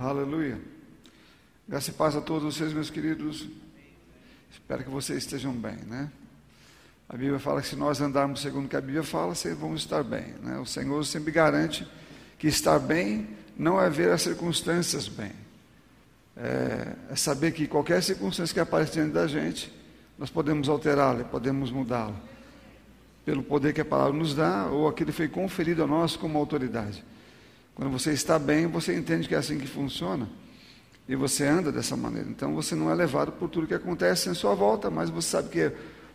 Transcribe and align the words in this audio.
Aleluia. 0.00 0.58
Graça 1.68 1.90
e 1.90 1.92
paz 1.92 2.16
a 2.16 2.22
todos 2.22 2.54
vocês, 2.54 2.72
meus 2.72 2.88
queridos. 2.88 3.46
Espero 4.50 4.82
que 4.82 4.88
vocês 4.88 5.18
estejam 5.18 5.52
bem, 5.52 5.76
né? 5.86 6.10
A 7.06 7.18
Bíblia 7.18 7.38
fala 7.38 7.60
que 7.60 7.68
se 7.68 7.76
nós 7.76 8.00
andarmos 8.00 8.40
segundo 8.40 8.64
o 8.64 8.68
que 8.70 8.76
a 8.76 8.80
Bíblia 8.80 9.02
fala, 9.02 9.34
vamos 9.58 9.82
estar 9.82 10.02
bem. 10.02 10.36
Né? 10.42 10.58
O 10.58 10.64
Senhor 10.64 11.04
sempre 11.04 11.30
garante 11.30 11.86
que 12.38 12.48
estar 12.48 12.78
bem 12.78 13.28
não 13.58 13.78
é 13.78 13.90
ver 13.90 14.10
as 14.10 14.22
circunstâncias 14.22 15.06
bem. 15.06 15.32
É, 16.34 16.94
é 17.10 17.14
saber 17.14 17.52
que 17.52 17.66
qualquer 17.66 18.02
circunstância 18.02 18.54
que 18.54 18.60
aparece 18.60 18.92
diante 18.92 19.12
da 19.12 19.26
gente, 19.26 19.70
nós 20.18 20.30
podemos 20.30 20.70
alterá-la, 20.70 21.24
podemos 21.24 21.70
mudá-la. 21.70 22.16
Pelo 23.22 23.42
poder 23.42 23.74
que 23.74 23.82
a 23.82 23.84
palavra 23.84 24.18
nos 24.18 24.34
dá, 24.34 24.64
ou 24.64 24.88
aquilo 24.88 25.12
foi 25.12 25.28
conferido 25.28 25.84
a 25.84 25.86
nós 25.86 26.16
como 26.16 26.38
autoridade. 26.38 27.04
Quando 27.74 27.90
você 27.90 28.12
está 28.12 28.38
bem, 28.38 28.66
você 28.66 28.96
entende 28.96 29.28
que 29.28 29.34
é 29.34 29.38
assim 29.38 29.58
que 29.58 29.66
funciona. 29.66 30.28
E 31.08 31.16
você 31.16 31.46
anda 31.46 31.72
dessa 31.72 31.96
maneira. 31.96 32.28
Então 32.28 32.54
você 32.54 32.74
não 32.74 32.90
é 32.90 32.94
levado 32.94 33.32
por 33.32 33.48
tudo 33.48 33.66
que 33.66 33.74
acontece 33.74 34.28
em 34.28 34.34
sua 34.34 34.54
volta, 34.54 34.90
mas 34.90 35.10
você 35.10 35.28
sabe 35.28 35.48
que 35.48 35.66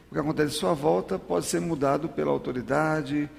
o 0.10 0.14
que 0.14 0.20
acontece 0.20 0.56
em 0.56 0.60
sua 0.60 0.74
volta 0.74 1.20
pode 1.20 1.46
ser 1.46 1.60
mudado 1.60 2.08
pela 2.08 2.32
autoridade, 2.32 3.30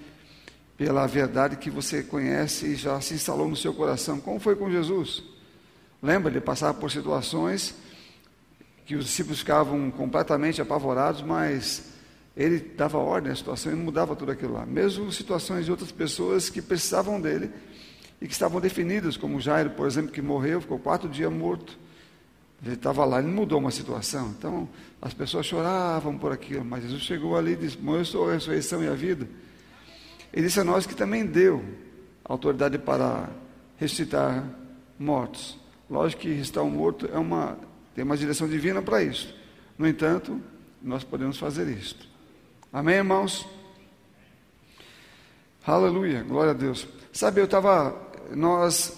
pela 0.76 1.06
verdade 1.06 1.56
que 1.56 1.70
você 1.70 2.02
conhece 2.02 2.66
e 2.66 2.74
já 2.74 3.00
se 3.00 3.14
instalou 3.14 3.48
no 3.48 3.56
seu 3.56 3.72
coração. 3.72 4.20
Como 4.20 4.38
foi 4.38 4.54
com 4.56 4.70
Jesus? 4.70 5.22
Lembra, 6.02 6.30
ele 6.30 6.40
passava 6.40 6.74
por 6.74 6.90
situações 6.90 7.74
que 8.84 8.94
os 8.94 9.06
discípulos 9.06 9.40
ficavam 9.40 9.90
completamente 9.90 10.60
apavorados, 10.60 11.22
mas 11.22 11.84
ele 12.36 12.58
dava 12.58 12.98
ordem 12.98 13.32
à 13.32 13.34
situação 13.34 13.72
e 13.72 13.74
mudava 13.74 14.14
tudo 14.14 14.30
aquilo 14.30 14.52
lá. 14.52 14.66
Mesmo 14.66 15.10
situações 15.10 15.64
de 15.64 15.70
outras 15.70 15.90
pessoas 15.90 16.50
que 16.50 16.60
precisavam 16.60 17.20
dele, 17.20 17.50
e 18.20 18.26
que 18.26 18.32
estavam 18.32 18.60
definidas, 18.60 19.16
como 19.16 19.40
Jairo, 19.40 19.70
por 19.70 19.86
exemplo, 19.86 20.10
que 20.10 20.22
morreu, 20.22 20.60
ficou 20.60 20.78
quatro 20.78 21.08
dias 21.08 21.32
morto. 21.32 21.78
Ele 22.64 22.74
estava 22.74 23.04
lá, 23.04 23.18
ele 23.18 23.28
mudou 23.28 23.58
uma 23.58 23.70
situação. 23.70 24.34
Então, 24.38 24.68
as 25.00 25.12
pessoas 25.12 25.44
choravam 25.44 26.16
por 26.16 26.32
aquilo, 26.32 26.64
mas 26.64 26.82
Jesus 26.82 27.02
chegou 27.02 27.36
ali 27.36 27.52
e 27.52 27.56
disse: 27.56 27.78
Eu 27.84 28.04
sou 28.04 28.30
a 28.30 28.32
ressurreição 28.32 28.82
e 28.82 28.88
a 28.88 28.94
vida. 28.94 29.28
Ele 30.32 30.46
disse 30.46 30.60
a 30.60 30.64
nós 30.64 30.86
que 30.86 30.94
também 30.94 31.24
deu 31.26 31.62
autoridade 32.24 32.78
para 32.78 33.28
ressuscitar 33.76 34.44
mortos. 34.98 35.58
Lógico 35.88 36.22
que 36.22 36.28
ressuscitar 36.30 36.64
um 36.64 36.70
morto 36.70 37.08
é 37.12 37.18
uma, 37.18 37.58
tem 37.94 38.02
uma 38.02 38.16
direção 38.16 38.48
divina 38.48 38.80
para 38.80 39.02
isso. 39.02 39.34
No 39.78 39.86
entanto, 39.86 40.40
nós 40.82 41.04
podemos 41.04 41.38
fazer 41.38 41.68
isto. 41.68 42.08
Amém, 42.72 42.96
irmãos? 42.96 43.46
Aleluia, 45.66 46.22
glória 46.22 46.52
a 46.52 46.54
Deus. 46.54 46.86
Sabe, 47.12 47.40
eu 47.40 47.44
estava 47.44 47.90
nós 48.34 48.92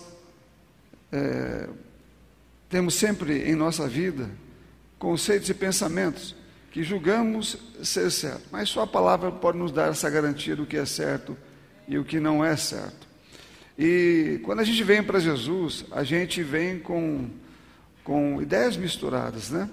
é, 1.12 1.68
temos 2.68 2.94
sempre 2.94 3.48
em 3.48 3.54
nossa 3.54 3.88
vida 3.88 4.28
conceitos 4.98 5.48
e 5.48 5.54
pensamentos 5.54 6.34
que 6.70 6.82
julgamos 6.82 7.56
ser 7.82 8.10
certo, 8.10 8.42
mas 8.50 8.68
só 8.68 8.82
a 8.82 8.86
palavra 8.86 9.32
pode 9.32 9.58
nos 9.58 9.72
dar 9.72 9.90
essa 9.90 10.08
garantia 10.10 10.54
do 10.54 10.66
que 10.66 10.76
é 10.76 10.84
certo 10.84 11.36
e 11.86 11.98
o 11.98 12.04
que 12.04 12.20
não 12.20 12.44
é 12.44 12.56
certo. 12.56 13.08
E 13.78 14.40
quando 14.44 14.60
a 14.60 14.64
gente 14.64 14.82
vem 14.82 15.02
para 15.02 15.18
Jesus, 15.18 15.84
a 15.90 16.02
gente 16.02 16.42
vem 16.42 16.78
com, 16.78 17.30
com 18.04 18.42
ideias 18.42 18.76
misturadas, 18.76 19.50
né? 19.50 19.70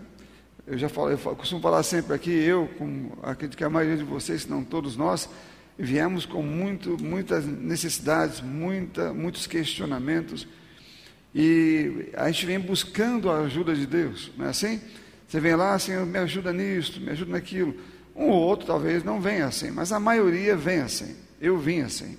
Eu 0.67 0.77
já 0.77 0.89
falo, 0.89 1.11
eu 1.11 1.17
costumo 1.17 1.61
falar 1.61 1.83
sempre 1.83 2.13
aqui, 2.15 2.31
eu, 2.31 2.67
com 2.77 3.11
acredito 3.21 3.57
que 3.57 3.63
a 3.63 3.69
maioria 3.69 3.97
de 3.97 4.03
vocês, 4.03 4.43
se 4.43 4.49
não 4.49 4.63
todos 4.63 4.95
nós, 4.95 5.29
viemos 5.77 6.25
com 6.25 6.41
muito, 6.41 7.01
muitas 7.01 7.45
necessidades, 7.45 8.41
muita, 8.41 9.13
muitos 9.13 9.45
questionamentos, 9.47 10.47
e 11.33 12.09
a 12.13 12.31
gente 12.31 12.45
vem 12.45 12.59
buscando 12.59 13.29
a 13.29 13.39
ajuda 13.39 13.75
de 13.75 13.85
Deus, 13.85 14.31
não 14.37 14.45
é 14.45 14.49
assim? 14.49 14.79
Você 15.27 15.39
vem 15.39 15.53
lá, 15.53 15.77
Senhor, 15.77 16.05
me 16.05 16.17
ajuda 16.17 16.53
nisso, 16.53 17.01
me 17.01 17.09
ajuda 17.09 17.33
naquilo. 17.33 17.75
Um 18.15 18.29
ou 18.29 18.41
outro 18.41 18.65
talvez 18.65 19.03
não 19.03 19.19
venha 19.19 19.45
assim, 19.45 19.69
mas 19.69 19.91
a 19.91 19.99
maioria 19.99 20.55
vem 20.55 20.79
assim. 20.79 21.13
Eu 21.41 21.57
vim 21.57 21.81
assim. 21.81 22.17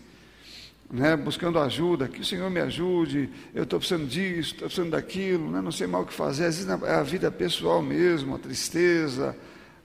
Né, 0.91 1.17
buscando 1.17 1.59
ajuda, 1.59 2.07
que 2.07 2.21
o 2.21 2.25
Senhor 2.25 2.49
me 2.49 2.61
ajude, 2.61 3.29
eu 3.53 3.65
estou 3.65 3.81
precisando 3.81 4.07
disso, 4.07 4.53
estou 4.53 4.69
precisando 4.69 4.91
daquilo, 4.91 5.51
né, 5.51 5.61
não 5.61 5.73
sei 5.73 5.87
mal 5.89 6.03
o 6.03 6.07
que 6.07 6.13
fazer, 6.13 6.45
às 6.45 6.59
vezes 6.59 6.83
é 6.85 6.95
a 6.95 7.03
vida 7.03 7.29
pessoal 7.29 7.83
mesmo, 7.83 8.37
a 8.37 8.39
tristeza, 8.39 9.37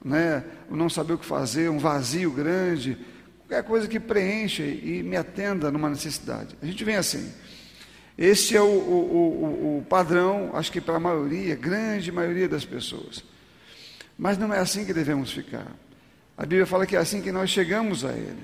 né, 0.04 0.44
o 0.70 0.76
não 0.76 0.88
saber 0.88 1.14
o 1.14 1.18
que 1.18 1.26
fazer, 1.26 1.68
um 1.68 1.78
vazio 1.78 2.30
grande, 2.30 2.96
qualquer 3.52 3.62
coisa 3.64 3.86
que 3.86 4.00
preencha 4.00 4.62
e 4.62 5.02
me 5.02 5.16
atenda 5.16 5.70
numa 5.70 5.90
necessidade. 5.90 6.56
A 6.62 6.66
gente 6.66 6.82
vem 6.84 6.96
assim. 6.96 7.30
Esse 8.16 8.56
é 8.56 8.62
o, 8.62 8.64
o, 8.64 8.68
o, 8.68 9.78
o 9.78 9.86
padrão, 9.88 10.50
acho 10.54 10.72
que 10.72 10.80
para 10.80 10.96
a 10.96 11.00
maioria, 11.00 11.54
grande 11.54 12.10
maioria 12.10 12.48
das 12.48 12.64
pessoas. 12.64 13.22
Mas 14.16 14.38
não 14.38 14.52
é 14.52 14.58
assim 14.58 14.86
que 14.86 14.94
devemos 14.94 15.32
ficar. 15.32 15.66
A 16.36 16.42
Bíblia 16.42 16.66
fala 16.66 16.86
que 16.86 16.96
é 16.96 16.98
assim 16.98 17.20
que 17.20 17.30
nós 17.30 17.50
chegamos 17.50 18.04
a 18.04 18.12
Ele. 18.12 18.42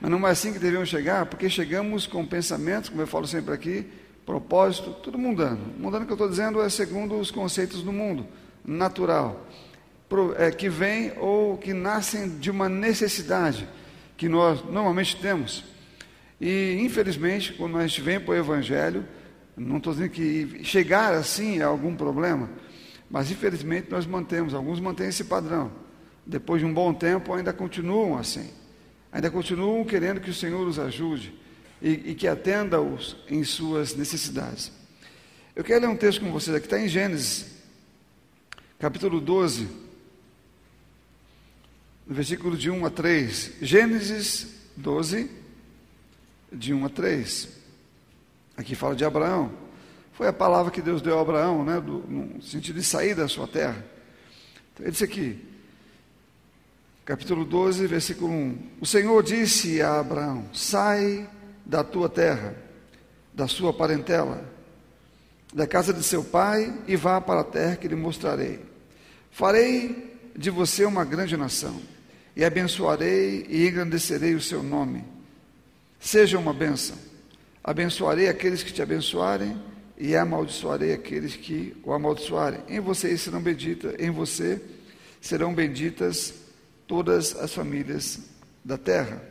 Mas 0.00 0.10
não 0.10 0.26
é 0.26 0.30
assim 0.30 0.52
que 0.52 0.58
devemos 0.58 0.88
chegar, 0.88 1.26
porque 1.26 1.48
chegamos 1.48 2.06
com 2.06 2.26
pensamentos, 2.26 2.90
como 2.90 3.00
eu 3.00 3.06
falo 3.06 3.26
sempre 3.26 3.54
aqui, 3.54 3.86
propósito, 4.26 4.92
tudo 5.02 5.18
mundano. 5.18 5.74
Mundano 5.78 6.04
que 6.04 6.12
eu 6.12 6.16
estou 6.16 6.28
dizendo 6.28 6.60
é 6.60 6.68
segundo 6.68 7.18
os 7.18 7.30
conceitos 7.30 7.82
do 7.82 7.92
mundo, 7.92 8.26
natural, 8.64 9.46
é, 10.36 10.50
que 10.50 10.68
vem 10.68 11.12
ou 11.18 11.56
que 11.56 11.72
nascem 11.72 12.38
de 12.38 12.50
uma 12.50 12.68
necessidade 12.68 13.66
que 14.20 14.28
nós 14.28 14.62
normalmente 14.66 15.16
temos. 15.16 15.64
E, 16.38 16.76
infelizmente, 16.82 17.54
quando 17.54 17.78
a 17.78 17.86
gente 17.86 18.02
vem 18.02 18.20
para 18.20 18.32
o 18.32 18.36
Evangelho, 18.36 19.02
não 19.56 19.78
estou 19.78 19.94
dizendo 19.94 20.10
que 20.10 20.62
chegar 20.62 21.14
assim 21.14 21.58
é 21.58 21.62
algum 21.62 21.96
problema, 21.96 22.50
mas 23.10 23.30
infelizmente 23.30 23.90
nós 23.90 24.04
mantemos, 24.04 24.52
alguns 24.52 24.78
mantêm 24.78 25.08
esse 25.08 25.24
padrão. 25.24 25.72
Depois 26.26 26.60
de 26.60 26.66
um 26.66 26.74
bom 26.74 26.92
tempo, 26.92 27.32
ainda 27.32 27.50
continuam 27.50 28.18
assim. 28.18 28.50
Ainda 29.10 29.30
continuam 29.30 29.82
querendo 29.86 30.20
que 30.20 30.28
o 30.28 30.34
Senhor 30.34 30.68
os 30.68 30.78
ajude 30.78 31.32
e, 31.80 32.10
e 32.10 32.14
que 32.14 32.28
atenda-os 32.28 33.16
em 33.26 33.42
suas 33.42 33.96
necessidades. 33.96 34.70
Eu 35.56 35.64
quero 35.64 35.80
ler 35.80 35.88
um 35.88 35.96
texto 35.96 36.20
com 36.20 36.30
vocês 36.30 36.54
aqui, 36.54 36.66
está 36.66 36.78
em 36.78 36.88
Gênesis, 36.88 37.46
capítulo 38.78 39.18
12 39.18 39.89
no 42.10 42.16
versículo 42.16 42.56
de 42.56 42.68
1 42.68 42.84
a 42.84 42.90
3. 42.90 43.52
Gênesis 43.62 44.48
12, 44.76 45.30
de 46.52 46.74
1 46.74 46.84
a 46.84 46.88
3. 46.88 47.48
Aqui 48.56 48.74
fala 48.74 48.96
de 48.96 49.04
Abraão. 49.04 49.52
Foi 50.14 50.26
a 50.26 50.32
palavra 50.32 50.72
que 50.72 50.82
Deus 50.82 51.00
deu 51.00 51.16
a 51.16 51.22
Abraão, 51.22 51.64
né, 51.64 51.80
do, 51.80 51.98
no 51.98 52.42
sentido 52.42 52.80
de 52.80 52.82
sair 52.82 53.14
da 53.14 53.28
sua 53.28 53.46
terra. 53.46 53.86
Então, 54.74 54.84
ele 54.84 54.90
disse 54.90 55.04
aqui, 55.04 55.40
capítulo 57.04 57.44
12, 57.44 57.86
versículo 57.86 58.28
1: 58.28 58.58
O 58.80 58.86
Senhor 58.86 59.22
disse 59.22 59.80
a 59.80 60.00
Abraão: 60.00 60.46
Sai 60.52 61.30
da 61.64 61.84
tua 61.84 62.08
terra, 62.08 62.56
da 63.32 63.46
sua 63.46 63.72
parentela, 63.72 64.44
da 65.54 65.64
casa 65.64 65.92
de 65.92 66.02
seu 66.02 66.24
pai 66.24 66.76
e 66.88 66.96
vá 66.96 67.20
para 67.20 67.42
a 67.42 67.44
terra 67.44 67.76
que 67.76 67.86
lhe 67.86 67.94
mostrarei. 67.94 68.58
Farei 69.30 70.18
de 70.36 70.50
você 70.50 70.84
uma 70.84 71.04
grande 71.04 71.36
nação 71.36 71.80
e 72.40 72.44
abençoarei 72.44 73.44
e 73.50 73.68
engrandecerei 73.68 74.34
o 74.34 74.40
seu 74.40 74.62
nome. 74.62 75.04
Seja 76.00 76.38
uma 76.38 76.54
bênção. 76.54 76.96
Abençoarei 77.62 78.30
aqueles 78.30 78.62
que 78.62 78.72
te 78.72 78.80
abençoarem 78.80 79.62
e 79.98 80.16
amaldiçoarei 80.16 80.94
aqueles 80.94 81.36
que 81.36 81.76
o 81.84 81.92
amaldiçoarem. 81.92 82.62
Em 82.66 82.80
você 82.80 83.14
serão 83.18 83.42
benditas, 83.42 83.94
em 83.98 84.10
você 84.10 84.58
serão 85.20 85.52
benditas 85.52 86.32
todas 86.86 87.36
as 87.36 87.52
famílias 87.52 88.20
da 88.64 88.78
terra. 88.78 89.22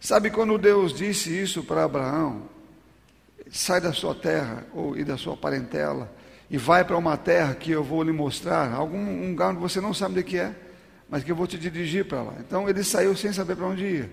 Sabe 0.00 0.30
quando 0.30 0.56
Deus 0.56 0.94
disse 0.94 1.38
isso 1.38 1.62
para 1.62 1.84
Abraão? 1.84 2.48
Sai 3.50 3.78
da 3.78 3.92
sua 3.92 4.14
terra 4.14 4.66
ou 4.72 4.96
e 4.96 5.04
da 5.04 5.18
sua 5.18 5.36
parentela 5.36 6.10
e 6.48 6.56
vai 6.56 6.82
para 6.82 6.96
uma 6.96 7.18
terra 7.18 7.54
que 7.54 7.72
eu 7.72 7.84
vou 7.84 8.02
lhe 8.02 8.12
mostrar, 8.12 8.72
algum 8.72 8.96
um 8.96 9.28
lugar 9.32 9.50
onde 9.50 9.60
você 9.60 9.82
não 9.82 9.92
sabe 9.92 10.20
o 10.20 10.24
que 10.24 10.38
é 10.38 10.64
mas 11.08 11.22
que 11.22 11.30
eu 11.30 11.36
vou 11.36 11.46
te 11.46 11.58
dirigir 11.58 12.04
para 12.06 12.22
lá. 12.22 12.34
Então 12.40 12.68
ele 12.68 12.82
saiu 12.82 13.16
sem 13.16 13.32
saber 13.32 13.56
para 13.56 13.66
onde 13.66 13.84
ia, 13.84 14.10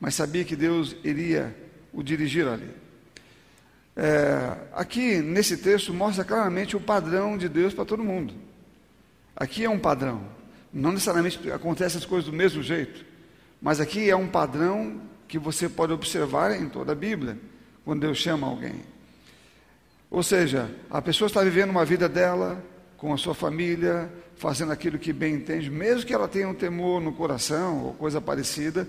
mas 0.00 0.14
sabia 0.14 0.44
que 0.44 0.56
Deus 0.56 0.96
iria 1.04 1.54
o 1.92 2.02
dirigir 2.02 2.46
ali. 2.46 2.70
É, 3.96 4.56
aqui 4.72 5.18
nesse 5.18 5.56
texto 5.56 5.94
mostra 5.94 6.24
claramente 6.24 6.76
o 6.76 6.80
padrão 6.80 7.38
de 7.38 7.48
Deus 7.48 7.72
para 7.72 7.84
todo 7.84 8.02
mundo. 8.02 8.34
Aqui 9.36 9.64
é 9.64 9.70
um 9.70 9.78
padrão. 9.78 10.22
Não 10.72 10.90
necessariamente 10.90 11.50
acontecem 11.52 11.98
as 11.98 12.04
coisas 12.04 12.28
do 12.28 12.36
mesmo 12.36 12.62
jeito, 12.62 13.04
mas 13.62 13.80
aqui 13.80 14.10
é 14.10 14.16
um 14.16 14.26
padrão 14.26 15.00
que 15.28 15.38
você 15.38 15.68
pode 15.68 15.92
observar 15.92 16.52
em 16.60 16.68
toda 16.68 16.92
a 16.92 16.94
Bíblia, 16.94 17.38
quando 17.84 18.00
Deus 18.00 18.18
chama 18.18 18.46
alguém. 18.46 18.82
Ou 20.10 20.22
seja, 20.22 20.70
a 20.90 21.00
pessoa 21.00 21.26
está 21.26 21.42
vivendo 21.42 21.70
uma 21.70 21.84
vida 21.84 22.08
dela, 22.08 22.62
com 22.96 23.12
a 23.12 23.16
sua 23.16 23.34
família, 23.34 24.10
fazendo 24.36 24.72
aquilo 24.72 24.98
que 24.98 25.12
bem 25.12 25.34
entende, 25.34 25.70
mesmo 25.70 26.06
que 26.06 26.14
ela 26.14 26.28
tenha 26.28 26.48
um 26.48 26.54
temor 26.54 27.00
no 27.00 27.12
coração 27.12 27.84
ou 27.84 27.94
coisa 27.94 28.20
parecida, 28.20 28.88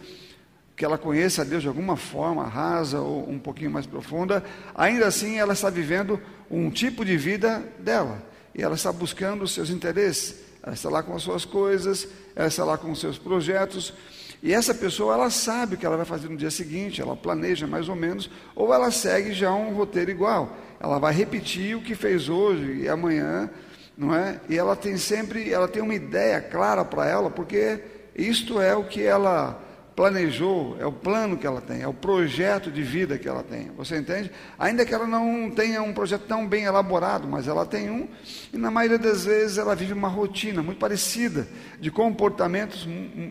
que 0.76 0.84
ela 0.84 0.98
conheça 0.98 1.42
a 1.42 1.46
Deus 1.46 1.62
de 1.62 1.68
alguma 1.68 1.96
forma, 1.96 2.44
rasa 2.44 3.00
ou 3.00 3.30
um 3.30 3.40
pouquinho 3.40 3.72
mais 3.72 3.86
profunda, 3.86 4.44
ainda 4.74 5.08
assim 5.08 5.38
ela 5.38 5.54
está 5.54 5.70
vivendo 5.70 6.20
um 6.50 6.70
tipo 6.70 7.06
de 7.06 7.16
vida 7.16 7.64
dela. 7.80 8.22
E 8.54 8.62
ela 8.62 8.76
está 8.76 8.92
buscando 8.92 9.44
os 9.44 9.54
seus 9.54 9.70
interesses. 9.70 10.44
Ela 10.64 10.74
está 10.74 10.90
lá 10.90 11.04
com 11.04 11.16
as 11.16 11.22
suas 11.22 11.46
coisas, 11.46 12.08
ela 12.36 12.48
está 12.48 12.66
lá 12.66 12.78
com 12.78 12.90
os 12.92 13.00
seus 13.00 13.18
projetos. 13.18 13.94
E 14.42 14.54
essa 14.54 14.74
pessoa, 14.74 15.14
ela 15.14 15.30
sabe 15.30 15.76
o 15.76 15.78
que 15.78 15.86
ela 15.86 15.98
vai 15.98 16.06
fazer 16.06 16.28
no 16.28 16.36
dia 16.36 16.50
seguinte, 16.50 17.02
ela 17.02 17.16
planeja 17.16 17.68
mais 17.68 17.88
ou 17.88 17.96
menos, 17.96 18.30
ou 18.56 18.74
ela 18.74 18.90
segue 18.92 19.32
já 19.32 19.52
um 19.54 19.74
roteiro 19.74 20.10
igual. 20.10 20.58
Ela 20.80 20.98
vai 20.98 21.14
repetir 21.14 21.76
o 21.76 21.82
que 21.82 21.96
fez 21.96 22.30
hoje 22.30 22.82
e 22.82 22.90
amanhã, 22.90 23.50
não 23.98 24.14
é? 24.14 24.40
E 24.50 24.58
ela 24.58 24.76
tem 24.76 24.98
sempre, 24.98 25.52
ela 25.52 25.68
tem 25.68 25.82
uma 25.82 25.96
ideia 25.96 26.42
clara 26.42 26.84
para 26.84 27.08
ela, 27.08 27.30
porque 27.30 27.82
isto 28.16 28.62
é 28.62 28.76
o 28.76 28.84
que 28.84 29.02
ela 29.02 29.62
planejou, 29.96 30.76
é 30.78 30.86
o 30.86 30.92
plano 30.92 31.38
que 31.38 31.48
ela 31.48 31.62
tem, 31.62 31.82
é 31.82 31.88
o 31.88 31.94
projeto 31.94 32.70
de 32.70 32.84
vida 32.84 33.18
que 33.18 33.30
ela 33.30 33.42
tem. 33.42 33.72
Você 33.78 33.98
entende? 33.98 34.30
Ainda 34.60 34.86
que 34.86 34.94
ela 34.94 35.08
não 35.08 35.50
tenha 35.50 35.82
um 35.82 35.94
projeto 35.94 36.24
tão 36.28 36.46
bem 36.46 36.66
elaborado, 36.66 37.28
mas 37.28 37.48
ela 37.48 37.66
tem 37.66 37.90
um, 37.90 38.08
e 38.52 38.58
na 38.58 38.70
maioria 38.70 39.00
das 39.00 39.24
vezes 39.24 39.58
ela 39.58 39.74
vive 39.74 39.94
uma 39.94 40.10
rotina 40.10 40.62
muito 40.62 40.80
parecida, 40.80 41.48
de 41.80 41.90
comportamentos 41.90 42.86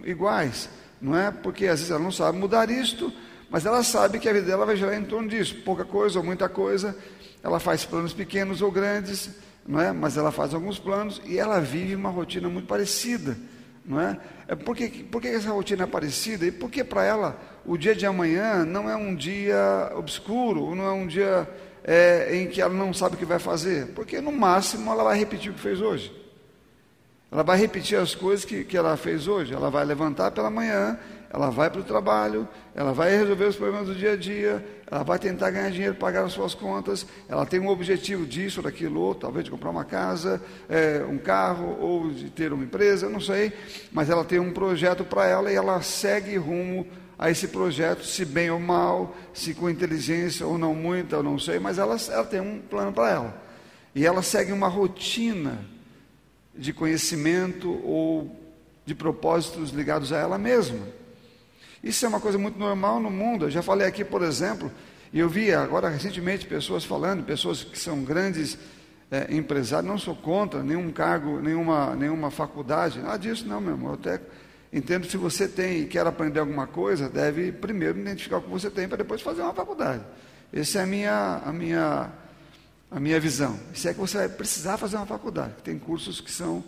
iguais, 0.05 0.71
não 1.01 1.15
é? 1.15 1.31
Porque 1.31 1.67
às 1.67 1.81
vezes 1.81 1.91
ela 1.91 2.01
não 2.01 2.13
sabe 2.13 2.39
mudar 2.39 2.71
isto, 2.71 3.13
mas 3.51 3.67
ela 3.67 3.83
sabe 3.83 4.19
que 4.19 4.29
a 4.29 4.33
vida 4.33 4.47
dela 4.47 4.65
vai 4.65 4.75
girar 4.75 4.95
em 4.95 5.05
torno 5.05 5.29
disso, 5.29 5.57
pouca 5.65 5.85
coisa 5.85 6.19
ou 6.19 6.25
muita 6.25 6.49
coisa. 6.49 6.97
Ela 7.43 7.61
faz 7.61 7.85
planos 7.85 8.15
pequenos 8.15 8.63
ou 8.63 8.71
grandes, 8.71 9.29
não 9.67 9.81
é? 9.81 9.93
Mas 9.93 10.17
ela 10.17 10.31
faz 10.31 10.55
alguns 10.55 10.79
planos 10.79 11.21
e 11.25 11.39
ela 11.39 11.61
vive 11.61 11.95
uma 11.95 12.11
rotina 12.11 12.49
muito 12.49 12.67
parecida 12.67 13.37
não 13.85 14.01
é? 14.01 14.19
é 14.49 14.55
por, 14.55 14.75
que, 14.75 14.89
por 14.89 15.21
que 15.21 15.29
essa 15.29 15.51
rotina 15.51 15.85
é 15.85 15.87
parecida? 15.87 16.47
E 16.47 16.53
por 16.53 16.71
que 16.71 16.83
para 16.83 17.05
ela 17.05 17.39
o 17.67 17.77
dia 17.77 17.95
de 17.95 18.07
amanhã 18.07 18.65
não 18.65 18.89
é 18.89 18.97
um 18.97 19.15
dia 19.15 19.93
obscuro, 19.95 20.75
não 20.75 20.85
é 20.85 20.93
um 20.93 21.07
dia 21.07 21.49
é, 21.85 22.35
em 22.37 22.49
que 22.49 22.63
ela 22.63 22.73
não 22.73 22.95
sabe 22.95 23.17
o 23.17 23.19
que 23.19 23.27
vai 23.27 23.39
fazer? 23.39 23.89
Porque 23.89 24.21
no 24.21 24.33
máximo 24.33 24.91
ela 24.91 25.05
vai 25.05 25.19
repetir 25.19 25.51
o 25.51 25.55
que 25.55 25.61
fez 25.61 25.81
hoje. 25.81 26.13
Ela 27.31 27.43
vai 27.43 27.59
repetir 27.59 27.99
as 27.99 28.15
coisas 28.15 28.45
que, 28.45 28.65
que 28.65 28.77
ela 28.77 28.97
fez 28.97 29.29
hoje. 29.29 29.53
Ela 29.53 29.69
vai 29.69 29.85
levantar 29.85 30.31
pela 30.31 30.49
manhã, 30.49 30.99
ela 31.35 31.51
vai 31.51 31.69
para 31.69 31.81
o 31.81 31.85
trabalho, 31.85 32.49
ela 32.77 32.93
vai 32.93 33.11
resolver 33.17 33.47
os 33.47 33.57
problemas 33.57 33.89
do 33.89 33.95
dia 33.97 34.13
a 34.13 34.17
dia, 34.17 34.65
ela 34.89 35.03
vai 35.03 35.19
tentar 35.19 35.51
ganhar 35.51 35.69
dinheiro, 35.69 35.97
pagar 35.97 36.23
as 36.23 36.33
suas 36.33 36.55
contas, 36.55 37.05
ela 37.29 37.45
tem 37.45 37.59
um 37.59 37.67
objetivo 37.67 38.25
disso, 38.25 38.63
daquilo, 38.63 39.01
outro, 39.01 39.23
talvez 39.23 39.45
de 39.45 39.51
comprar 39.51 39.71
uma 39.71 39.85
casa, 39.85 40.41
é, 40.69 41.05
um 41.11 41.19
carro, 41.19 41.77
ou 41.81 42.13
de 42.13 42.31
ter 42.31 42.53
uma 42.53 42.63
empresa, 42.63 43.09
não 43.09 43.19
sei, 43.19 43.53
mas 43.91 44.09
ela 44.09 44.25
tem 44.25 44.39
um 44.39 44.53
projeto 44.53 45.03
para 45.03 45.27
ela 45.27 45.51
e 45.51 45.57
ela 45.57 45.83
segue 45.83 46.37
rumo 46.37 46.87
a 47.19 47.29
esse 47.29 47.49
projeto, 47.49 48.05
se 48.05 48.25
bem 48.25 48.49
ou 48.53 48.61
mal, 48.61 49.17
se 49.33 49.55
com 49.55 49.69
inteligência 49.69 50.47
ou 50.47 50.57
não 50.57 50.73
muita, 50.73 51.17
eu 51.17 51.23
não 51.25 51.37
sei, 51.37 51.59
mas 51.59 51.79
ela, 51.79 51.97
ela 52.13 52.25
tem 52.25 52.41
um 52.41 52.61
plano 52.61 52.93
para 52.93 53.11
ela. 53.11 53.43
E 53.93 54.07
ela 54.07 54.23
segue 54.23 54.53
uma 54.53 54.69
rotina 54.69 55.65
de 56.55 56.73
conhecimento 56.73 57.73
ou 57.85 58.41
de 58.87 58.95
propósitos 58.95 59.71
ligados 59.71 60.13
a 60.13 60.19
ela 60.19 60.39
mesma. 60.39 61.03
Isso 61.85 62.07
é 62.07 62.09
uma 62.09 62.19
coisa 62.19 62.39
muito 62.39 62.59
normal 62.59 62.99
no 62.99 63.11
mundo. 63.11 63.45
Eu 63.45 63.51
já 63.51 63.63
falei 63.63 63.87
aqui, 63.87 64.03
por 64.03 64.23
exemplo, 64.23 64.73
e 65.13 65.21
eu 65.21 65.29
vi 65.29 65.53
agora 65.53 65.91
recentemente 65.91 66.47
pessoas 66.47 66.83
falando, 66.83 67.23
pessoas 67.23 67.63
que 67.63 67.79
são 67.79 68.03
grandes 68.03 68.57
é, 69.11 69.27
empresários, 69.35 69.87
não 69.87 69.99
sou 69.99 70.17
contra 70.17 70.63
nenhum 70.63 70.91
cargo, 70.91 71.39
nenhuma, 71.43 71.95
nenhuma 71.95 72.31
faculdade, 72.31 73.01
nada 73.01 73.19
disso 73.19 73.47
não, 73.47 73.61
meu 73.61 73.73
irmão. 73.73 73.91
Eu 73.91 73.95
até 73.97 74.19
entendo 74.73 75.03
que 75.03 75.11
se 75.11 75.19
você 75.19 75.47
tem 75.47 75.83
e 75.83 75.85
quer 75.85 76.07
aprender 76.07 76.41
alguma 76.41 76.67
coisa, 76.67 77.07
deve 77.07 77.53
primeiro 77.53 77.99
identificar 77.99 78.39
o 78.39 78.43
que 78.43 78.49
você 78.49 78.71
tem 78.71 78.89
para 78.89 78.97
depois 78.97 79.21
fazer 79.21 79.43
uma 79.43 79.53
faculdade. 79.53 80.03
Essa 80.51 80.79
é 80.79 80.83
a 80.85 80.87
minha, 80.87 81.43
a 81.45 81.53
minha, 81.53 82.11
a 82.91 82.99
minha 82.99 83.21
visão. 83.21 83.61
Isso 83.75 83.87
é 83.87 83.93
que 83.93 84.01
você 84.01 84.17
vai 84.17 84.29
precisar 84.31 84.79
fazer 84.79 84.97
uma 84.97 85.07
faculdade. 85.07 85.53
Tem 85.63 85.79
cursos 85.79 86.19
que 86.19 86.33
são 86.33 86.65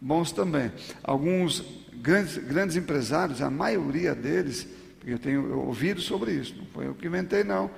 bons 0.00 0.32
também. 0.32 0.72
Alguns 1.02 1.64
grandes, 1.94 2.36
grandes 2.38 2.76
empresários, 2.76 3.40
a 3.40 3.50
maioria 3.50 4.14
deles, 4.14 4.66
porque 4.98 5.14
eu 5.14 5.18
tenho 5.18 5.58
ouvido 5.58 6.00
sobre 6.00 6.32
isso, 6.32 6.54
não 6.56 6.66
foi 6.66 6.86
eu 6.86 6.94
que 6.94 7.06
inventei, 7.06 7.44
não. 7.44 7.70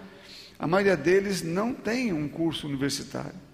A 0.59 0.67
maioria 0.67 0.97
deles 0.97 1.43
não 1.43 1.73
tem 1.75 2.13
um 2.13 2.29
curso 2.29 2.67
universitário. 2.67 3.47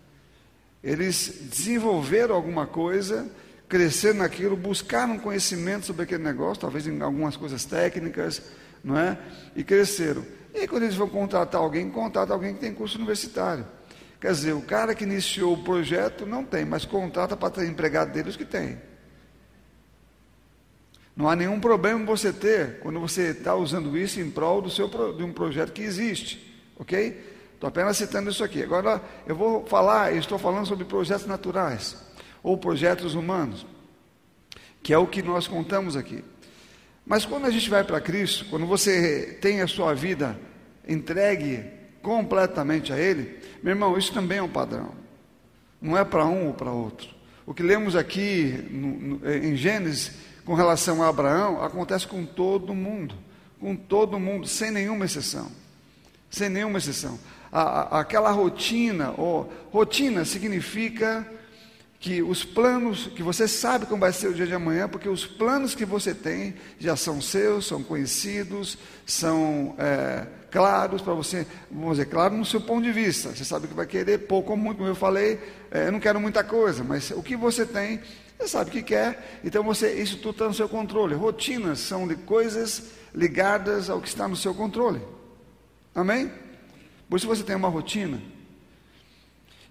Eles 0.83 1.49
desenvolveram 1.51 2.35
alguma 2.35 2.67
coisa, 2.67 3.31
cresceram 3.69 4.19
naquilo, 4.19 4.57
buscaram 4.57 5.19
conhecimento 5.19 5.87
sobre 5.87 6.03
aquele 6.03 6.23
negócio, 6.23 6.61
talvez 6.61 6.87
em 6.87 7.01
algumas 7.01 7.37
coisas 7.37 7.65
técnicas, 7.65 8.43
não 8.83 8.99
é? 8.99 9.19
E 9.55 9.63
cresceram. 9.63 10.25
E 10.55 10.59
aí, 10.59 10.69
quando 10.69 10.83
eles 10.83 10.97
vão 10.97 11.09
contratar 11.09 11.61
alguém, 11.61 11.89
contrata 11.89 12.33
alguém 12.33 12.55
que 12.55 12.61
tem 12.61 12.75
curso 12.75 12.99
universitário. 12.99 13.65
Quer 14.23 14.31
dizer, 14.31 14.53
o 14.53 14.63
cara 14.63 14.95
que 14.95 15.03
iniciou 15.03 15.53
o 15.53 15.65
projeto 15.65 16.25
não 16.25 16.45
tem, 16.45 16.65
mas 16.65 16.85
contrata 16.85 17.37
para 17.37 17.51
ter 17.51 17.67
empregado 17.67 18.13
deles 18.13 18.37
que 18.37 18.45
tem. 18.45 18.81
Não 21.17 21.29
há 21.29 21.35
nenhum 21.35 21.59
problema 21.59 22.07
você 22.07 22.33
ter 22.33 22.79
quando 22.79 23.01
você 23.01 23.31
está 23.31 23.57
usando 23.57 23.99
isso 23.99 24.21
em 24.21 24.31
prol 24.31 24.63
do 24.63 24.71
seu, 24.71 24.89
de 24.89 25.25
um 25.25 25.33
projeto 25.33 25.73
que 25.73 25.83
existe, 25.83 26.57
ok? 26.79 27.33
Estou 27.53 27.67
apenas 27.67 27.97
citando 27.97 28.31
isso 28.31 28.45
aqui. 28.45 28.63
Agora 28.63 29.03
eu 29.27 29.35
vou 29.35 29.67
falar, 29.67 30.15
estou 30.15 30.39
falando 30.39 30.67
sobre 30.67 30.85
projetos 30.85 31.27
naturais 31.27 31.97
ou 32.45 32.57
projetos 32.57 33.17
humanos, 33.17 33.67
que 34.85 34.93
é 34.93 34.99
o 34.99 35.07
que 35.09 35.21
nós 35.21 35.49
contamos 35.49 35.97
aqui. 35.97 36.23
Mas 37.05 37.27
quando 37.27 37.47
a 37.47 37.51
gente 37.51 37.69
vai 37.69 37.83
para 37.83 38.01
Cristo, 38.01 38.45
quando 38.49 38.67
você 38.67 39.37
tem 39.41 39.63
a 39.63 39.67
sua 39.67 39.95
vida 39.95 40.39
entregue 40.87 41.82
completamente 42.03 42.93
a 42.93 42.99
Ele, 42.99 43.39
meu 43.63 43.73
irmão, 43.73 43.97
isso 43.97 44.13
também 44.13 44.39
é 44.39 44.43
um 44.43 44.49
padrão. 44.49 44.91
Não 45.81 45.97
é 45.97 46.05
para 46.05 46.27
um 46.27 46.49
ou 46.49 46.55
para 46.55 46.71
outro. 46.71 47.09
O 47.47 47.55
que 47.55 47.63
lemos 47.63 47.97
aqui 47.97 48.69
no, 48.71 49.19
no, 49.19 49.31
em 49.31 49.57
Gênesis 49.57 50.13
com 50.45 50.55
relação 50.55 51.03
a 51.03 51.09
Abraão 51.09 51.63
acontece 51.63 52.07
com 52.07 52.25
todo 52.25 52.75
mundo, 52.75 53.15
com 53.61 53.75
todo 53.75 54.19
mundo, 54.19 54.47
sem 54.47 54.71
nenhuma 54.71 55.05
exceção. 55.05 55.51
Sem 56.31 56.49
nenhuma 56.49 56.79
exceção. 56.79 57.19
A, 57.51 57.63
a, 57.63 58.01
aquela 58.01 58.31
rotina, 58.31 59.13
ou, 59.17 59.53
rotina 59.71 60.25
significa 60.25 61.27
que 62.03 62.21
os 62.21 62.45
planos, 62.45 63.07
que 63.15 63.23
você 63.23 63.47
sabe 63.47 63.87
como 63.87 64.01
vai 64.01 64.13
ser 64.13 64.27
o 64.27 64.35
dia 64.35 64.45
de 64.45 64.53
amanhã, 64.53 64.89
porque 64.89 65.09
os 65.09 65.25
planos 65.25 65.73
que 65.73 65.85
você 65.85 66.13
tem 66.13 66.53
já 66.77 66.97
são 66.97 67.21
seus, 67.21 67.65
são 67.65 67.81
conhecidos, 67.81 68.77
são 69.07 69.77
é, 69.79 70.27
claros 70.51 71.01
para 71.01 71.15
você, 71.15 71.47
vamos 71.71 71.99
dizer, 71.99 72.07
claro 72.07 72.37
no 72.37 72.45
seu 72.45 72.61
ponto 72.61 72.83
de 72.83 72.91
vista. 72.91 73.29
Você 73.29 73.45
sabe 73.45 73.69
que 73.69 73.75
vai 73.75 73.87
querer 73.87 74.27
pouco 74.27 74.51
ou 74.51 74.57
muito, 74.57 74.79
como 74.79 74.89
eu 74.89 74.97
falei, 74.97 75.39
é, 75.71 75.87
eu 75.87 75.93
não 75.93 76.01
quero 76.01 76.21
muita 76.21 76.43
coisa, 76.43 76.83
mas 76.83 77.13
o 77.13 77.23
que 77.23 77.37
você 77.37 77.65
tem, 77.65 78.01
você 78.37 78.49
sabe 78.49 78.71
o 78.71 78.73
que 78.73 78.83
quer, 78.83 79.39
então 79.45 79.63
você, 79.63 79.95
isso 79.95 80.17
tudo 80.17 80.33
está 80.33 80.49
no 80.49 80.55
seu 80.55 80.69
controle. 80.69 81.15
Rotinas 81.15 81.79
são 81.79 82.09
de 82.09 82.17
coisas 82.17 82.83
ligadas 83.15 83.89
ao 83.89 84.01
que 84.01 84.09
está 84.09 84.27
no 84.27 84.35
seu 84.35 84.53
controle. 84.53 85.01
Amém? 85.95 86.33
Por 87.09 87.17
isso 87.17 87.29
você 87.29 87.45
tem 87.45 87.55
uma 87.55 87.69
rotina. 87.69 88.21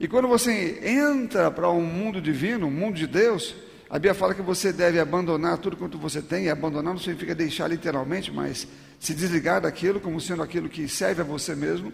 E 0.01 0.07
quando 0.07 0.27
você 0.27 0.79
entra 0.83 1.51
para 1.51 1.69
um 1.69 1.83
mundo 1.83 2.19
divino, 2.19 2.65
um 2.65 2.71
mundo 2.71 2.95
de 2.95 3.05
Deus, 3.05 3.53
a 3.87 3.99
Bíblia 3.99 4.15
fala 4.15 4.33
que 4.33 4.41
você 4.41 4.73
deve 4.73 4.99
abandonar 4.99 5.59
tudo 5.59 5.77
quanto 5.77 5.95
você 5.95 6.23
tem, 6.23 6.45
e 6.45 6.49
abandonar 6.49 6.91
não 6.91 6.99
significa 6.99 7.35
deixar 7.35 7.67
literalmente, 7.67 8.31
mas 8.31 8.67
se 8.99 9.13
desligar 9.13 9.61
daquilo 9.61 9.99
como 9.99 10.19
sendo 10.19 10.41
aquilo 10.41 10.69
que 10.69 10.87
serve 10.87 11.21
a 11.21 11.23
você 11.23 11.53
mesmo, 11.53 11.93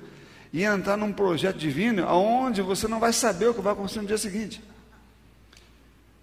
e 0.53 0.63
entrar 0.63 0.95
num 0.95 1.11
projeto 1.11 1.57
divino, 1.57 2.07
onde 2.07 2.61
você 2.61 2.87
não 2.87 2.97
vai 2.97 3.11
saber 3.11 3.49
o 3.49 3.53
que 3.53 3.59
vai 3.59 3.73
acontecer 3.73 3.99
no 3.99 4.07
dia 4.07 4.17
seguinte. 4.17 4.63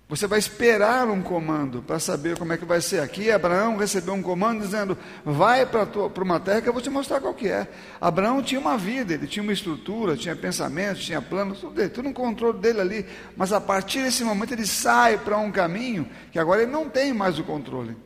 Você 0.06 0.26
vai 0.26 0.38
esperar 0.38 1.08
um 1.08 1.22
comando 1.22 1.80
para 1.80 1.98
saber 1.98 2.36
como 2.36 2.52
é 2.52 2.58
que 2.58 2.64
vai 2.64 2.82
ser. 2.82 3.00
Aqui 3.00 3.30
Abraão 3.30 3.78
recebeu 3.78 4.12
um 4.12 4.22
comando 4.22 4.60
dizendo: 4.60 4.98
vai 5.24 5.64
para 5.64 5.86
uma 6.22 6.38
terra 6.38 6.60
que 6.60 6.68
eu 6.68 6.74
vou 6.74 6.82
te 6.82 6.90
mostrar 6.90 7.20
qual 7.20 7.32
que 7.32 7.48
é. 7.48 7.66
Abraão 7.98 8.42
tinha 8.42 8.60
uma 8.60 8.76
vida, 8.76 9.14
ele 9.14 9.26
tinha 9.26 9.42
uma 9.42 9.52
estrutura, 9.52 10.14
tinha 10.14 10.36
pensamentos, 10.36 11.02
tinha 11.04 11.22
planos, 11.22 11.60
tudo, 11.60 11.74
dele, 11.74 11.88
tudo 11.88 12.08
no 12.08 12.14
controle 12.14 12.58
dele 12.58 12.82
ali. 12.82 13.06
Mas 13.34 13.50
a 13.50 13.60
partir 13.60 14.02
desse 14.02 14.22
momento 14.22 14.52
ele 14.52 14.66
sai 14.66 15.16
para 15.16 15.38
um 15.38 15.50
caminho 15.50 16.06
que 16.30 16.38
agora 16.38 16.62
ele 16.62 16.70
não 16.70 16.90
tem 16.90 17.14
mais 17.14 17.38
o 17.38 17.44
controle. 17.44 17.96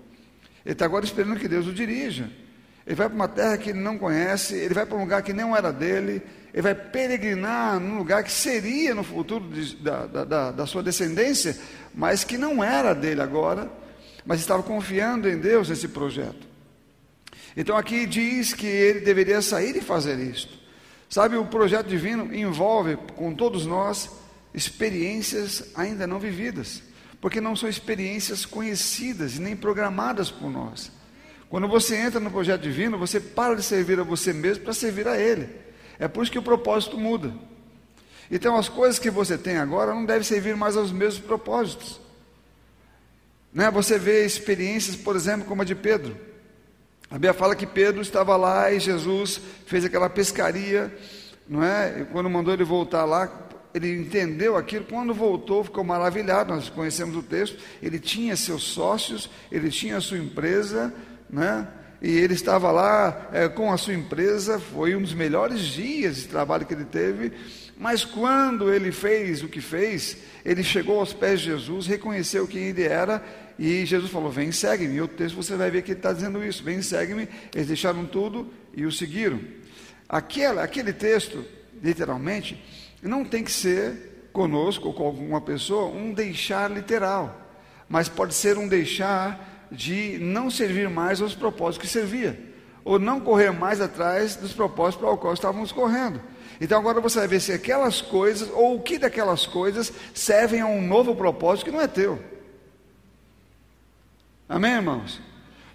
Ele 0.65 0.75
está 0.75 0.85
agora 0.85 1.05
esperando 1.05 1.41
que 1.41 1.49
Deus 1.49 1.67
o 1.67 1.73
dirija. 1.73 2.31
Ele 2.87 2.95
vai 2.95 3.09
para 3.09 3.17
uma 3.17 3.29
terra 3.29 3.59
que 3.59 3.71
ele 3.71 3.81
não 3.81 3.99
conhece, 3.99 4.55
ele 4.55 4.73
vai 4.73 4.87
para 4.87 4.97
um 4.97 5.01
lugar 5.01 5.21
que 5.23 5.33
não 5.33 5.55
era 5.55 5.73
dele, 5.73 6.23
ele 6.59 6.63
vai 6.63 6.75
peregrinar 6.75 7.79
num 7.79 7.99
lugar 7.99 8.25
que 8.25 8.33
seria 8.33 8.93
no 8.93 9.05
futuro 9.05 9.49
de, 9.49 9.77
da, 9.77 10.07
da, 10.07 10.51
da 10.51 10.67
sua 10.67 10.83
descendência, 10.83 11.57
mas 11.95 12.25
que 12.25 12.37
não 12.37 12.65
era 12.65 12.95
dele 12.95 13.23
agora, 13.23 13.71
mas 14.27 14.41
estava 14.41 14.61
confiando 14.65 15.29
em 15.29 15.39
Deus 15.39 15.69
nesse 15.69 15.87
projeto. 15.87 16.49
Então 17.57 17.77
aqui 17.77 18.07
diz 18.07 18.55
que 18.55 18.67
ele 18.67 18.99
deveria 19.03 19.41
sair 19.41 19.77
e 19.77 19.81
fazer 19.81 20.19
isto. 20.19 20.59
Sabe, 21.09 21.37
o 21.37 21.45
projeto 21.45 21.87
divino 21.87 22.35
envolve 22.35 22.97
com 23.15 23.33
todos 23.33 23.65
nós 23.65 24.11
experiências 24.53 25.63
ainda 25.77 26.09
não 26.09 26.19
vividas, 26.19 26.83
porque 27.21 27.41
não 27.41 27.55
são 27.55 27.69
experiências 27.69 28.45
conhecidas 28.45 29.37
e 29.37 29.41
nem 29.41 29.55
programadas 29.55 30.29
por 30.29 30.51
nós. 30.51 30.91
Quando 31.49 31.69
você 31.69 31.95
entra 31.95 32.19
no 32.19 32.33
projeto 32.33 32.63
divino, 32.63 32.99
você 32.99 33.21
para 33.21 33.55
de 33.55 33.63
servir 33.63 34.01
a 34.01 34.03
você 34.03 34.33
mesmo 34.33 34.65
para 34.65 34.73
servir 34.73 35.07
a 35.07 35.17
Ele. 35.17 35.68
É 35.99 36.07
por 36.07 36.23
isso 36.23 36.33
que 36.33 36.39
o 36.39 36.43
propósito 36.43 36.97
muda. 36.99 37.33
Então, 38.31 38.57
as 38.57 38.69
coisas 38.69 38.99
que 38.99 39.11
você 39.11 39.39
tem 39.39 39.57
agora 39.57 39.95
não 39.95 40.05
devem 40.05 40.23
servir 40.23 40.55
mais 40.55 40.77
aos 40.77 40.93
mesmos 40.93 41.25
propósitos. 41.25 42.01
Né? 43.53 43.71
Você 43.71 43.99
vê 43.99 44.25
experiências, 44.25 44.95
por 44.95 45.17
exemplo, 45.17 45.47
como 45.47 45.63
a 45.63 45.65
de 45.65 45.75
Pedro. 45.75 46.17
A 47.11 47.15
Bíblia 47.15 47.33
fala 47.33 47.57
que 47.57 47.67
Pedro 47.67 48.03
estava 48.03 48.37
lá 48.37 48.71
e 48.71 48.79
Jesus 48.79 49.41
fez 49.67 49.85
aquela 49.85 50.11
pescaria, 50.11 50.95
não 51.49 51.65
é? 51.65 52.03
E 52.03 52.05
quando 52.05 52.29
mandou 52.29 52.53
ele 52.53 52.65
voltar 52.65 53.07
lá, 53.07 53.49
ele 53.73 53.91
entendeu 53.99 54.57
aquilo. 54.59 54.85
Quando 54.85 55.15
voltou, 55.15 55.65
ficou 55.65 55.83
maravilhado. 55.83 56.55
Nós 56.55 56.69
conhecemos 56.69 57.17
o 57.17 57.23
texto. 57.23 57.59
Ele 57.83 57.99
tinha 57.99 58.37
seus 58.37 58.63
sócios, 58.63 59.31
ele 59.51 59.71
tinha 59.71 60.01
sua 60.03 60.19
empresa, 60.19 60.93
né? 61.31 61.67
E 62.01 62.11
ele 62.11 62.35
estava 62.35 62.71
lá 62.71 63.29
é, 63.33 63.49
com 63.49 63.73
a 63.73 63.77
sua 63.77 63.95
empresa. 63.95 64.59
Foi 64.59 64.95
um 64.95 65.03
dos 65.03 65.15
melhores 65.15 65.61
dias 65.61 66.17
de 66.17 66.29
trabalho 66.29 66.65
que 66.65 66.75
ele 66.75 66.85
teve. 66.85 67.33
Mas 67.77 68.05
quando 68.05 68.73
ele 68.73 68.91
fez 68.91 69.43
o 69.43 69.49
que 69.49 69.61
fez, 69.61 70.17
ele 70.45 70.63
chegou 70.63 70.99
aos 70.99 71.13
pés 71.13 71.41
de 71.41 71.47
Jesus, 71.47 71.87
reconheceu 71.87 72.47
quem 72.47 72.65
ele 72.65 72.83
era, 72.83 73.23
e 73.59 73.85
Jesus 73.87 74.11
falou: 74.11 74.31
Vem, 74.31 74.51
segue-me. 74.51 74.97
E 74.97 75.01
o 75.01 75.09
texto 75.09 75.37
você 75.37 75.57
vai 75.57 75.71
ver 75.71 75.83
que 75.83 75.93
ele 75.93 75.99
está 75.99 76.13
dizendo 76.13 76.45
isso: 76.45 76.63
Vem, 76.63 76.83
segue-me. 76.83 77.29
Eles 77.55 77.69
deixaram 77.69 78.05
tudo 78.07 78.53
e 78.75 78.85
o 78.85 78.93
seguiram. 78.93 79.41
Aquela, 80.09 80.63
aquele 80.63 80.93
texto, 80.93 81.45
literalmente, 81.83 82.63
não 83.03 83.25
tem 83.25 83.45
que 83.45 83.53
ser 83.53 84.29
conosco 84.33 84.89
ou 84.89 84.95
com 84.95 85.05
alguma 85.05 85.41
pessoa 85.41 85.87
um 85.87 86.13
deixar 86.13 86.71
literal, 86.71 87.53
mas 87.89 88.09
pode 88.09 88.35
ser 88.35 88.57
um 88.57 88.69
deixar 88.69 89.58
de 89.71 90.19
não 90.19 90.51
servir 90.51 90.89
mais 90.89 91.21
aos 91.21 91.35
propósitos 91.35 91.87
que 91.87 91.93
servia, 91.93 92.39
ou 92.85 92.99
não 92.99 93.21
correr 93.21 93.51
mais 93.51 93.81
atrás 93.81 94.37
dos 94.37 94.53
propósitos 94.53 95.01
para 95.01 95.15
os 95.15 95.21
quais 95.21 95.39
estávamos 95.39 95.73
correndo. 95.73 96.21
Então 96.61 96.79
agora 96.79 97.01
você 97.01 97.19
vai 97.21 97.29
ver 97.29 97.41
se 97.41 97.53
aquelas 97.53 98.01
coisas, 98.01 98.49
ou 98.53 98.77
o 98.77 98.83
que 98.83 98.99
daquelas 98.99 99.47
coisas, 99.47 99.93
servem 100.15 100.61
a 100.61 100.67
um 100.67 100.81
novo 100.81 101.15
propósito 101.15 101.67
que 101.67 101.71
não 101.71 101.81
é 101.81 101.87
teu. 101.87 102.19
Amém, 104.49 104.73
irmãos? 104.73 105.21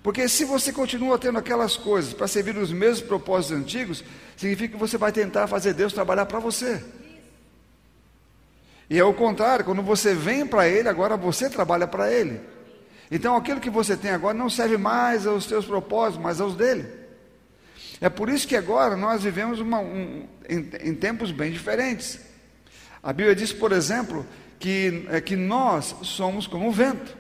Porque 0.02 0.28
se 0.28 0.44
você 0.44 0.74
continua 0.74 1.18
tendo 1.18 1.38
aquelas 1.38 1.78
coisas 1.78 2.14
para 2.14 2.28
servir 2.28 2.58
os 2.58 2.72
mesmos 2.72 3.08
propósitos 3.08 3.58
antigos, 3.58 4.04
significa 4.36 4.74
que 4.74 4.80
você 4.80 4.98
vai 4.98 5.12
tentar 5.12 5.48
fazer 5.48 5.74
Deus 5.74 5.94
trabalhar 5.94 6.26
para 6.26 6.40
você. 6.40 6.84
E 8.90 9.00
é 9.00 9.04
o 9.04 9.14
contrário, 9.14 9.64
quando 9.64 9.82
você 9.82 10.14
vem 10.14 10.46
para 10.46 10.68
Ele, 10.68 10.90
agora 10.90 11.16
você 11.16 11.50
trabalha 11.50 11.88
para 11.88 12.12
Ele. 12.12 12.42
Então 13.12 13.36
aquilo 13.36 13.60
que 13.60 13.70
você 13.70 13.96
tem 13.96 14.12
agora 14.12 14.34
não 14.34 14.50
serve 14.50 14.78
mais 14.78 15.28
aos 15.28 15.46
seus 15.46 15.66
propósitos, 15.66 16.22
mas 16.22 16.42
aos 16.42 16.56
dele. 16.56 17.04
É 18.04 18.10
por 18.10 18.28
isso 18.28 18.48
que 18.48 18.56
agora 18.56 18.98
nós 18.98 19.24
vivemos 19.24 19.62
uma, 19.62 19.80
um, 19.80 20.28
em, 20.50 20.70
em, 20.82 20.94
tempos 20.94 21.32
bem 21.32 21.52
diferentes. 21.52 22.20
A 23.02 23.14
Bíblia 23.14 23.34
diz, 23.34 23.54
por 23.54 23.72
exemplo, 23.72 24.26
que, 24.60 25.06
é, 25.10 25.22
que 25.22 25.38
nós 25.38 25.96
somos 26.02 26.46
como 26.46 26.68
o 26.68 26.72
vento, 26.72 27.16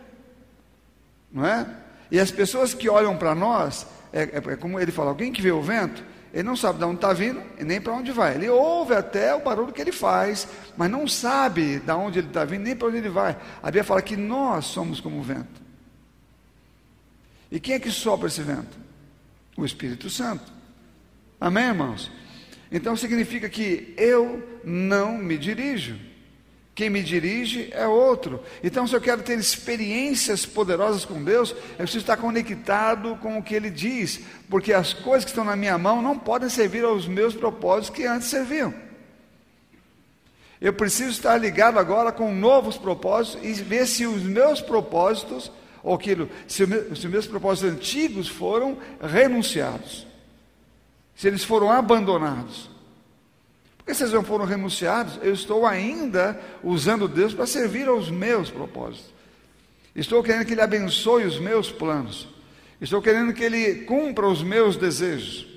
não 1.32 1.46
é? 1.46 1.66
E 2.12 2.20
as 2.20 2.32
pessoas 2.32 2.74
que 2.74 2.90
olham 2.90 3.18
para 3.18 3.34
nós, 3.34 3.88
é, 4.12 4.24
é, 4.24 4.38
é, 4.38 4.56
como 4.58 4.80
ele 4.80 4.92
fala: 4.92 5.10
alguém 5.10 5.32
que 5.32 5.42
vê 5.42 5.52
o 5.52 5.62
vento, 5.62 6.04
ele 6.34 6.44
não 6.44 6.56
sabe 6.56 6.80
de 6.80 6.86
onde 6.86 6.96
está 6.96 7.14
vindo 7.14 7.42
e 7.58 7.64
nem 7.64 7.80
para 7.80 7.94
onde 7.94 8.12
vai. 8.12 8.36
Ele 8.36 8.50
ouve 8.50 8.94
até 8.94 9.34
o 9.34 9.40
barulho 9.40 9.72
que 9.72 9.80
ele 9.80 9.94
faz, 9.94 10.48
mas 10.76 10.92
não 10.92 11.08
sabe 11.08 11.80
de 11.80 11.92
onde 11.94 12.20
ele 12.20 12.28
está 12.28 12.44
vindo 12.44 12.64
nem 12.64 12.76
para 12.76 12.90
onde 12.90 12.98
ele 12.98 13.10
vai. 13.10 13.38
A 13.62 13.68
Bíblia 13.68 13.86
fala 13.86 14.02
que 14.02 14.18
nós 14.18 14.66
somos 14.66 15.00
como 15.00 15.18
o 15.18 15.24
vento. 15.24 15.63
E 17.54 17.60
quem 17.60 17.76
é 17.76 17.80
que 17.80 17.92
sopra 17.92 18.28
esse 18.28 18.42
vento? 18.42 18.76
O 19.56 19.64
Espírito 19.64 20.10
Santo. 20.10 20.52
Amém, 21.40 21.66
irmãos? 21.66 22.12
Então 22.72 22.98
significa 22.98 23.48
que 23.48 23.94
eu 23.96 24.60
não 24.64 25.20
me 25.20 25.38
dirijo. 25.38 25.96
Quem 26.74 26.90
me 26.90 27.04
dirige 27.04 27.70
é 27.72 27.86
outro. 27.86 28.44
Então, 28.64 28.88
se 28.88 28.96
eu 28.96 29.00
quero 29.00 29.22
ter 29.22 29.38
experiências 29.38 30.44
poderosas 30.44 31.06
com 31.06 31.24
Deus, 31.24 31.52
eu 31.52 31.78
preciso 31.78 32.00
estar 32.00 32.18
conectado 32.18 33.16
com 33.18 33.38
o 33.38 33.44
que 33.44 33.54
Ele 33.54 33.70
diz, 33.70 34.22
porque 34.50 34.74
as 34.74 34.92
coisas 34.92 35.24
que 35.24 35.30
estão 35.30 35.46
na 35.46 35.56
minha 35.56 35.78
mão 35.78 36.02
não 36.02 36.18
podem 36.18 36.50
servir 36.50 36.84
aos 36.84 37.08
meus 37.08 37.36
propósitos 37.36 37.96
que 37.96 38.08
antes 38.08 38.30
serviam. 38.30 38.74
Eu 40.60 40.74
preciso 40.74 41.12
estar 41.12 41.38
ligado 41.38 41.78
agora 41.78 42.12
com 42.12 42.34
novos 42.34 42.76
propósitos 42.76 43.48
e 43.48 43.54
ver 43.62 43.86
se 43.86 44.08
os 44.08 44.24
meus 44.24 44.60
propósitos, 44.60 45.52
ou 45.84 45.94
aquilo, 45.94 46.30
se, 46.48 46.66
se 46.96 47.08
meus 47.08 47.28
propósitos 47.28 47.74
antigos 47.74 48.28
foram 48.28 48.78
renunciados 49.02 50.08
se 51.16 51.28
eles 51.28 51.44
foram 51.44 51.72
abandonados. 51.72 52.70
Porque 53.78 53.94
se 53.94 54.04
eles 54.04 54.14
não 54.14 54.24
foram 54.24 54.46
renunciados, 54.46 55.20
eu 55.22 55.34
estou 55.34 55.66
ainda 55.66 56.40
usando 56.64 57.08
Deus 57.08 57.34
para 57.34 57.46
servir 57.46 57.88
aos 57.88 58.10
meus 58.10 58.50
propósitos. 58.50 59.14
Estou 59.96 60.24
querendo 60.24 60.46
que 60.46 60.54
Ele 60.54 60.62
abençoe 60.62 61.26
os 61.26 61.40
meus 61.40 61.72
planos. 61.72 62.28
Estou 62.80 63.02
querendo 63.02 63.34
que 63.34 63.44
Ele 63.44 63.84
cumpra 63.86 64.28
os 64.28 64.42
meus 64.42 64.78
desejos. 64.78 65.48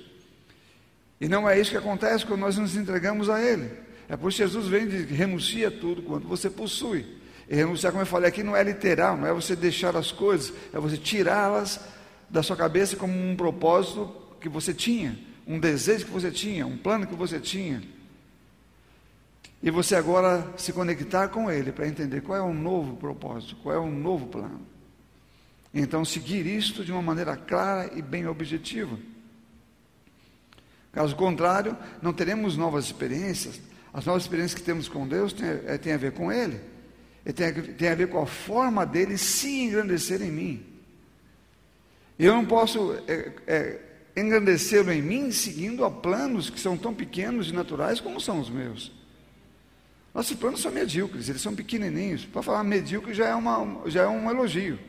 E 1.19 1.27
não 1.27 1.49
é 1.49 1.59
isso 1.59 1.71
que 1.71 1.77
acontece 1.77 2.25
quando 2.25 2.41
nós 2.41 2.57
nos 2.57 2.75
entregamos 2.75 3.29
a 3.29 3.41
Ele. 3.41 3.71
É 4.07 4.15
por 4.15 4.29
isso 4.29 4.37
que 4.37 4.43
Jesus 4.43 4.67
vem 4.67 4.83
e 4.83 4.87
diz: 4.87 5.09
renuncia 5.09 5.71
tudo 5.71 6.01
quanto 6.03 6.27
você 6.27 6.49
possui. 6.49 7.05
Renunciar, 7.49 7.91
como 7.91 8.01
eu 8.01 8.07
falei 8.07 8.29
aqui, 8.29 8.43
não 8.43 8.55
é 8.55 8.63
literal, 8.63 9.15
não 9.15 9.27
é 9.27 9.33
você 9.33 9.55
deixar 9.55 9.95
as 9.95 10.11
coisas, 10.11 10.53
é 10.73 10.79
você 10.79 10.97
tirá-las 10.97 11.79
da 12.29 12.43
sua 12.43 12.55
cabeça 12.55 12.95
como 12.95 13.13
um 13.13 13.35
propósito 13.35 14.13
que 14.41 14.49
você 14.49 14.73
tinha 14.73 15.17
um 15.47 15.57
desejo 15.57 16.05
que 16.05 16.11
você 16.11 16.29
tinha, 16.29 16.67
um 16.67 16.77
plano 16.77 17.07
que 17.07 17.15
você 17.15 17.39
tinha, 17.39 17.81
e 19.63 19.71
você 19.71 19.95
agora 19.95 20.53
se 20.57 20.73
conectar 20.73 21.29
com 21.29 21.49
ele 21.49 21.71
para 21.71 21.87
entender 21.87 22.21
qual 22.21 22.37
é 22.37 22.41
o 22.41 22.53
novo 22.53 22.97
propósito, 22.97 23.55
qual 23.63 23.73
é 23.73 23.79
o 23.79 23.89
novo 23.89 24.27
plano. 24.27 24.61
Então, 25.73 26.03
seguir 26.03 26.45
isto 26.45 26.83
de 26.83 26.91
uma 26.91 27.01
maneira 27.01 27.35
clara 27.35 27.91
e 27.95 28.01
bem 28.01 28.27
objetiva. 28.27 28.97
Caso 30.91 31.15
contrário, 31.15 31.77
não 32.01 32.13
teremos 32.13 32.55
novas 32.55 32.85
experiências. 32.85 33.59
As 33.93 34.05
novas 34.05 34.23
experiências 34.23 34.59
que 34.59 34.65
temos 34.65 34.87
com 34.87 35.07
Deus 35.07 35.33
têm, 35.33 35.47
é, 35.47 35.77
têm 35.77 35.93
a 35.93 35.97
ver 35.97 36.11
com 36.11 36.31
Ele, 36.31 36.59
tem, 37.33 37.53
tem 37.53 37.89
a 37.89 37.95
ver 37.95 38.09
com 38.09 38.21
a 38.21 38.25
forma 38.25 38.85
dele 38.85 39.17
se 39.17 39.61
engrandecer 39.61 40.21
em 40.21 40.31
mim. 40.31 40.65
Eu 42.17 42.33
não 42.33 42.45
posso 42.45 42.93
é, 43.07 43.31
é, 43.45 43.79
engrandecê-lo 44.15 44.91
em 44.91 45.01
mim, 45.01 45.31
seguindo 45.31 45.85
a 45.85 45.91
planos 45.91 46.49
que 46.49 46.59
são 46.59 46.75
tão 46.75 46.93
pequenos 46.93 47.49
e 47.49 47.53
naturais 47.53 47.99
como 47.99 48.19
são 48.19 48.39
os 48.39 48.49
meus. 48.49 48.91
Nossos 50.13 50.35
planos 50.35 50.61
são 50.61 50.71
medíocres, 50.71 51.29
eles 51.29 51.41
são 51.41 51.53
pequenininhos. 51.53 52.25
Para 52.25 52.41
falar 52.41 52.63
medíocre 52.63 53.13
já 53.13 53.27
é, 53.27 53.35
uma, 53.35 53.87
já 53.87 54.03
é 54.03 54.07
um 54.07 54.29
elogio. 54.31 54.79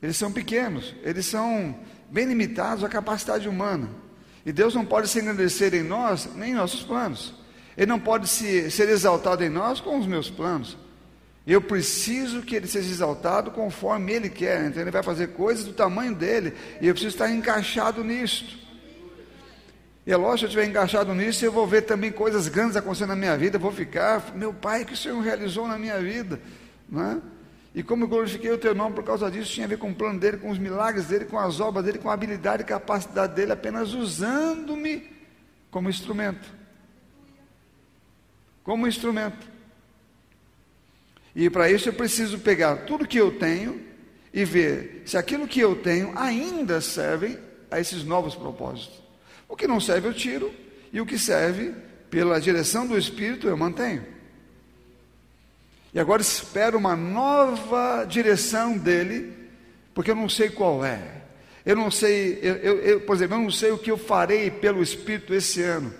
Eles 0.00 0.16
são 0.16 0.30
pequenos, 0.30 0.94
eles 1.02 1.26
são 1.26 1.76
bem 2.08 2.26
limitados 2.26 2.84
à 2.84 2.88
capacidade 2.88 3.48
humana. 3.48 3.90
E 4.46 4.52
Deus 4.52 4.74
não 4.74 4.86
pode 4.86 5.08
se 5.08 5.18
engrandecer 5.18 5.74
em 5.74 5.82
nós, 5.82 6.32
nem 6.36 6.52
em 6.52 6.54
nossos 6.54 6.82
planos. 6.82 7.34
Ele 7.78 7.86
não 7.86 8.00
pode 8.00 8.26
se, 8.26 8.72
ser 8.72 8.88
exaltado 8.88 9.44
em 9.44 9.48
nós 9.48 9.80
com 9.80 9.96
os 9.96 10.04
meus 10.04 10.28
planos. 10.28 10.76
Eu 11.46 11.62
preciso 11.62 12.42
que 12.42 12.56
ele 12.56 12.66
seja 12.66 12.90
exaltado 12.90 13.52
conforme 13.52 14.12
ele 14.12 14.28
quer. 14.28 14.66
Então 14.66 14.82
ele 14.82 14.90
vai 14.90 15.02
fazer 15.02 15.28
coisas 15.28 15.64
do 15.64 15.72
tamanho 15.72 16.12
dele. 16.12 16.54
E 16.80 16.88
eu 16.88 16.92
preciso 16.92 17.14
estar 17.14 17.30
encaixado 17.30 18.02
nisto. 18.02 18.58
E 20.04 20.12
é 20.12 20.16
lógico, 20.16 20.38
se 20.38 20.44
eu 20.44 20.48
estiver 20.48 20.66
encaixado 20.66 21.14
nisso, 21.14 21.44
eu 21.44 21.52
vou 21.52 21.68
ver 21.68 21.82
também 21.82 22.10
coisas 22.10 22.48
grandes 22.48 22.76
acontecendo 22.76 23.10
na 23.10 23.16
minha 23.16 23.36
vida. 23.36 23.60
Vou 23.60 23.70
ficar, 23.70 24.34
meu 24.34 24.52
pai, 24.52 24.84
que 24.84 24.94
o 24.94 24.96
Senhor 24.96 25.20
realizou 25.20 25.68
na 25.68 25.78
minha 25.78 26.00
vida. 26.00 26.40
Não 26.88 27.12
é? 27.12 27.18
E 27.76 27.82
como 27.84 28.04
eu 28.04 28.08
glorifiquei 28.08 28.50
o 28.50 28.58
teu 28.58 28.74
nome 28.74 28.96
por 28.96 29.04
causa 29.04 29.30
disso, 29.30 29.52
tinha 29.52 29.66
a 29.66 29.68
ver 29.68 29.78
com 29.78 29.90
o 29.90 29.94
plano 29.94 30.18
dele, 30.18 30.38
com 30.38 30.50
os 30.50 30.58
milagres 30.58 31.06
dele, 31.06 31.26
com 31.26 31.38
as 31.38 31.60
obras 31.60 31.84
dele, 31.84 31.98
com 31.98 32.10
a 32.10 32.14
habilidade 32.14 32.62
e 32.62 32.66
capacidade 32.66 33.36
dele, 33.36 33.52
apenas 33.52 33.94
usando-me 33.94 35.08
como 35.70 35.88
instrumento. 35.88 36.57
Como 38.68 38.86
instrumento. 38.86 39.46
E 41.34 41.48
para 41.48 41.70
isso 41.70 41.88
eu 41.88 41.92
preciso 41.94 42.38
pegar 42.38 42.84
tudo 42.84 43.08
que 43.08 43.16
eu 43.16 43.30
tenho 43.38 43.80
e 44.30 44.44
ver 44.44 45.04
se 45.06 45.16
aquilo 45.16 45.48
que 45.48 45.58
eu 45.58 45.74
tenho 45.76 46.12
ainda 46.14 46.78
serve 46.82 47.38
a 47.70 47.80
esses 47.80 48.04
novos 48.04 48.34
propósitos. 48.34 49.02
O 49.48 49.56
que 49.56 49.66
não 49.66 49.80
serve 49.80 50.08
eu 50.08 50.12
tiro 50.12 50.52
e 50.92 51.00
o 51.00 51.06
que 51.06 51.18
serve 51.18 51.72
pela 52.10 52.38
direção 52.38 52.86
do 52.86 52.98
Espírito 52.98 53.48
eu 53.48 53.56
mantenho. 53.56 54.04
E 55.94 55.98
agora 55.98 56.20
espero 56.20 56.76
uma 56.76 56.94
nova 56.94 58.04
direção 58.04 58.76
dele, 58.76 59.32
porque 59.94 60.10
eu 60.10 60.14
não 60.14 60.28
sei 60.28 60.50
qual 60.50 60.84
é. 60.84 61.22
Eu 61.64 61.74
não 61.74 61.90
sei, 61.90 62.38
eu, 62.42 62.56
eu, 62.56 62.78
eu, 62.80 63.00
por 63.00 63.16
exemplo, 63.16 63.36
eu 63.36 63.42
não 63.44 63.50
sei 63.50 63.70
o 63.70 63.78
que 63.78 63.90
eu 63.90 63.96
farei 63.96 64.50
pelo 64.50 64.82
Espírito 64.82 65.32
esse 65.32 65.62
ano, 65.62 65.90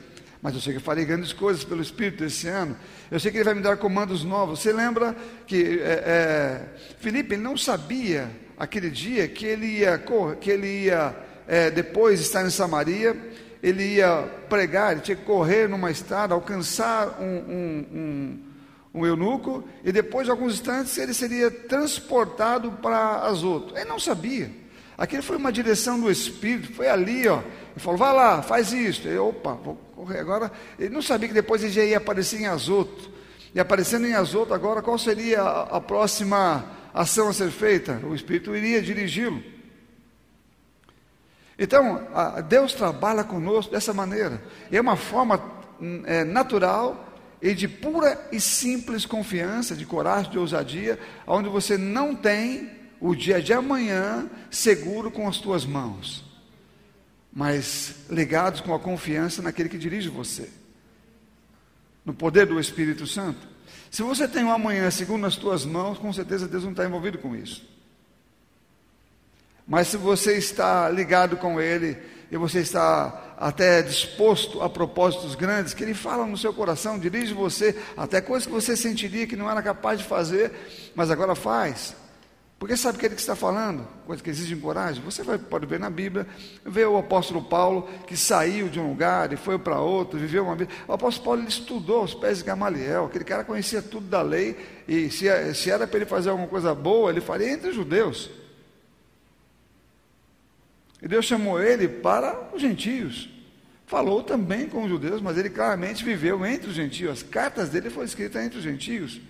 Mas 0.41 0.55
eu 0.55 0.61
sei 0.61 0.73
que 0.73 0.79
eu 0.79 0.83
farei 0.83 1.05
grandes 1.05 1.33
coisas 1.33 1.65
pelo 1.65 1.83
Espírito 1.83 2.25
esse 2.25 2.47
ano. 2.47 2.77
Eu 3.11 3.19
sei 3.19 3.31
que 3.31 3.39
Ele 3.39 3.45
vai 3.45 3.55
me 3.55 3.61
dar 3.61 3.77
comandos 3.77 4.23
novos. 4.23 4.61
Você 4.61 4.73
lembra 4.73 5.17
que 5.47 5.81
é, 5.81 6.03
é, 6.07 6.65
Felipe 6.99 7.37
não 7.37 7.57
sabia 7.57 8.31
aquele 8.59 8.91
dia 8.91 9.29
que 9.29 9.47
ele 9.47 9.67
ia, 9.67 10.03
que 10.41 10.51
ele 10.51 10.85
ia 10.85 11.15
é, 11.47 11.71
depois 11.71 12.21
estar 12.21 12.45
em 12.45 12.51
Samaria, 12.51 13.17
ele 13.63 13.97
ia 13.97 14.23
pregar, 14.49 14.93
ele 14.93 15.01
tinha 15.01 15.17
que 15.17 15.25
correr 15.25 15.69
numa 15.69 15.91
estrada, 15.91 16.35
alcançar 16.35 17.21
um, 17.21 17.25
um, 17.25 17.87
um, 17.93 19.01
um 19.01 19.07
eunuco, 19.07 19.65
e 19.85 19.93
depois 19.93 20.27
de 20.27 20.31
alguns 20.31 20.55
instantes 20.55 20.99
ele 20.99 21.15
seria 21.15 21.51
transportado 21.51 22.73
para 22.73 23.21
Azoto. 23.23 23.77
Ele 23.77 23.89
não 23.89 23.99
sabia. 23.99 24.51
Aquilo 24.99 25.23
foi 25.23 25.37
uma 25.37 25.53
direção 25.53 26.01
do 26.01 26.11
Espírito, 26.11 26.75
foi 26.75 26.89
ali, 26.89 27.29
ó. 27.29 27.39
Ele 27.39 27.79
falou, 27.79 27.97
vai 27.97 28.13
lá, 28.13 28.43
faz 28.43 28.73
isso. 28.73 29.07
Ele, 29.07 29.17
opa, 29.17 29.55
vou 29.55 29.77
correr 29.95 30.19
agora. 30.19 30.51
Ele 30.77 30.93
não 30.93 31.01
sabia 31.01 31.29
que 31.29 31.35
depois 31.35 31.63
ele 31.63 31.73
já 31.73 31.85
ia 31.85 31.99
aparecer 31.99 32.41
em 32.41 32.47
Azoto. 32.47 33.09
E 33.55 33.61
aparecendo 33.61 34.09
em 34.09 34.15
Azoto 34.15 34.53
agora, 34.53 34.83
qual 34.83 34.99
seria 34.99 35.41
a, 35.41 35.77
a 35.77 35.81
próxima 35.81 36.65
ação 36.93 37.29
a 37.29 37.33
ser 37.33 37.53
feita? 37.53 38.01
O 38.05 38.13
Espírito 38.13 38.57
iria 38.57 38.83
dirigi-lo. 38.83 39.41
Então, 41.57 42.09
a, 42.13 42.41
Deus 42.41 42.73
trabalha 42.73 43.23
conosco 43.23 43.71
dessa 43.71 43.95
maneira. 43.95 44.43
É 44.71 44.81
uma 44.81 44.97
forma 44.97 45.41
hum, 45.81 46.03
é, 46.07 46.25
natural 46.25 47.09
e 47.41 47.55
de 47.55 47.69
pura 47.69 48.21
e 48.33 48.41
simples 48.41 49.07
confiança, 49.07 49.77
de 49.77 49.87
coragem, 49.87 50.33
de 50.33 50.41
ousadia, 50.41 50.99
onde 51.25 51.49
você 51.49 51.79
não 51.79 52.17
tem 52.17 52.78
o 53.01 53.15
dia 53.15 53.41
de 53.41 53.53
amanhã 53.53 54.29
seguro 54.51 55.11
com 55.11 55.29
as 55.29 55.39
tuas 55.39 55.65
mãos, 55.65 56.25
mas 57.33 57.95
ligados 58.11 58.61
com 58.61 58.75
a 58.75 58.79
confiança 58.81 59.43
naquele 59.43 59.69
que 59.69 59.79
dirige 59.79 60.09
você, 60.09 60.51
no 62.05 62.13
poder 62.13 62.47
do 62.47 62.59
Espírito 62.59 63.07
Santo. 63.07 63.47
Se 63.91 64.03
você 64.03 64.27
tem 64.27 64.45
um 64.45 64.53
amanhã 64.53 64.91
segundo 64.91 65.27
as 65.27 65.37
tuas 65.37 65.65
mãos, 65.65 65.99
com 65.99 66.13
certeza 66.13 66.49
Deus 66.49 66.65
não 66.65 66.73
está 66.73 66.85
envolvido 66.85 67.19
com 67.19 67.35
isso. 67.35 67.67
Mas 69.67 69.89
se 69.89 69.97
você 69.97 70.37
está 70.37 70.89
ligado 70.89 71.37
com 71.37 71.61
Ele 71.61 71.97
e 72.31 72.37
você 72.37 72.61
está 72.61 73.35
até 73.39 73.83
disposto 73.83 74.63
a 74.63 74.69
propósitos 74.69 75.35
grandes, 75.35 75.75
que 75.75 75.85
Ele 75.85 75.95
fala 75.95 76.27
no 76.27 76.37
seu 76.37 76.53
coração, 76.53 76.99
dirige 76.99 77.35
você 77.35 77.77
até 77.97 78.21
coisas 78.21 78.47
que 78.47 78.53
você 78.53 78.77
sentiria 78.77 79.27
que 79.27 79.37
não 79.37 79.51
era 79.51 79.63
capaz 79.63 79.99
de 79.99 80.07
fazer, 80.07 80.53
mas 80.95 81.11
agora 81.11 81.35
faz. 81.35 81.95
Porque 82.59 82.77
sabe 82.77 82.99
aquele 82.99 83.15
que 83.15 83.21
está 83.21 83.37
falando, 83.37 83.87
coisa 84.05 84.21
que 84.21 84.29
exige 84.29 84.57
coragem? 84.57 85.01
Você 85.05 85.23
vai, 85.23 85.39
pode 85.39 85.65
ver 85.65 85.79
na 85.79 85.89
Bíblia, 85.89 86.27
vê 86.65 86.85
o 86.85 86.99
apóstolo 86.99 87.41
Paulo 87.41 87.89
que 88.05 88.17
saiu 88.17 88.69
de 88.69 88.81
um 88.81 88.89
lugar 88.89 89.33
e 89.33 89.37
foi 89.37 89.57
para 89.59 89.79
outro, 89.79 90.19
viveu 90.19 90.43
uma 90.43 90.57
vida. 90.57 90.73
O 90.89 90.93
apóstolo 90.93 91.25
Paulo 91.25 91.41
ele 91.43 91.49
estudou 91.49 92.03
os 92.03 92.15
pés 92.15 92.39
de 92.39 92.45
Gamaliel, 92.45 93.05
aquele 93.05 93.25
cara 93.25 93.45
conhecia 93.45 93.81
tudo 93.81 94.09
da 94.09 94.23
lei, 94.23 94.57
e 94.89 95.09
se, 95.09 95.55
se 95.55 95.71
era 95.71 95.87
para 95.87 95.99
ele 95.99 96.07
fazer 96.07 96.31
alguma 96.31 96.49
coisa 96.49 96.75
boa, 96.75 97.11
ele 97.11 97.21
faria 97.21 97.49
entre 97.49 97.69
os 97.69 97.77
judeus. 97.77 98.29
E 101.01 101.07
Deus 101.07 101.27
chamou 101.27 101.63
ele 101.63 101.87
para 101.87 102.51
os 102.53 102.61
gentios. 102.61 103.31
Falou 103.87 104.21
também 104.23 104.69
com 104.69 104.83
os 104.83 104.91
judeus, 104.91 105.21
mas 105.23 105.39
ele 105.39 105.49
claramente 105.49 106.05
viveu 106.05 106.45
entre 106.45 106.69
os 106.69 106.75
gentios. 106.75 107.13
As 107.13 107.23
cartas 107.23 107.69
dele 107.69 107.89
foram 107.89 108.05
escritas 108.05 108.45
entre 108.45 108.59
os 108.59 108.65
gentios. 108.65 109.21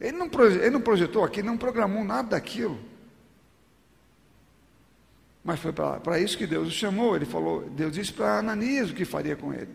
Ele 0.00 0.16
não, 0.16 0.30
ele 0.42 0.70
não 0.70 0.80
projetou 0.80 1.24
aqui, 1.24 1.42
não 1.42 1.56
programou 1.56 2.04
nada 2.04 2.30
daquilo. 2.30 2.78
Mas 5.44 5.58
foi 5.60 5.72
para 5.72 6.20
isso 6.20 6.36
que 6.36 6.46
Deus 6.46 6.68
o 6.68 6.70
chamou. 6.70 7.16
Ele 7.16 7.24
falou, 7.24 7.62
Deus 7.70 7.92
disse 7.92 8.12
para 8.12 8.38
Ananias 8.38 8.90
o 8.90 8.94
que 8.94 9.04
faria 9.04 9.34
com 9.34 9.52
ele. 9.52 9.74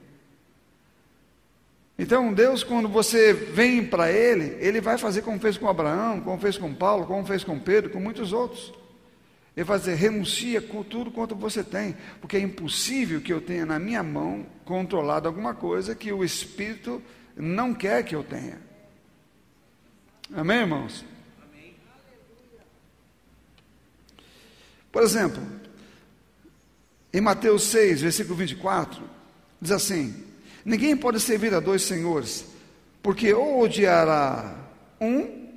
Então, 1.98 2.34
Deus, 2.34 2.63
quando 2.63 2.89
você 2.89 3.34
vem 3.34 3.86
para 3.86 4.12
Ele, 4.12 4.58
Ele 4.60 4.82
vai 4.82 4.98
fazer 4.98 5.22
como 5.22 5.39
fez 5.39 5.58
com 5.58 5.70
Abraão, 5.70 6.22
como 6.22 6.39
fez 6.39 6.58
com 6.58 6.74
Paulo, 6.74 7.06
como 7.06 7.25
fez 7.25 7.44
com 7.44 7.60
Pedro, 7.60 7.92
com 7.92 8.00
muitos 8.00 8.34
outros. 8.34 8.74
Ele 9.56 9.63
vai 9.63 9.77
dizer: 9.77 9.96
renuncia 9.96 10.60
com 10.60 10.84
tudo 10.84 11.12
quanto 11.12 11.36
você 11.36 11.63
tem, 11.63 11.96
porque 12.20 12.38
é 12.38 12.39
impossível 12.39 13.22
que 13.22 13.32
eu 13.32 13.39
tenha 13.39 13.65
na 13.65 13.77
minha 13.77 14.01
mão 14.01 14.46
controlado 14.65 15.27
alguma 15.27 15.53
coisa 15.53 15.94
que 15.94 16.12
o 16.12 16.24
Espírito 16.24 17.01
não 17.36 17.74
quer 17.74 18.03
que 18.03 18.15
eu 18.15 18.24
tenha. 18.24 18.60
Amém, 20.32 20.60
irmãos? 20.60 21.04
Por 24.92 25.02
exemplo, 25.02 25.42
em 27.12 27.20
Mateus 27.20 27.64
6, 27.64 28.02
versículo 28.02 28.36
24, 28.36 29.02
diz 29.60 29.72
assim: 29.72 30.24
Ninguém 30.64 30.96
pode 30.96 31.20
servir 31.20 31.54
a 31.54 31.60
dois 31.60 31.82
senhores, 31.82 32.46
porque 33.02 33.34
ou 33.34 33.62
odiará 33.62 34.56
um, 35.02 35.50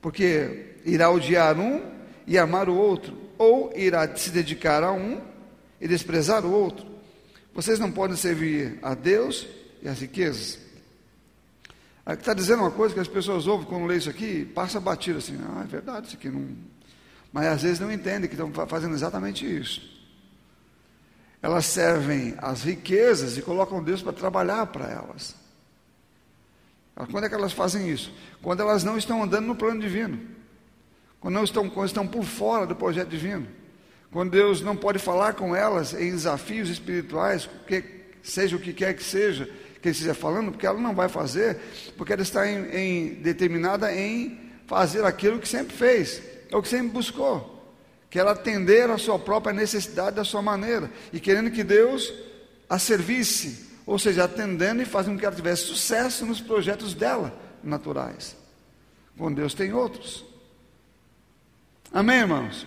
porque 0.00 0.76
irá 0.84 1.10
odiar 1.10 1.58
um 1.58 1.80
e 2.26 2.38
amar 2.38 2.68
o 2.68 2.74
outro, 2.74 3.16
ou 3.38 3.72
irá 3.76 4.16
se 4.16 4.30
dedicar 4.30 4.82
a 4.82 4.92
um 4.92 5.20
e 5.80 5.86
desprezar 5.86 6.44
o 6.44 6.50
outro. 6.50 6.86
Vocês 7.54 7.78
não 7.78 7.92
podem 7.92 8.16
servir 8.16 8.78
a 8.82 8.94
Deus 8.94 9.46
e 9.82 9.88
as 9.88 10.00
riquezas. 10.00 10.63
Aqui 12.06 12.20
está 12.20 12.34
dizendo 12.34 12.60
uma 12.60 12.70
coisa 12.70 12.92
que 12.92 13.00
as 13.00 13.08
pessoas 13.08 13.46
ouvem 13.46 13.66
quando 13.66 13.86
lê 13.86 13.96
isso 13.96 14.10
aqui, 14.10 14.44
passa 14.44 14.78
batido 14.78 15.18
assim, 15.18 15.38
ah, 15.42 15.62
é 15.62 15.66
verdade, 15.66 16.08
isso 16.08 16.16
aqui 16.16 16.28
não. 16.28 16.46
Mas 17.32 17.46
às 17.46 17.62
vezes 17.62 17.80
não 17.80 17.90
entendem 17.90 18.28
que 18.28 18.34
estão 18.34 18.52
fazendo 18.66 18.94
exatamente 18.94 19.44
isso. 19.44 19.92
Elas 21.40 21.66
servem 21.66 22.34
as 22.38 22.62
riquezas 22.62 23.36
e 23.36 23.42
colocam 23.42 23.82
Deus 23.82 24.02
para 24.02 24.12
trabalhar 24.12 24.66
para 24.66 24.88
elas. 24.88 25.34
Quando 27.10 27.24
é 27.24 27.28
que 27.28 27.34
elas 27.34 27.52
fazem 27.52 27.90
isso? 27.90 28.12
Quando 28.40 28.60
elas 28.60 28.84
não 28.84 28.96
estão 28.96 29.22
andando 29.22 29.46
no 29.46 29.56
plano 29.56 29.80
divino. 29.80 30.20
Quando, 31.18 31.34
não 31.34 31.44
estão, 31.44 31.68
quando 31.68 31.88
estão 31.88 32.06
por 32.06 32.24
fora 32.24 32.66
do 32.66 32.76
projeto 32.76 33.08
divino. 33.08 33.48
Quando 34.12 34.30
Deus 34.30 34.60
não 34.60 34.76
pode 34.76 34.98
falar 34.98 35.34
com 35.34 35.56
elas 35.56 35.92
em 35.92 36.10
desafios 36.10 36.68
espirituais, 36.68 37.48
que, 37.66 37.82
seja 38.22 38.56
o 38.56 38.60
que 38.60 38.72
quer 38.72 38.94
que 38.94 39.02
seja, 39.02 39.50
que 39.84 39.88
ele 39.88 39.96
esteja 39.96 40.14
falando, 40.14 40.50
porque 40.50 40.66
ela 40.66 40.80
não 40.80 40.94
vai 40.94 41.10
fazer, 41.10 41.58
porque 41.94 42.14
ela 42.14 42.22
está 42.22 42.50
em, 42.50 42.74
em, 42.74 43.14
determinada 43.16 43.94
em 43.94 44.40
fazer 44.66 45.04
aquilo 45.04 45.38
que 45.38 45.46
sempre 45.46 45.76
fez, 45.76 46.22
ou 46.50 46.62
que 46.62 46.68
sempre 46.70 46.88
buscou, 46.88 47.70
que 48.08 48.18
ela 48.18 48.30
atender 48.30 48.88
a 48.88 48.96
sua 48.96 49.18
própria 49.18 49.52
necessidade 49.52 50.16
da 50.16 50.24
sua 50.24 50.40
maneira, 50.40 50.90
e 51.12 51.20
querendo 51.20 51.50
que 51.50 51.62
Deus 51.62 52.14
a 52.66 52.78
servisse, 52.78 53.68
ou 53.84 53.98
seja, 53.98 54.24
atendendo 54.24 54.80
e 54.80 54.86
fazendo 54.86 55.16
com 55.16 55.18
que 55.18 55.26
ela 55.26 55.36
tivesse 55.36 55.64
sucesso 55.64 56.24
nos 56.24 56.40
projetos 56.40 56.94
dela 56.94 57.38
naturais. 57.62 58.34
Com 59.18 59.30
Deus 59.30 59.52
tem 59.52 59.74
outros. 59.74 60.24
Amém, 61.92 62.20
irmãos? 62.20 62.66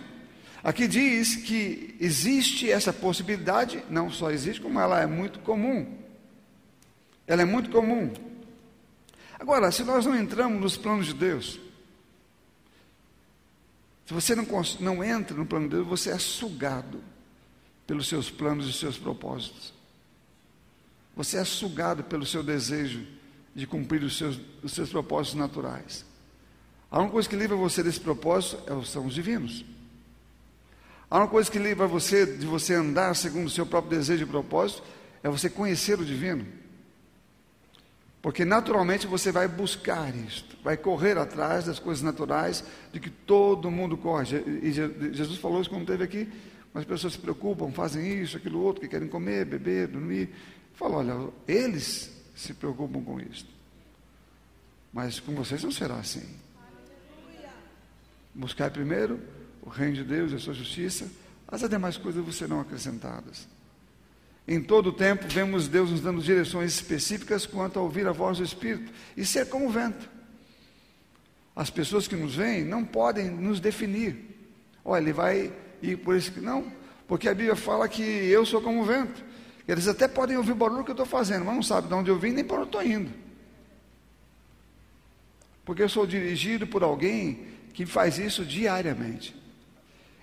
Aqui 0.62 0.86
diz 0.86 1.34
que 1.34 1.96
existe 1.98 2.70
essa 2.70 2.92
possibilidade, 2.92 3.82
não 3.90 4.08
só 4.08 4.30
existe, 4.30 4.62
como 4.62 4.78
ela 4.78 5.02
é 5.02 5.06
muito 5.06 5.40
comum. 5.40 5.98
Ela 7.28 7.42
é 7.42 7.44
muito 7.44 7.70
comum. 7.70 8.10
Agora, 9.38 9.70
se 9.70 9.84
nós 9.84 10.06
não 10.06 10.16
entramos 10.16 10.60
nos 10.60 10.76
planos 10.76 11.06
de 11.06 11.14
Deus, 11.14 11.60
se 14.06 14.14
você 14.14 14.34
não, 14.34 14.46
não 14.80 15.04
entra 15.04 15.36
no 15.36 15.44
plano 15.44 15.68
de 15.68 15.76
Deus, 15.76 15.86
você 15.86 16.10
é 16.10 16.18
sugado 16.18 17.00
pelos 17.86 18.08
seus 18.08 18.30
planos 18.30 18.66
e 18.66 18.72
seus 18.72 18.98
propósitos. 18.98 19.74
Você 21.14 21.36
é 21.36 21.44
sugado 21.44 22.02
pelo 22.02 22.24
seu 22.24 22.42
desejo 22.42 23.06
de 23.54 23.66
cumprir 23.66 24.02
os 24.02 24.16
seus, 24.16 24.40
os 24.62 24.72
seus 24.72 24.88
propósitos 24.88 25.38
naturais. 25.38 26.06
A 26.90 26.98
única 26.98 27.12
coisa 27.12 27.28
que 27.28 27.36
livra 27.36 27.56
você 27.56 27.82
desse 27.82 28.00
propósito 28.00 28.62
é 28.66 28.84
são 28.84 29.06
os 29.06 29.14
divinos. 29.14 29.64
A 31.10 31.18
única 31.18 31.30
coisa 31.30 31.50
que 31.50 31.58
livra 31.58 31.86
você 31.86 32.24
de 32.24 32.46
você 32.46 32.74
andar 32.74 33.14
segundo 33.14 33.46
o 33.46 33.50
seu 33.50 33.66
próprio 33.66 33.98
desejo 33.98 34.24
e 34.24 34.26
propósito 34.26 34.82
é 35.22 35.28
você 35.28 35.50
conhecer 35.50 36.00
o 36.00 36.04
divino. 36.04 36.46
Porque 38.28 38.44
naturalmente 38.44 39.06
você 39.06 39.32
vai 39.32 39.48
buscar 39.48 40.14
isto, 40.14 40.54
vai 40.62 40.76
correr 40.76 41.16
atrás 41.16 41.64
das 41.64 41.78
coisas 41.78 42.02
naturais 42.02 42.62
de 42.92 43.00
que 43.00 43.08
todo 43.08 43.70
mundo 43.70 43.96
corre. 43.96 44.36
E 44.62 44.70
Jesus 44.70 45.38
falou 45.38 45.62
isso 45.62 45.70
quando 45.70 45.86
teve 45.86 46.04
aqui, 46.04 46.30
as 46.74 46.84
pessoas 46.84 47.14
se 47.14 47.18
preocupam, 47.18 47.72
fazem 47.72 48.20
isso, 48.20 48.36
aquilo 48.36 48.60
outro, 48.60 48.82
que 48.82 48.88
querem 48.88 49.08
comer, 49.08 49.46
beber, 49.46 49.88
dormir. 49.88 50.28
Falou, 50.74 50.98
olha, 50.98 51.32
eles 51.48 52.10
se 52.36 52.52
preocupam 52.52 53.02
com 53.02 53.18
isso. 53.18 53.46
Mas 54.92 55.18
com 55.18 55.34
vocês 55.34 55.64
não 55.64 55.72
será 55.72 55.94
assim. 55.94 56.28
Buscar 58.34 58.70
primeiro 58.70 59.18
o 59.62 59.70
reino 59.70 59.94
de 59.94 60.04
Deus 60.04 60.32
e 60.32 60.34
a 60.34 60.38
sua 60.38 60.52
justiça, 60.52 61.10
as 61.50 61.66
demais 61.66 61.96
coisas 61.96 62.34
serão 62.34 62.60
acrescentadas. 62.60 63.48
Em 64.48 64.62
todo 64.62 64.86
o 64.86 64.92
tempo, 64.92 65.26
vemos 65.28 65.68
Deus 65.68 65.90
nos 65.90 66.00
dando 66.00 66.22
direções 66.22 66.72
específicas 66.72 67.44
quanto 67.44 67.78
a 67.78 67.82
ouvir 67.82 68.06
a 68.06 68.12
voz 68.12 68.38
do 68.38 68.44
Espírito 68.44 68.90
e 69.14 69.22
ser 69.26 69.46
como 69.50 69.66
o 69.66 69.70
vento. 69.70 70.08
As 71.54 71.68
pessoas 71.68 72.08
que 72.08 72.16
nos 72.16 72.36
veem 72.36 72.64
não 72.64 72.82
podem 72.82 73.28
nos 73.28 73.60
definir. 73.60 74.16
Olha, 74.82 75.02
ele 75.02 75.12
vai 75.12 75.52
ir 75.82 75.98
por 75.98 76.18
que 76.18 76.40
não, 76.40 76.72
porque 77.06 77.28
a 77.28 77.34
Bíblia 77.34 77.54
fala 77.54 77.86
que 77.90 78.00
eu 78.00 78.46
sou 78.46 78.62
como 78.62 78.80
o 78.80 78.86
vento. 78.86 79.22
Eles 79.66 79.86
até 79.86 80.08
podem 80.08 80.38
ouvir 80.38 80.52
o 80.52 80.56
barulho 80.56 80.82
que 80.82 80.92
eu 80.92 80.94
estou 80.94 81.04
fazendo, 81.04 81.44
mas 81.44 81.54
não 81.54 81.62
sabem 81.62 81.90
de 81.90 81.94
onde 81.94 82.10
eu 82.10 82.18
vim 82.18 82.32
nem 82.32 82.42
para 82.42 82.56
onde 82.56 82.68
estou 82.68 82.82
indo. 82.82 83.12
Porque 85.62 85.82
eu 85.82 85.90
sou 85.90 86.06
dirigido 86.06 86.66
por 86.66 86.82
alguém 86.82 87.48
que 87.74 87.84
faz 87.84 88.18
isso 88.18 88.46
diariamente. 88.46 89.36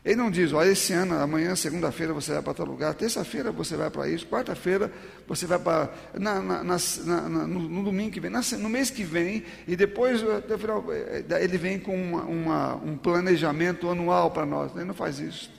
Ele 0.06 0.18
não 0.18 0.30
diz, 0.30 0.54
olha, 0.54 0.70
esse 0.70 0.94
ano, 0.94 1.18
amanhã, 1.18 1.56
segunda-feira, 1.56 2.14
você 2.14 2.32
vai 2.34 2.42
para 2.44 2.54
tal 2.54 2.68
lugar, 2.68 2.94
terça-feira 2.94 3.52
você 3.52 3.76
vai 3.76 3.90
para 3.90 4.08
isso, 4.08 4.28
quarta-feira 4.28 4.94
você 5.28 5.48
vai 5.48 5.58
para. 5.58 5.92
Na, 6.14 6.40
na, 6.40 6.64
na, 6.64 6.78
no, 7.28 7.48
no, 7.48 7.84
domingo 7.84 8.12
que 8.12 8.20
vem, 8.20 8.30
no 8.30 8.70
mês 8.70 8.92
que 8.92 9.04
vem, 9.04 9.44
e 9.68 9.76
depois 9.76 10.22
eh, 10.22 11.42
ele 11.42 11.58
vem 11.58 11.80
com 11.80 12.00
uma, 12.00 12.22
uma, 12.22 12.76
um 12.76 12.96
planejamento 12.96 13.90
anual 13.90 14.30
para 14.30 14.46
nós. 14.46 14.72
Ele 14.76 14.86
não 14.86 14.94
faz 14.94 15.18
isso. 15.18 15.52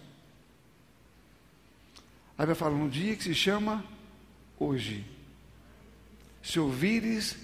Aí 2.39 2.47
vai 2.47 2.55
falar, 2.55 2.77
no 2.77 2.89
dia 2.89 3.17
que 3.17 3.25
se 3.25 3.35
chama 3.35 3.85
hoje. 4.61 5.05
Se 6.41 6.61
ouvires 6.61 7.37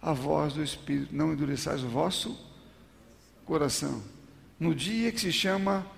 a 0.00 0.12
voz 0.12 0.54
do 0.54 0.64
Espírito, 0.64 1.14
não 1.14 1.32
endureçais 1.32 1.84
o 1.84 1.88
vosso 1.88 2.36
coração. 3.44 4.02
No 4.58 4.74
dia 4.74 5.12
que 5.12 5.20
se 5.20 5.30
chama 5.30 5.86
hoje. 5.86 5.91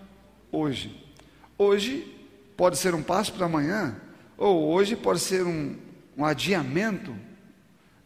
Hoje 1.59 2.17
pode 2.57 2.79
ser 2.79 2.95
um 2.95 3.03
passo 3.03 3.33
para 3.33 3.47
amanhã, 3.47 3.97
ou 4.37 4.69
hoje 4.69 4.97
pode 4.97 5.21
ser 5.21 5.45
um, 5.45 5.77
um 6.17 6.25
adiamento 6.25 7.15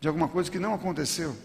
de 0.00 0.08
alguma 0.08 0.28
coisa 0.28 0.50
que 0.50 0.58
não 0.58 0.74
aconteceu. 0.74 1.36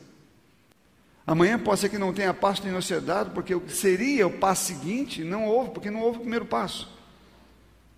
Amanhã 1.26 1.58
pode 1.58 1.80
ser 1.80 1.89
que 1.89 1.98
não 1.98 2.13
tenha 2.13 2.34
passo 2.34 2.62
ser 2.82 3.02
dado, 3.02 3.32
porque 3.32 3.56
o 3.56 3.62
que 3.62 3.74
seria 3.74 4.28
o 4.28 4.32
passo 4.32 4.66
seguinte 4.66 5.24
não 5.24 5.46
houve, 5.46 5.72
porque 5.72 5.89
não 5.89 6.02
houve 6.02 6.18
o 6.18 6.22
primeiro 6.22 6.46
passo. 6.46 6.92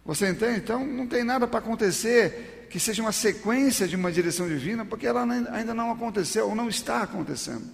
Você 0.05 0.29
entende? 0.29 0.59
Então 0.59 0.85
não 0.85 1.07
tem 1.07 1.23
nada 1.23 1.47
para 1.47 1.59
acontecer 1.59 2.67
que 2.69 2.79
seja 2.79 3.01
uma 3.01 3.11
sequência 3.11 3.87
de 3.87 3.95
uma 3.95 4.11
direção 4.11 4.47
divina, 4.47 4.85
porque 4.85 5.07
ela 5.07 5.23
ainda 5.51 5.73
não 5.73 5.91
aconteceu 5.91 6.49
ou 6.49 6.55
não 6.55 6.69
está 6.69 7.01
acontecendo. 7.01 7.65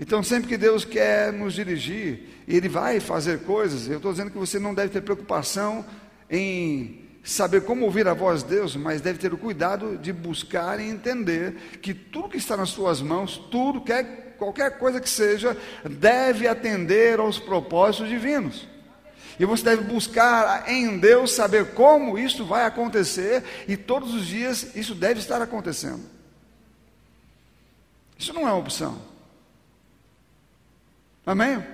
Então, 0.00 0.22
sempre 0.22 0.48
que 0.48 0.56
Deus 0.56 0.82
quer 0.82 1.30
nos 1.30 1.52
dirigir, 1.52 2.20
e 2.48 2.56
Ele 2.56 2.70
vai 2.70 3.00
fazer 3.00 3.40
coisas, 3.40 3.86
eu 3.86 3.98
estou 3.98 4.10
dizendo 4.10 4.30
que 4.30 4.38
você 4.38 4.58
não 4.58 4.72
deve 4.72 4.88
ter 4.88 5.02
preocupação 5.02 5.84
em 6.30 7.06
saber 7.22 7.60
como 7.66 7.84
ouvir 7.84 8.08
a 8.08 8.14
voz 8.14 8.42
de 8.42 8.48
Deus, 8.48 8.74
mas 8.74 9.02
deve 9.02 9.18
ter 9.18 9.34
o 9.34 9.36
cuidado 9.36 9.98
de 9.98 10.10
buscar 10.10 10.80
e 10.80 10.88
entender 10.88 11.52
que 11.82 11.92
tudo 11.92 12.30
que 12.30 12.38
está 12.38 12.56
nas 12.56 12.70
suas 12.70 13.02
mãos, 13.02 13.36
tudo, 13.50 13.82
quer, 13.82 14.36
qualquer 14.38 14.78
coisa 14.78 15.02
que 15.02 15.10
seja, 15.10 15.54
deve 15.84 16.48
atender 16.48 17.20
aos 17.20 17.38
propósitos 17.38 18.08
divinos. 18.08 18.66
E 19.38 19.44
você 19.44 19.64
deve 19.64 19.82
buscar 19.82 20.66
em 20.66 20.96
Deus 20.96 21.32
saber 21.32 21.72
como 21.72 22.18
isso 22.18 22.46
vai 22.46 22.64
acontecer, 22.64 23.44
e 23.68 23.76
todos 23.76 24.14
os 24.14 24.26
dias 24.26 24.74
isso 24.74 24.94
deve 24.94 25.20
estar 25.20 25.42
acontecendo. 25.42 26.00
Isso 28.18 28.32
não 28.32 28.48
é 28.48 28.52
uma 28.52 28.56
opção. 28.56 29.09
Amém? 31.24 31.64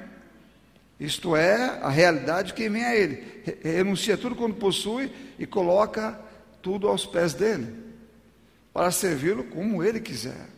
Isto 0.98 1.36
é 1.36 1.78
a 1.82 1.90
realidade 1.90 2.48
de 2.48 2.54
quem 2.54 2.70
vem 2.70 2.84
a 2.84 2.96
Ele. 2.96 3.42
Renuncia 3.62 4.16
tudo 4.16 4.34
quando 4.34 4.54
possui 4.54 5.12
e 5.38 5.46
coloca 5.46 6.18
tudo 6.62 6.88
aos 6.88 7.06
pés 7.06 7.34
dele, 7.34 7.72
para 8.72 8.90
servi-lo 8.90 9.44
como 9.44 9.84
Ele 9.84 10.00
quiser. 10.00 10.48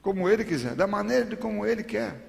Como 0.00 0.28
Ele 0.28 0.44
quiser, 0.44 0.74
da 0.74 0.86
maneira 0.86 1.24
de 1.24 1.36
como 1.36 1.66
Ele 1.66 1.82
quer. 1.82 2.28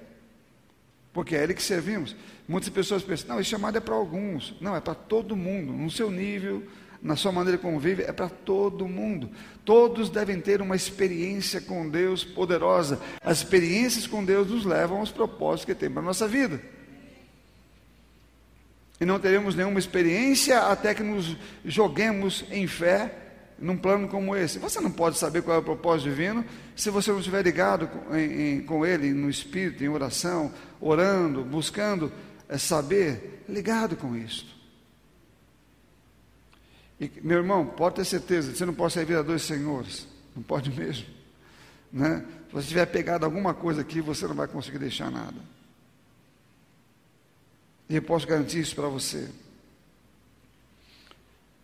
Porque 1.12 1.36
é 1.36 1.42
Ele 1.42 1.54
que 1.54 1.62
servimos. 1.62 2.14
Muitas 2.46 2.68
pessoas 2.68 3.02
pensam, 3.02 3.28
não, 3.28 3.40
esse 3.40 3.50
chamado 3.50 3.78
é 3.78 3.80
para 3.80 3.94
alguns. 3.94 4.54
Não, 4.60 4.74
é 4.74 4.80
para 4.80 4.94
todo 4.94 5.36
mundo, 5.36 5.72
no 5.72 5.90
seu 5.90 6.10
nível, 6.10 6.66
na 7.02 7.16
sua 7.16 7.32
maneira 7.32 7.58
como 7.58 7.78
vive, 7.78 8.02
é 8.02 8.12
para 8.12 8.28
todo 8.28 8.86
mundo. 8.86 9.30
Todos 9.64 10.10
devem 10.10 10.40
ter 10.40 10.60
uma 10.60 10.76
experiência 10.76 11.60
com 11.60 11.88
Deus 11.88 12.24
poderosa. 12.24 13.00
As 13.22 13.38
experiências 13.38 14.06
com 14.06 14.24
Deus 14.24 14.50
nos 14.50 14.64
levam 14.64 14.98
aos 14.98 15.10
propósitos 15.10 15.64
que 15.64 15.74
tem 15.74 15.90
para 15.90 16.02
a 16.02 16.04
nossa 16.04 16.28
vida. 16.28 16.60
E 19.00 19.04
não 19.06 19.18
teremos 19.18 19.54
nenhuma 19.54 19.78
experiência 19.78 20.58
até 20.60 20.94
que 20.94 21.02
nos 21.02 21.36
joguemos 21.64 22.44
em 22.50 22.66
fé 22.66 23.14
num 23.58 23.76
plano 23.76 24.08
como 24.08 24.36
esse. 24.36 24.58
Você 24.58 24.80
não 24.80 24.90
pode 24.90 25.16
saber 25.16 25.42
qual 25.42 25.56
é 25.56 25.60
o 25.60 25.64
propósito 25.64 26.10
divino 26.10 26.44
se 26.76 26.90
você 26.90 27.10
não 27.10 27.18
estiver 27.18 27.42
ligado 27.42 27.88
com, 27.88 28.16
em, 28.16 28.60
com 28.60 28.84
Ele, 28.84 29.12
no 29.12 29.30
Espírito, 29.30 29.82
em 29.82 29.88
oração, 29.88 30.52
orando, 30.80 31.42
buscando 31.42 32.12
é 32.50 32.58
saber, 32.58 33.44
ligado 33.48 33.96
com 33.96 34.16
isso. 34.16 34.59
E, 37.00 37.10
meu 37.22 37.38
irmão, 37.38 37.64
pode 37.64 37.96
ter 37.96 38.04
certeza, 38.04 38.54
você 38.54 38.66
não 38.66 38.74
pode 38.74 38.92
servir 38.92 39.16
a 39.16 39.22
dois 39.22 39.42
senhores, 39.42 40.06
não 40.36 40.42
pode 40.42 40.70
mesmo. 40.70 41.06
Né? 41.90 42.24
Se 42.48 42.52
você 42.52 42.68
tiver 42.68 42.86
pegado 42.86 43.24
alguma 43.24 43.54
coisa 43.54 43.80
aqui, 43.80 44.00
você 44.00 44.26
não 44.26 44.34
vai 44.34 44.46
conseguir 44.46 44.78
deixar 44.78 45.10
nada. 45.10 45.38
E 47.88 47.96
eu 47.96 48.02
posso 48.02 48.26
garantir 48.26 48.60
isso 48.60 48.74
para 48.74 48.88
você. 48.88 49.30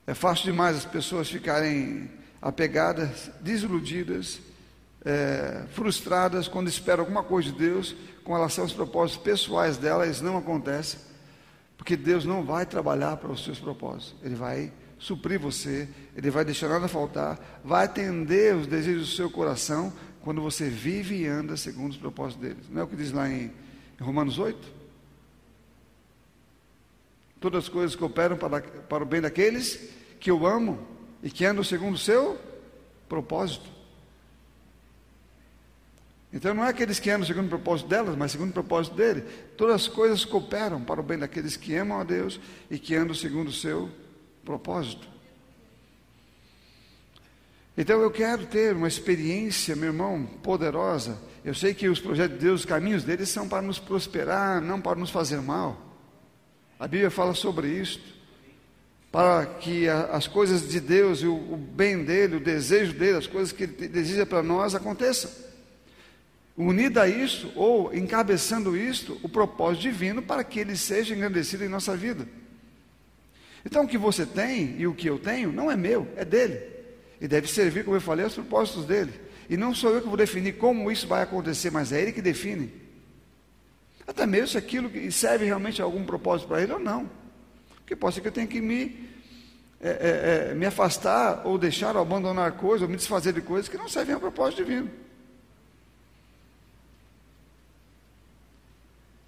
É 0.07 0.15
fácil 0.15 0.47
demais 0.47 0.77
as 0.77 0.85
pessoas 0.85 1.29
ficarem 1.29 2.11
apegadas, 2.41 3.31
desiludidas, 3.41 4.41
é, 5.05 5.65
frustradas 5.73 6.49
quando 6.49 6.69
esperam 6.69 7.03
alguma 7.05 7.23
coisa 7.23 7.53
de 7.53 7.59
Deus 7.59 7.95
com 8.25 8.33
relação 8.33 8.65
aos 8.65 8.73
propósitos 8.73 9.23
pessoais 9.23 9.77
dela, 9.77 10.07
isso 10.07 10.25
não 10.25 10.37
acontece, 10.39 10.99
porque 11.77 11.97
Deus 11.97 12.25
não 12.25 12.43
vai 12.43 12.67
trabalhar 12.67 13.17
para 13.17 13.31
os 13.31 13.45
seus 13.45 13.61
propósitos, 13.61 14.17
Ele 14.23 14.35
vai 14.35 14.73
suprir 14.99 15.39
você, 15.39 15.89
Ele 16.15 16.31
vai 16.31 16.45
deixar 16.45 16.69
nada 16.69 16.89
faltar, 16.89 17.61
vai 17.65 17.85
atender 17.85 18.55
os 18.55 18.67
desejos 18.67 19.11
do 19.11 19.15
seu 19.15 19.31
coração 19.31 19.93
quando 20.23 20.41
você 20.41 20.69
vive 20.69 21.17
e 21.17 21.27
anda 21.27 21.57
segundo 21.57 21.93
os 21.93 21.97
propósitos 21.97 22.43
dele. 22.43 22.59
Não 22.71 22.81
é 22.81 22.85
o 22.85 22.89
que 22.89 22.97
diz 22.97 23.13
lá 23.13 23.29
em, 23.29 23.53
em 24.01 24.03
Romanos 24.03 24.39
8? 24.39 24.75
Todas 27.39 27.65
as 27.65 27.69
coisas 27.69 27.95
cooperam 27.95 28.37
para, 28.37 28.61
para 28.61 29.03
o 29.05 29.07
bem 29.07 29.21
daqueles 29.21 29.91
que 30.19 30.31
eu 30.31 30.47
amo 30.47 30.85
e 31.23 31.31
que 31.31 31.45
andam 31.45 31.63
segundo 31.63 31.95
o 31.95 31.99
seu 31.99 32.39
propósito. 33.09 33.77
Então 36.33 36.53
não 36.53 36.65
é 36.65 36.71
aqueles 36.71 36.99
que 36.99 37.09
amam 37.09 37.27
segundo 37.27 37.47
o 37.47 37.51
propósito 37.51 37.89
delas, 37.89 38.17
mas 38.17 38.33
segundo 38.33 38.51
o 38.51 38.55
propósito 38.55 38.97
dele. 38.97 39.23
Todas 39.57 39.77
as 39.77 39.89
coisas 39.89 40.25
cooperam 40.25 40.83
para 40.83 41.01
o 41.01 41.05
bem 41.05 41.19
daqueles 41.19 41.57
que 41.57 41.75
amam 41.77 42.01
a 42.01 42.05
Deus 42.05 42.41
e 42.71 42.79
que 42.79 42.95
andam 42.95 43.15
segundo 43.15 43.49
o 43.49 43.53
seu 43.53 43.83
propósito. 43.83 44.06
Então 47.77 48.01
eu 48.01 48.11
quero 48.11 48.47
ter 48.47 48.75
uma 48.75 48.89
experiência, 48.89 49.77
meu 49.77 49.89
irmão, 49.89 50.25
poderosa. 50.43 51.19
Eu 51.45 51.55
sei 51.55 51.75
que 51.75 51.89
os 51.89 52.01
projetos 52.01 52.39
de 52.39 52.45
Deus, 52.45 52.61
os 52.61 52.67
caminhos 52.67 53.05
deles 53.05 53.29
são 53.29 53.49
para 53.49 53.61
nos 53.61 53.79
prosperar, 53.79 54.63
não 54.63 54.81
para 54.81 54.99
nos 54.99 55.11
fazer 55.11 55.41
mal. 55.43 55.81
A 56.79 56.89
Bíblia 56.89 57.11
fala 57.11 57.35
sobre 57.35 57.69
isso. 57.69 58.01
Para 59.13 59.47
que 59.47 59.89
a, 59.89 60.07
as 60.07 60.27
coisas 60.27 60.69
de 60.69 60.81
Deus 60.81 61.21
e 61.21 61.27
o, 61.27 61.35
o 61.35 61.57
bem 61.57 62.03
dele, 62.03 62.37
o 62.37 62.41
desejo 62.41 62.95
dele, 62.95 63.19
as 63.19 63.27
coisas 63.27 63.53
que 63.53 63.65
ele 63.65 63.89
deseja 63.89 64.25
para 64.25 64.43
nós 64.43 64.75
aconteçam. 64.75 65.31
Unido 66.57 66.99
a 66.99 67.07
isso, 67.07 67.53
ou 67.55 67.95
encabeçando 67.95 68.75
isto, 68.75 69.21
o 69.23 69.29
propósito 69.29 69.83
divino 69.83 70.23
para 70.23 70.43
que 70.43 70.59
ele 70.59 70.77
seja 70.77 71.15
engrandecido 71.15 71.63
em 71.63 71.69
nossa 71.69 71.95
vida. 71.95 72.27
Então, 73.67 73.83
o 73.83 73.89
que 73.89 73.99
você 73.99 74.25
tem 74.25 74.77
e 74.79 74.87
o 74.87 74.95
que 74.95 75.11
eu 75.11 75.19
tenho 75.19 75.51
não 75.51 75.69
é 75.69 75.77
meu, 75.77 76.07
é 76.15 76.25
dele. 76.25 76.63
E 77.21 77.27
deve 77.27 77.49
servir, 77.49 77.85
como 77.85 77.97
eu 77.97 78.01
falei, 78.01 78.25
aos 78.25 78.35
propósitos 78.35 78.85
dele. 78.85 79.13
E 79.51 79.57
não 79.57 79.75
sou 79.75 79.91
eu 79.91 80.01
que 80.01 80.07
vou 80.07 80.17
definir 80.17 80.53
como 80.53 80.89
isso 80.89 81.09
vai 81.09 81.25
acontecer, 81.25 81.73
mas 81.73 81.91
é 81.91 82.01
ele 82.01 82.13
que 82.13 82.23
define. 82.23 82.73
Até 84.07 84.25
mesmo 84.25 84.47
se 84.47 84.57
aquilo 84.57 84.89
serve 85.11 85.47
realmente 85.47 85.83
a 85.83 85.85
algum 85.85 86.05
propósito 86.05 86.47
para 86.47 86.63
ele 86.63 86.75
ou 86.75 86.79
não. 86.79 87.11
Porque 87.75 87.97
pode 87.97 88.15
ser 88.15 88.21
que 88.21 88.29
eu 88.29 88.33
tenha 88.33 88.47
que 88.47 88.61
me, 88.61 89.11
é, 89.81 89.89
é, 89.89 90.51
é, 90.53 90.55
me 90.55 90.65
afastar, 90.65 91.45
ou 91.45 91.59
deixar, 91.59 91.97
ou 91.97 92.03
abandonar 92.03 92.53
coisas, 92.53 92.83
ou 92.83 92.89
me 92.89 92.95
desfazer 92.95 93.33
de 93.33 93.41
coisas 93.41 93.69
que 93.69 93.77
não 93.77 93.89
servem 93.89 94.15
ao 94.15 94.21
propósito 94.21 94.65
divino. 94.65 94.89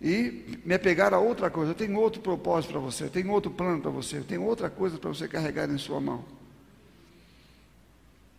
E 0.01 0.61
me 0.65 0.75
apegar 0.75 1.13
a 1.13 1.19
outra 1.19 1.51
coisa. 1.51 1.73
Eu 1.73 1.75
tenho 1.75 1.99
outro 1.99 2.21
propósito 2.21 2.73
para 2.73 2.81
você, 2.81 3.05
eu 3.05 3.11
tenho 3.11 3.31
outro 3.31 3.51
plano 3.51 3.81
para 3.81 3.91
você, 3.91 4.19
eu 4.19 4.25
tenho 4.25 4.45
outra 4.45 4.71
coisa 4.71 4.99
para 4.99 5.09
você 5.09 5.27
carregar 5.27 5.69
em 5.69 5.79
sua 5.79 6.01
mão. 6.01 6.25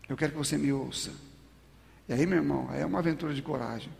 Eu 0.08 0.16
quero 0.18 0.32
que 0.32 0.38
você 0.38 0.58
me 0.58 0.72
ouça. 0.72 1.12
E 2.08 2.14
aí, 2.14 2.26
meu 2.26 2.40
irmão, 2.40 2.68
aí 2.72 2.82
é 2.82 2.86
uma 2.86 3.00
aventura 3.00 3.34
de 3.34 3.42
coragem. 3.42 3.92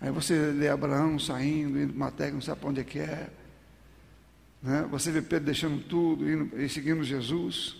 Aí 0.00 0.10
você 0.10 0.34
lê 0.50 0.68
Abraão 0.68 1.18
saindo, 1.18 1.78
indo 1.78 1.92
para 1.92 1.96
uma 1.96 2.10
terra, 2.10 2.32
não 2.32 2.40
sabe 2.40 2.60
para 2.60 2.70
onde 2.70 2.80
é 2.80 2.84
que 2.84 2.98
é. 2.98 3.30
Né? 4.60 4.88
Você 4.90 5.12
vê 5.12 5.22
Pedro 5.22 5.44
deixando 5.44 5.82
tudo 5.84 6.28
indo, 6.28 6.60
e 6.60 6.68
seguindo 6.68 7.04
Jesus. 7.04 7.76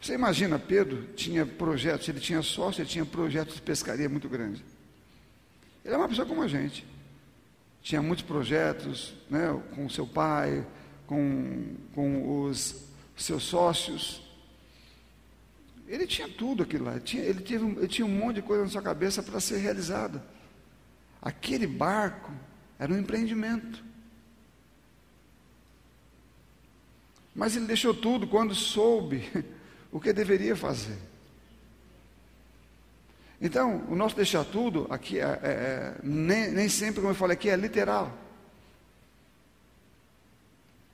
Você 0.00 0.14
imagina, 0.14 0.58
Pedro 0.58 1.12
tinha 1.14 1.46
projetos, 1.46 2.08
ele 2.08 2.18
tinha 2.18 2.42
sócio, 2.42 2.82
ele 2.82 2.88
tinha 2.88 3.04
projetos 3.04 3.54
de 3.54 3.62
pescaria 3.62 4.08
muito 4.08 4.28
grandes. 4.28 4.60
Ele 5.84 5.94
é 5.94 5.98
uma 5.98 6.08
pessoa 6.08 6.26
como 6.26 6.42
a 6.42 6.48
gente. 6.48 6.86
Tinha 7.82 8.00
muitos 8.00 8.24
projetos, 8.24 9.14
né, 9.28 9.60
com 9.74 9.88
seu 9.88 10.06
pai, 10.06 10.64
com, 11.06 11.74
com 11.94 12.44
os 12.44 12.84
seus 13.16 13.42
sócios. 13.42 14.22
Ele 15.88 16.06
tinha 16.06 16.28
tudo 16.28 16.62
aquilo 16.62 16.84
lá, 16.86 16.92
ele 16.92 17.00
tinha, 17.00 17.22
ele, 17.22 17.40
teve, 17.40 17.64
ele 17.64 17.88
tinha 17.88 18.06
um 18.06 18.16
monte 18.16 18.36
de 18.36 18.42
coisa 18.42 18.64
na 18.64 18.70
sua 18.70 18.82
cabeça 18.82 19.22
para 19.22 19.40
ser 19.40 19.58
realizada. 19.58 20.24
Aquele 21.20 21.66
barco 21.66 22.32
era 22.78 22.92
um 22.92 22.98
empreendimento. 22.98 23.84
Mas 27.34 27.56
ele 27.56 27.66
deixou 27.66 27.94
tudo 27.94 28.26
quando 28.26 28.54
soube 28.54 29.28
o 29.90 30.00
que 30.00 30.12
deveria 30.12 30.54
fazer. 30.54 30.98
Então, 33.42 33.84
o 33.88 33.96
nosso 33.96 34.14
deixar 34.14 34.44
tudo 34.44 34.86
aqui 34.88 35.18
é, 35.18 35.24
é, 35.24 35.26
é, 35.42 35.94
nem, 36.00 36.52
nem 36.52 36.68
sempre, 36.68 37.00
como 37.00 37.10
eu 37.10 37.16
falei 37.16 37.34
aqui, 37.34 37.50
é 37.50 37.56
literal. 37.56 38.16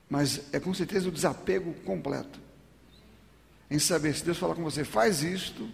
Mas 0.09 0.41
é 0.51 0.59
com 0.59 0.73
certeza 0.73 1.11
o 1.11 1.13
desapego 1.13 1.75
completo. 1.85 2.41
Em 3.71 3.79
saber, 3.79 4.15
se 4.15 4.25
Deus 4.25 4.39
falar 4.39 4.55
com 4.55 4.65
você, 4.65 4.83
faz 4.83 5.23
isto, 5.23 5.69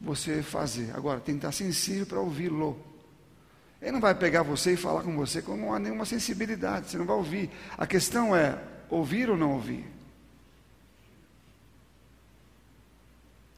você 0.00 0.44
fazer. 0.44 0.94
Agora, 0.94 1.18
tem 1.18 1.34
que 1.34 1.38
estar 1.38 1.50
sensível 1.50 2.06
para 2.06 2.20
ouvi-lo. 2.20 2.78
Ele 3.82 3.90
não 3.90 4.00
vai 4.00 4.14
pegar 4.14 4.44
você 4.44 4.74
e 4.74 4.76
falar 4.76 5.02
com 5.02 5.16
você 5.16 5.42
quando 5.42 5.62
não 5.62 5.74
há 5.74 5.80
nenhuma 5.80 6.04
sensibilidade, 6.06 6.88
você 6.88 6.96
não 6.96 7.04
vai 7.04 7.16
ouvir. 7.16 7.50
A 7.76 7.84
questão 7.84 8.34
é 8.34 8.62
ouvir 8.88 9.28
ou 9.28 9.36
não 9.36 9.54
ouvir. 9.54 9.84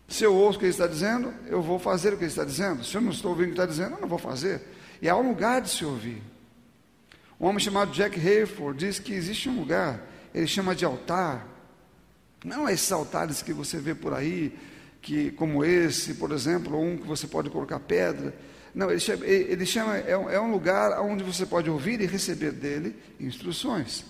Se 0.09 0.25
eu 0.25 0.35
ouço 0.35 0.57
o 0.57 0.61
que 0.61 0.67
ele 0.67 0.73
está 0.73 0.87
dizendo, 0.87 1.35
eu 1.47 1.61
vou 1.61 1.79
fazer 1.79 2.13
o 2.13 2.17
que 2.17 2.25
ele 2.25 2.31
está 2.31 2.45
dizendo. 2.45 2.85
Se 2.85 2.95
eu 2.95 3.01
não 3.01 3.11
estou 3.11 3.33
ouvindo 3.33 3.51
o 3.51 3.55
que 3.55 3.61
ele 3.61 3.63
está 3.63 3.67
dizendo, 3.67 3.97
eu 3.97 4.01
não 4.01 4.09
vou 4.09 4.19
fazer. 4.19 4.63
E 5.03 5.09
há 5.09 5.17
um 5.17 5.29
lugar 5.29 5.61
de 5.61 5.69
se 5.69 5.85
ouvir. 5.85 6.23
Um 7.41 7.47
homem 7.47 7.61
chamado 7.61 7.93
Jack 7.93 8.19
Hayford 8.19 8.79
diz 8.79 8.99
que 8.99 9.13
existe 9.13 9.49
um 9.49 9.59
lugar, 9.59 10.01
ele 10.35 10.47
chama 10.47 10.75
de 10.75 10.85
altar. 10.85 11.47
Não 12.45 12.69
é 12.69 12.73
esses 12.73 12.91
altares 12.93 13.43
que 13.43 13.53
você 13.53 13.79
vê 13.79 13.95
por 13.95 14.15
aí, 14.15 14.57
que 15.03 15.33
como 15.33 15.65
esse, 15.65 16.15
por 16.15 16.31
exemplo, 16.33 16.77
ou 16.77 16.85
um 16.85 16.97
que 16.97 17.07
você 17.07 17.27
pode 17.27 17.51
colocar 17.51 17.79
pedra. 17.81 18.35
Não, 18.75 18.91
ele 18.91 19.01
chama, 19.01 19.27
ele 19.27 19.67
chama 19.67 19.97
é, 19.99 20.17
um, 20.17 20.31
é 20.31 20.41
um 20.41 20.51
lugar 20.51 21.01
onde 21.01 21.25
você 21.25 21.45
pode 21.45 21.69
ouvir 21.69 22.01
e 22.01 22.07
receber 22.07 22.53
dele 22.53 22.97
instruções. 23.19 24.05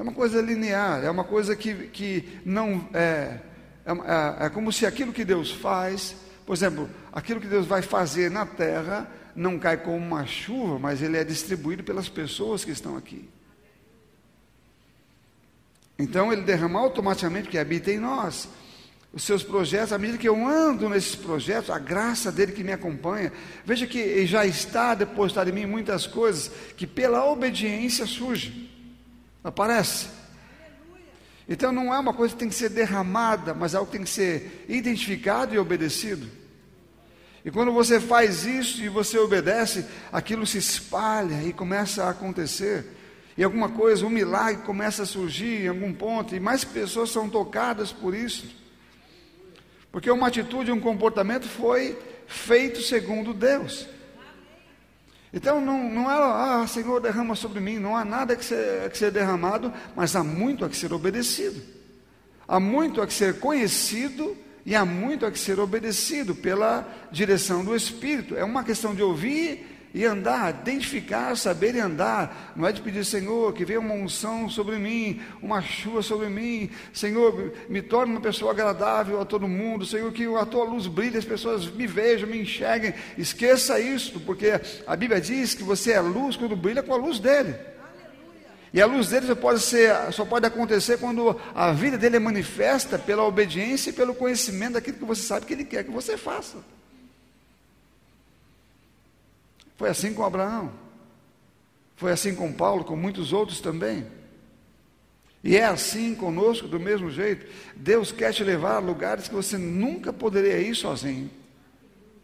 É 0.00 0.02
uma 0.02 0.14
coisa 0.14 0.40
linear, 0.40 1.04
é 1.04 1.10
uma 1.10 1.24
coisa 1.24 1.54
que, 1.54 1.74
que 1.88 2.40
não 2.42 2.88
é, 2.94 3.38
é, 3.84 3.92
é, 3.92 4.46
é 4.46 4.48
como 4.48 4.72
se 4.72 4.86
aquilo 4.86 5.12
que 5.12 5.26
Deus 5.26 5.50
faz, 5.50 6.16
por 6.46 6.54
exemplo, 6.54 6.88
aquilo 7.12 7.38
que 7.38 7.46
Deus 7.46 7.66
vai 7.66 7.82
fazer 7.82 8.30
na 8.30 8.46
terra 8.46 9.06
não 9.36 9.58
cai 9.58 9.76
como 9.76 9.98
uma 9.98 10.24
chuva, 10.24 10.78
mas 10.78 11.02
ele 11.02 11.18
é 11.18 11.22
distribuído 11.22 11.84
pelas 11.84 12.08
pessoas 12.08 12.64
que 12.64 12.70
estão 12.70 12.96
aqui. 12.96 13.28
Então 15.98 16.32
ele 16.32 16.44
derrama 16.44 16.80
automaticamente 16.80 17.50
que 17.50 17.58
habita 17.58 17.92
em 17.92 17.98
nós. 17.98 18.48
Os 19.12 19.22
seus 19.22 19.42
projetos, 19.42 19.92
à 19.92 19.98
medida 19.98 20.16
que 20.16 20.30
eu 20.30 20.46
ando 20.46 20.88
nesses 20.88 21.14
projetos, 21.14 21.68
a 21.68 21.78
graça 21.78 22.32
dele 22.32 22.52
que 22.52 22.64
me 22.64 22.72
acompanha, 22.72 23.30
veja 23.66 23.86
que 23.86 24.24
já 24.24 24.46
está 24.46 24.94
depositado 24.94 25.50
em 25.50 25.52
mim 25.52 25.66
muitas 25.66 26.06
coisas 26.06 26.50
que 26.74 26.86
pela 26.86 27.26
obediência 27.26 28.06
surgem. 28.06 28.69
Aparece. 29.42 30.08
Então 31.48 31.72
não 31.72 31.92
é 31.92 31.98
uma 31.98 32.14
coisa 32.14 32.32
que 32.32 32.38
tem 32.38 32.48
que 32.48 32.54
ser 32.54 32.68
derramada, 32.68 33.52
mas 33.52 33.74
é 33.74 33.76
algo 33.76 33.90
que 33.90 33.96
tem 33.96 34.04
que 34.04 34.10
ser 34.10 34.64
identificado 34.68 35.54
e 35.54 35.58
obedecido. 35.58 36.28
E 37.44 37.50
quando 37.50 37.72
você 37.72 37.98
faz 37.98 38.44
isso 38.44 38.82
e 38.82 38.88
você 38.88 39.18
obedece, 39.18 39.84
aquilo 40.12 40.46
se 40.46 40.58
espalha 40.58 41.42
e 41.42 41.52
começa 41.52 42.04
a 42.04 42.10
acontecer. 42.10 42.86
E 43.36 43.42
alguma 43.42 43.70
coisa, 43.70 44.04
um 44.04 44.10
milagre 44.10 44.62
começa 44.62 45.04
a 45.04 45.06
surgir 45.06 45.64
em 45.64 45.68
algum 45.68 45.92
ponto, 45.92 46.34
e 46.34 46.40
mais 46.40 46.64
pessoas 46.64 47.10
são 47.10 47.28
tocadas 47.28 47.90
por 47.90 48.14
isso. 48.14 48.46
Porque 49.90 50.10
uma 50.10 50.28
atitude, 50.28 50.70
um 50.70 50.80
comportamento 50.80 51.48
foi 51.48 51.98
feito 52.26 52.82
segundo 52.82 53.32
Deus. 53.32 53.88
Então 55.32 55.60
não, 55.60 55.88
não 55.88 56.10
é, 56.10 56.14
ah, 56.14 56.66
Senhor, 56.66 57.00
derrama 57.00 57.34
sobre 57.36 57.60
mim, 57.60 57.78
não 57.78 57.96
há 57.96 58.04
nada 58.04 58.34
que 58.34 58.44
ser, 58.44 58.90
que 58.90 58.98
ser 58.98 59.12
derramado, 59.12 59.72
mas 59.94 60.16
há 60.16 60.24
muito 60.24 60.64
a 60.64 60.68
que 60.68 60.76
ser 60.76 60.92
obedecido. 60.92 61.62
Há 62.48 62.58
muito 62.58 63.00
a 63.00 63.06
que 63.06 63.12
ser 63.12 63.38
conhecido 63.38 64.36
e 64.66 64.74
há 64.74 64.84
muito 64.84 65.24
a 65.24 65.30
que 65.30 65.38
ser 65.38 65.60
obedecido 65.60 66.34
pela 66.34 66.86
direção 67.12 67.64
do 67.64 67.76
Espírito. 67.76 68.36
É 68.36 68.44
uma 68.44 68.64
questão 68.64 68.94
de 68.94 69.02
ouvir 69.02 69.79
e 69.92 70.04
andar, 70.04 70.50
identificar, 70.50 71.36
saber 71.36 71.74
e 71.74 71.80
andar. 71.80 72.52
Não 72.54 72.66
é 72.66 72.72
de 72.72 72.80
pedir, 72.80 73.04
Senhor, 73.04 73.52
que 73.52 73.64
venha 73.64 73.80
uma 73.80 73.94
unção 73.94 74.48
sobre 74.48 74.76
mim, 74.76 75.20
uma 75.42 75.60
chuva 75.60 76.02
sobre 76.02 76.28
mim. 76.28 76.70
Senhor, 76.92 77.52
me 77.68 77.82
torne 77.82 78.12
uma 78.12 78.20
pessoa 78.20 78.52
agradável 78.52 79.20
a 79.20 79.24
todo 79.24 79.48
mundo. 79.48 79.84
Senhor, 79.84 80.12
que 80.12 80.24
a 80.36 80.46
tua 80.46 80.64
luz 80.64 80.86
brilhe, 80.86 81.18
as 81.18 81.24
pessoas 81.24 81.66
me 81.66 81.86
vejam, 81.86 82.28
me 82.28 82.40
enxerguem. 82.40 82.94
Esqueça 83.18 83.80
isso, 83.80 84.20
porque 84.20 84.60
a 84.86 84.94
Bíblia 84.94 85.20
diz 85.20 85.54
que 85.54 85.62
você 85.62 85.92
é 85.92 86.00
luz 86.00 86.36
quando 86.36 86.54
brilha 86.54 86.82
com 86.82 86.94
a 86.94 86.96
luz 86.96 87.18
dele. 87.18 87.54
E 88.72 88.80
a 88.80 88.86
luz 88.86 89.08
dele 89.08 89.26
só 89.26 89.34
pode, 89.34 89.60
ser, 89.60 90.12
só 90.12 90.24
pode 90.24 90.46
acontecer 90.46 90.98
quando 90.98 91.38
a 91.52 91.72
vida 91.72 91.98
dele 91.98 92.16
é 92.16 92.20
manifesta 92.20 92.96
pela 92.96 93.24
obediência 93.24 93.90
e 93.90 93.92
pelo 93.92 94.14
conhecimento 94.14 94.74
daquilo 94.74 94.98
que 94.98 95.04
você 95.04 95.22
sabe 95.22 95.46
que 95.46 95.52
ele 95.52 95.64
quer 95.64 95.82
que 95.82 95.90
você 95.90 96.16
faça. 96.16 96.58
Foi 99.80 99.88
assim 99.88 100.12
com 100.12 100.22
Abraão. 100.22 100.70
Foi 101.96 102.12
assim 102.12 102.34
com 102.34 102.52
Paulo, 102.52 102.84
com 102.84 102.94
muitos 102.94 103.32
outros 103.32 103.62
também. 103.62 104.06
E 105.42 105.56
é 105.56 105.64
assim 105.64 106.14
conosco, 106.14 106.68
do 106.68 106.78
mesmo 106.78 107.10
jeito. 107.10 107.50
Deus 107.74 108.12
quer 108.12 108.34
te 108.34 108.44
levar 108.44 108.74
a 108.74 108.78
lugares 108.78 109.26
que 109.26 109.34
você 109.34 109.56
nunca 109.56 110.12
poderia 110.12 110.58
ir 110.58 110.74
sozinho. 110.74 111.30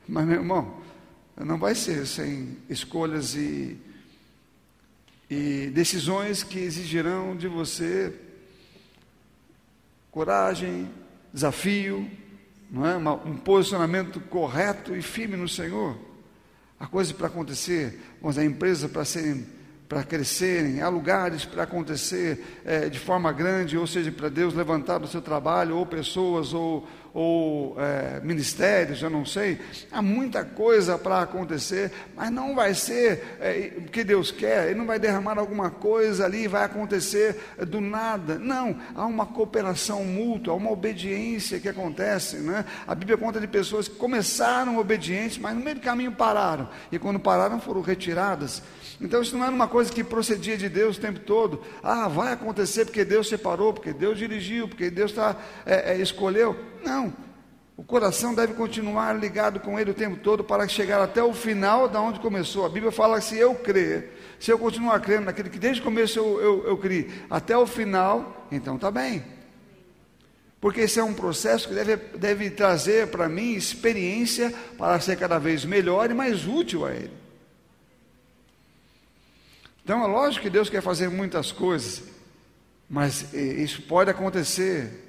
Mas, 0.07 0.27
meu 0.27 0.37
irmão, 0.37 0.83
não 1.35 1.59
vai 1.59 1.75
ser 1.75 2.07
sem 2.07 2.59
escolhas 2.69 3.35
e, 3.35 3.79
e 5.31 5.71
decisões 5.73 6.42
que 6.42 6.59
exigirão 6.59 7.35
de 7.35 7.49
você 7.49 8.12
coragem, 10.11 10.90
desafio, 11.33 12.07
não 12.71 12.87
é? 12.87 12.99
um 12.99 13.38
posicionamento 13.38 14.21
correto 14.21 14.95
e 14.95 15.01
firme 15.01 15.38
no 15.38 15.49
Senhor. 15.49 16.06
Há 16.79 16.87
coisas 16.87 17.12
para 17.12 17.27
acontecer, 17.29 17.99
mas 18.21 18.37
há 18.39 18.45
empresas 18.45 18.91
para 18.91 19.05
serem 19.05 19.47
para 19.89 20.03
crescerem, 20.03 20.83
há 20.83 20.89
lugares 20.89 21.45
para 21.45 21.62
acontecer 21.62 22.61
é, 22.65 22.89
de 22.89 22.99
forma 22.99 23.33
grande, 23.33 23.79
ou 23.79 23.87
seja, 23.87 24.11
para 24.11 24.29
Deus 24.29 24.53
levantar 24.53 24.99
do 24.99 25.07
seu 25.07 25.23
trabalho, 25.23 25.77
ou 25.77 25.87
pessoas, 25.87 26.53
ou, 26.53 26.87
ou 27.19 27.75
é, 27.81 28.21
ministérios, 28.23 29.01
eu 29.01 29.09
não 29.09 29.25
sei. 29.25 29.59
Há 29.91 30.03
muita 30.03 30.45
coisa 30.45 30.99
para 30.99 31.23
acontecer, 31.23 31.91
mas 32.15 32.31
não 32.31 32.55
vai 32.55 32.75
ser 32.75 33.39
é, 33.41 33.73
o 33.79 33.85
que 33.85 34.05
Deus 34.05 34.31
quer, 34.31 34.67
Ele 34.67 34.79
não 34.79 34.85
vai 34.85 34.99
derramar 34.99 35.39
alguma 35.39 35.71
coisa 35.71 36.27
ali 36.27 36.43
e 36.43 36.47
vai 36.47 36.65
acontecer 36.65 37.41
do 37.67 37.81
nada. 37.81 38.39
Não, 38.39 38.79
há 38.95 39.07
uma 39.07 39.25
cooperação 39.25 40.05
mútua, 40.05 40.53
há 40.53 40.57
uma 40.57 40.71
obediência 40.71 41.59
que 41.59 41.71
acontece. 41.71 42.37
Né? 42.37 42.67
A 42.87 42.95
Bíblia 42.95 43.17
conta 43.17 43.41
de 43.41 43.47
pessoas 43.47 43.89
que 43.89 43.97
começaram 43.97 44.77
obedientes, 44.77 45.39
mas 45.39 45.55
no 45.55 45.65
meio 45.65 45.77
do 45.77 45.81
caminho 45.81 46.13
pararam, 46.13 46.69
e 46.93 46.99
quando 46.99 47.19
pararam 47.19 47.59
foram 47.59 47.81
retiradas. 47.81 48.63
Então 49.01 49.23
isso 49.23 49.37
não 49.37 49.45
era 49.45 49.55
uma 49.55 49.69
coisa 49.69 49.93
que 49.93 50.03
procedia 50.05 50.57
de 50.57 50.69
Deus 50.69 50.97
o 50.97 51.01
tempo 51.01 51.21
todo. 51.21 51.63
Ah, 51.83 52.09
vai 52.09 52.33
acontecer 52.33 52.85
porque 52.85 53.05
Deus 53.05 53.29
separou, 53.29 53.73
porque 53.73 53.93
Deus 53.93 54.19
dirigiu, 54.19 54.69
porque 54.69 54.91
Deus 54.91 55.13
tá, 55.13 55.37
é, 55.65 55.95
é, 55.95 55.99
escolheu. 55.99 56.57
Não. 56.87 57.12
O 57.77 57.83
coração 57.83 58.33
deve 58.33 58.55
continuar 58.55 59.12
ligado 59.12 59.61
com 59.61 59.79
Ele 59.79 59.90
o 59.90 59.94
tempo 59.94 60.16
todo 60.16 60.42
para 60.42 60.66
chegar 60.66 61.03
até 61.03 61.22
o 61.22 61.35
final 61.35 61.88
da 61.88 62.01
onde 62.01 62.20
começou. 62.20 62.64
A 62.64 62.70
Bíblia 62.70 62.90
fala 62.90 63.18
que 63.18 63.25
se 63.25 63.37
eu 63.37 63.55
crer, 63.55 64.12
se 64.40 64.51
eu 64.51 64.59
continuar 64.59 64.99
crendo 65.01 65.27
naquilo 65.27 65.51
que 65.51 65.59
desde 65.59 65.83
o 65.83 65.85
começo 65.85 66.18
eu, 66.18 66.40
eu, 66.40 66.66
eu 66.68 66.79
criei, 66.79 67.11
até 67.29 67.59
o 67.59 67.66
final, 67.66 68.46
então 68.51 68.77
está 68.77 68.90
bem. 68.90 69.22
Porque 70.59 70.81
esse 70.81 70.99
é 70.99 71.05
um 71.05 71.12
processo 71.12 71.68
que 71.68 71.75
deve, 71.75 71.96
deve 71.96 72.51
trazer 72.51 73.09
para 73.09 73.29
mim 73.29 73.53
experiência 73.53 74.55
para 74.79 74.99
ser 75.01 75.16
cada 75.16 75.38
vez 75.38 75.64
melhor 75.64 76.11
e 76.11 76.14
mais 76.14 76.46
útil 76.46 76.87
a 76.87 76.92
Ele. 76.92 77.12
Então 79.85 80.03
é 80.03 80.07
lógico 80.07 80.44
que 80.44 80.51
Deus 80.51 80.70
quer 80.70 80.81
fazer 80.81 81.11
muitas 81.11 81.53
coisas, 81.53 82.03
mas 82.88 83.35
isso 83.35 83.83
pode 83.83 84.09
acontecer 84.09 85.06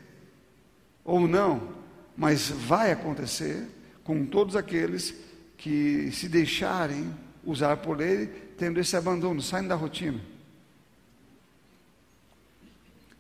ou 1.08 1.26
não, 1.26 1.70
mas 2.17 2.50
vai 2.50 2.91
acontecer 2.91 3.65
com 4.04 4.26
todos 4.26 4.58
aqueles 4.58 5.15
que 5.58 6.12
se 6.12 6.28
deixarem 6.28 7.15
usar 7.46 7.78
por 7.78 8.02
Ele, 8.02 8.28
tendo 8.58 8.78
esse 8.78 8.96
abandono, 8.96 9.41
saindo 9.41 9.70
da 9.70 9.76
rotina. 9.76 10.20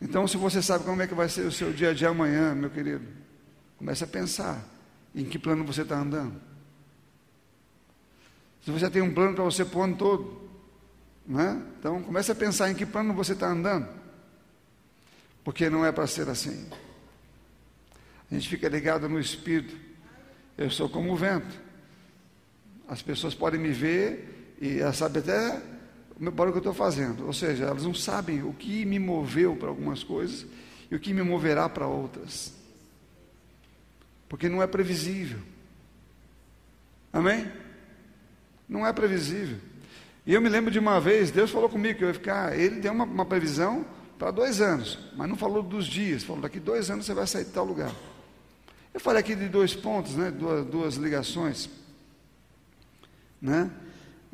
Então, 0.01 0.27
se 0.27 0.35
você 0.35 0.61
sabe 0.61 0.83
como 0.83 1.01
é 1.01 1.07
que 1.07 1.15
vai 1.15 1.29
ser 1.29 1.47
o 1.47 1.51
seu 1.51 1.71
dia 1.71 1.91
a 1.91 1.93
dia 1.93 2.09
amanhã, 2.09 2.53
meu 2.53 2.69
querido, 2.69 3.07
comece 3.77 4.03
a 4.03 4.07
pensar 4.07 4.63
em 5.15 5.23
que 5.23 5.39
plano 5.39 5.63
você 5.63 5.83
está 5.83 5.97
andando. 5.97 6.39
Se 8.65 8.69
você 8.69 8.89
tem 8.89 9.01
um 9.01 9.13
plano 9.13 9.33
para 9.33 9.45
você 9.45 9.63
pôr 9.63 9.83
ano 9.83 9.95
todo, 9.95 10.49
Né? 11.25 11.61
Então 11.79 12.01
comece 12.03 12.31
a 12.31 12.35
pensar 12.35 12.69
em 12.71 12.75
que 12.75 12.85
plano 12.85 13.13
você 13.13 13.33
está 13.33 13.47
andando. 13.47 13.87
Porque 15.43 15.69
não 15.69 15.85
é 15.85 15.91
para 15.91 16.07
ser 16.07 16.29
assim. 16.29 16.69
A 18.29 18.33
gente 18.33 18.49
fica 18.49 18.67
ligado 18.67 19.07
no 19.07 19.19
espírito. 19.19 19.75
Eu 20.57 20.69
sou 20.69 20.89
como 20.89 21.13
o 21.13 21.15
vento. 21.15 21.59
As 22.87 23.01
pessoas 23.01 23.33
podem 23.33 23.59
me 23.59 23.69
ver 23.69 24.55
e 24.59 24.79
elas 24.79 24.97
sabem 24.97 25.21
até 25.21 25.61
o 26.19 26.31
que 26.31 26.41
eu 26.41 26.57
estou 26.57 26.73
fazendo. 26.73 27.25
Ou 27.25 27.33
seja, 27.33 27.65
elas 27.65 27.83
não 27.83 27.93
sabem 27.93 28.43
o 28.43 28.53
que 28.53 28.85
me 28.85 28.99
moveu 28.99 29.55
para 29.55 29.69
algumas 29.69 30.03
coisas 30.03 30.45
e 30.89 30.95
o 30.95 30.99
que 30.99 31.13
me 31.13 31.21
moverá 31.21 31.69
para 31.69 31.87
outras. 31.87 32.53
Porque 34.27 34.49
não 34.49 34.61
é 34.61 34.67
previsível. 34.67 35.39
Amém? 37.13 37.49
Não 38.67 38.85
é 38.85 38.91
previsível. 38.91 39.57
E 40.25 40.33
eu 40.33 40.41
me 40.41 40.49
lembro 40.49 40.69
de 40.69 40.79
uma 40.79 40.99
vez, 40.99 41.31
Deus 41.31 41.51
falou 41.51 41.69
comigo 41.69 41.97
que 41.97 42.03
eu 42.03 42.09
ia 42.09 42.13
ficar. 42.13 42.57
Ele 42.57 42.81
deu 42.81 42.91
uma, 42.91 43.05
uma 43.05 43.25
previsão 43.25 43.85
para 44.19 44.31
dois 44.31 44.59
anos, 44.59 44.99
mas 45.15 45.29
não 45.29 45.37
falou 45.37 45.63
dos 45.63 45.85
dias, 45.85 46.23
falou 46.23 46.41
daqui 46.41 46.59
dois 46.59 46.89
anos 46.89 47.05
você 47.05 47.13
vai 47.13 47.27
sair 47.27 47.45
de 47.45 47.51
tal 47.51 47.63
lugar. 47.63 47.91
Eu 48.97 48.99
falei 48.99 49.19
aqui 49.19 49.35
de 49.35 49.47
dois 49.47 49.75
pontos, 49.75 50.15
né, 50.15 50.31
duas, 50.31 50.65
duas 50.65 50.95
ligações. 50.95 51.69
Né? 53.39 53.69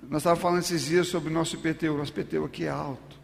Nós 0.04 0.22
estávamos 0.22 0.42
falando 0.42 0.62
esses 0.62 0.86
dias 0.86 1.10
sobre 1.10 1.30
o 1.30 1.34
nosso 1.34 1.58
IPTU. 1.58 1.98
Nosso 1.98 2.18
IPTU 2.18 2.46
aqui 2.46 2.64
é 2.64 2.70
alto. 2.70 3.20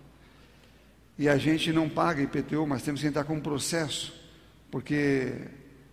E 1.17 1.29
a 1.29 1.37
gente 1.37 1.71
não 1.71 1.87
paga 1.87 2.21
IPTU, 2.21 2.67
mas 2.67 2.83
temos 2.83 2.99
que 2.99 3.07
entrar 3.07 3.23
com 3.23 3.35
um 3.35 3.39
processo, 3.39 4.13
porque 4.69 5.31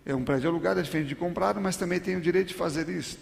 é 0.05 0.13
um 0.13 0.25
prédio 0.25 0.49
alugado, 0.49 0.81
é 0.81 0.83
diferente 0.83 1.07
de 1.07 1.15
comprado, 1.15 1.61
mas 1.61 1.77
também 1.77 2.01
tem 2.01 2.17
o 2.17 2.21
direito 2.21 2.49
de 2.49 2.53
fazer 2.53 2.89
isso. 2.89 3.17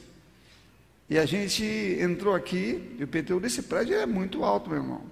E 1.08 1.20
a 1.20 1.28
gente 1.28 1.64
entrou 2.02 2.34
aqui, 2.34 2.96
e 2.98 3.04
o 3.04 3.04
IPTU 3.04 3.40
desse 3.40 3.62
prédio 3.62 3.94
é 3.94 4.08
muito 4.08 4.44
alto, 4.44 4.68
meu 4.68 4.80
irmão. 4.80 5.04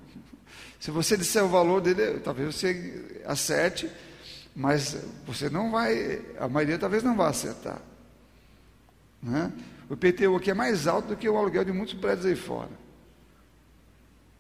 Se 0.80 0.90
você 0.90 1.16
disser 1.16 1.46
o 1.46 1.48
valor 1.48 1.80
dele, 1.80 2.22
talvez 2.22 2.56
você 2.56 3.22
acerte, 3.24 3.88
mas 4.56 4.98
você 5.26 5.50
não 5.50 5.72
vai, 5.72 6.22
a 6.40 6.48
maioria 6.48 6.78
talvez 6.78 7.04
não 7.04 7.16
vá 7.16 7.30
acertar. 7.30 7.82
Né? 9.22 9.52
O 9.90 9.94
IPTU 9.94 10.36
aqui 10.36 10.52
é 10.52 10.54
mais 10.54 10.88
alto 10.88 11.10
do 11.10 11.18
que 11.18 11.28
o 11.28 11.38
aluguel 11.38 11.64
de 11.64 11.72
muitos 11.72 11.96
prédios 11.96 12.26
aí 12.26 12.36
fora. 12.36 12.84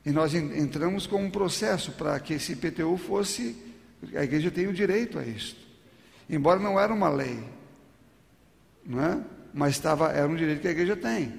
E 0.06 0.12
nós 0.12 0.34
entramos 0.34 1.08
com 1.08 1.23
um 1.23 1.32
processo 1.32 1.91
para 1.93 2.19
que 2.19 2.34
esse 2.34 2.54
IPTU 2.54 2.97
fosse, 2.97 3.56
a 4.13 4.23
igreja 4.23 4.52
tem 4.52 4.67
o 4.67 4.73
direito 4.73 5.17
a 5.17 5.26
isso. 5.26 5.58
Embora 6.30 6.60
não 6.60 6.80
era 6.80 6.93
uma 6.93 7.10
lei, 7.10 7.43
não 8.86 9.02
é? 9.02 9.21
mas 9.54 9.76
estava, 9.76 10.12
era 10.12 10.28
um 10.28 10.36
direito 10.36 10.62
que 10.62 10.67
a 10.67 10.71
igreja 10.71 10.95
tem. 10.95 11.34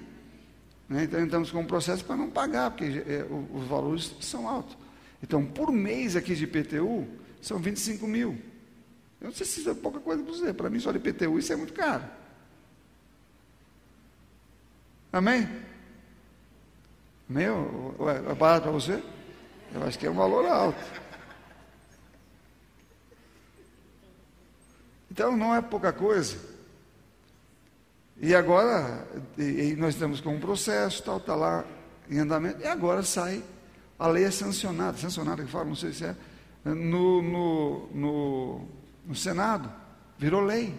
Né? 0.88 1.04
Então 1.04 1.20
entramos 1.20 1.50
com 1.50 1.60
um 1.60 1.66
processo 1.66 2.04
para 2.04 2.16
não 2.16 2.30
pagar, 2.30 2.70
porque 2.70 3.02
é, 3.06 3.26
os 3.52 3.66
valores 3.66 4.14
são 4.20 4.48
altos. 4.48 4.76
Então, 5.22 5.44
por 5.44 5.72
mês 5.72 6.16
aqui 6.16 6.34
de 6.34 6.44
IPTU, 6.44 7.06
são 7.40 7.58
25 7.58 8.06
mil. 8.06 8.38
Eu 9.24 9.28
não 9.28 9.34
sei 9.34 9.46
se 9.46 9.60
isso 9.60 9.70
é 9.70 9.74
pouca 9.74 9.98
coisa 10.00 10.22
para 10.22 10.32
você, 10.34 10.52
para 10.52 10.68
mim 10.68 10.78
só 10.78 10.92
de 10.92 10.98
IPTU 10.98 11.38
isso 11.38 11.50
é 11.50 11.56
muito 11.56 11.72
caro. 11.72 12.04
Amém? 15.10 15.48
Amém? 17.30 17.46
É 18.30 18.34
barato 18.34 18.64
para 18.64 18.72
você? 18.72 19.02
Eu 19.72 19.82
acho 19.82 19.98
que 19.98 20.06
é 20.06 20.10
um 20.10 20.14
valor 20.14 20.44
alto. 20.44 20.78
Então 25.10 25.34
não 25.34 25.54
é 25.54 25.62
pouca 25.62 25.90
coisa. 25.90 26.36
E 28.20 28.34
agora, 28.34 29.08
e, 29.38 29.74
nós 29.78 29.94
estamos 29.94 30.20
com 30.20 30.34
um 30.34 30.40
processo, 30.40 31.02
tal, 31.02 31.16
está 31.16 31.34
lá 31.34 31.64
em 32.10 32.18
andamento, 32.18 32.60
e 32.60 32.66
agora 32.66 33.02
sai, 33.02 33.42
a 33.98 34.06
lei 34.06 34.24
é 34.24 34.30
sancionada, 34.30 34.98
sancionada 34.98 35.42
que 35.42 35.50
fala, 35.50 35.64
não 35.64 35.74
sei 35.74 35.94
se 35.94 36.04
é, 36.04 36.14
no, 36.66 37.22
no, 37.22 37.86
no, 37.94 38.68
no 39.04 39.14
Senado, 39.14 39.70
virou 40.18 40.40
lei. 40.40 40.74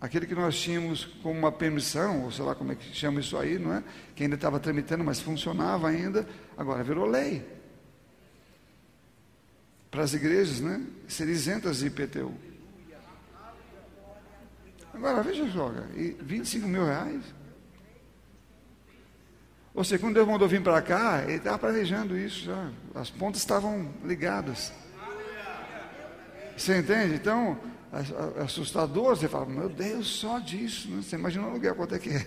Aquele 0.00 0.26
que 0.26 0.34
nós 0.34 0.58
tínhamos 0.58 1.04
como 1.22 1.38
uma 1.38 1.50
permissão, 1.50 2.24
ou 2.24 2.30
sei 2.30 2.44
lá 2.44 2.54
como 2.54 2.70
é 2.70 2.76
que 2.76 2.94
chama 2.94 3.18
isso 3.18 3.36
aí, 3.36 3.58
não 3.58 3.74
é? 3.74 3.82
Que 4.14 4.22
ainda 4.22 4.36
estava 4.36 4.60
tramitando, 4.60 5.02
mas 5.02 5.20
funcionava 5.20 5.88
ainda, 5.88 6.26
agora 6.56 6.84
virou 6.84 7.04
lei. 7.04 7.44
Para 9.90 10.02
as 10.02 10.14
igrejas, 10.14 10.60
né? 10.60 10.86
Ser 11.08 11.28
isentas 11.28 11.78
de 11.78 11.86
IPTU. 11.86 12.32
Agora, 14.94 15.22
veja 15.22 15.50
só, 15.52 15.72
e 15.94 16.16
25 16.20 16.66
mil 16.66 16.84
reais. 16.84 17.22
Ou 19.74 19.84
seja, 19.84 20.00
quando 20.00 20.14
Deus 20.14 20.26
mandou 20.26 20.48
vir 20.48 20.62
para 20.62 20.82
cá, 20.82 21.22
ele 21.22 21.34
estava 21.34 21.58
planejando 21.58 22.18
isso 22.18 22.46
já. 22.46 22.70
As 22.94 23.10
pontas 23.10 23.40
estavam 23.40 23.92
ligadas. 24.04 24.72
Você 26.58 26.78
entende? 26.78 27.14
Então, 27.14 27.58
assustador, 28.42 29.16
você 29.16 29.28
fala, 29.28 29.46
meu 29.46 29.68
Deus, 29.68 30.08
só 30.08 30.40
disso, 30.40 30.90
né? 30.90 31.00
você 31.00 31.14
imagina 31.14 31.46
o 31.46 31.50
aluguel 31.50 31.76
quanto 31.76 31.94
é 31.94 31.98
que 32.00 32.10
é. 32.10 32.26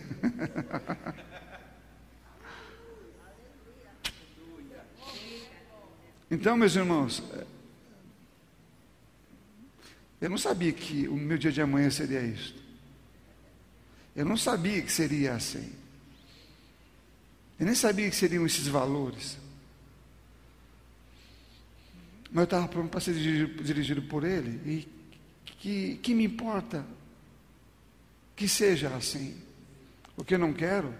então, 6.32 6.56
meus 6.56 6.74
irmãos, 6.76 7.22
eu 10.22 10.30
não 10.30 10.38
sabia 10.38 10.72
que 10.72 11.10
o 11.10 11.16
meu 11.16 11.38
dia 11.38 11.52
de 11.52 11.62
amanhã 11.62 11.90
seria 11.90 12.22
isso. 12.22 12.56
Eu 14.16 14.24
não 14.26 14.38
sabia 14.38 14.82
que 14.82 14.92
seria 14.92 15.34
assim. 15.34 15.74
Eu 17.60 17.66
nem 17.66 17.76
sabia 17.76 18.10
que 18.10 18.16
seriam 18.16 18.46
esses 18.46 18.68
valores. 18.68 19.41
Mas 22.32 22.42
eu 22.42 22.44
estava 22.46 22.68
pronto 22.68 22.90
para 22.90 23.00
ser 23.00 23.14
dirigido, 23.14 23.64
dirigido 23.64 24.02
por 24.04 24.24
ele. 24.24 24.60
E 24.66 24.88
que, 25.60 26.00
que 26.02 26.16
me 26.16 26.24
importa 26.24 26.86
que 28.36 28.48
seja 28.48 28.90
assim. 28.90 29.36
O 30.18 30.24
que 30.24 30.36
eu 30.36 30.40
não 30.40 30.54
quero 30.54 30.94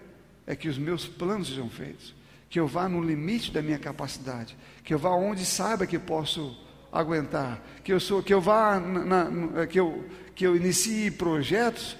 é 0.46 0.54
que 0.54 0.68
os 0.68 0.78
meus 0.78 1.06
planos 1.06 1.48
sejam 1.48 1.68
feitos, 1.68 2.14
que 2.50 2.58
eu 2.58 2.66
vá 2.66 2.88
no 2.88 3.02
limite 3.02 3.50
da 3.50 3.62
minha 3.62 3.78
capacidade, 3.78 4.56
que 4.84 4.92
eu 4.92 4.98
vá 4.98 5.10
onde 5.10 5.44
saiba 5.44 5.86
que 5.86 5.98
posso 5.98 6.56
aguentar, 6.90 7.62
que 7.82 7.92
eu 7.92 8.00
sou, 8.00 8.22
que 8.22 8.34
eu 8.34 8.40
vá, 8.40 8.78
na, 8.78 9.30
na, 9.30 9.66
que 9.66 9.80
eu 9.80 10.04
que 10.34 10.46
eu 10.46 10.56
inicie 10.56 11.10
projetos 11.10 11.96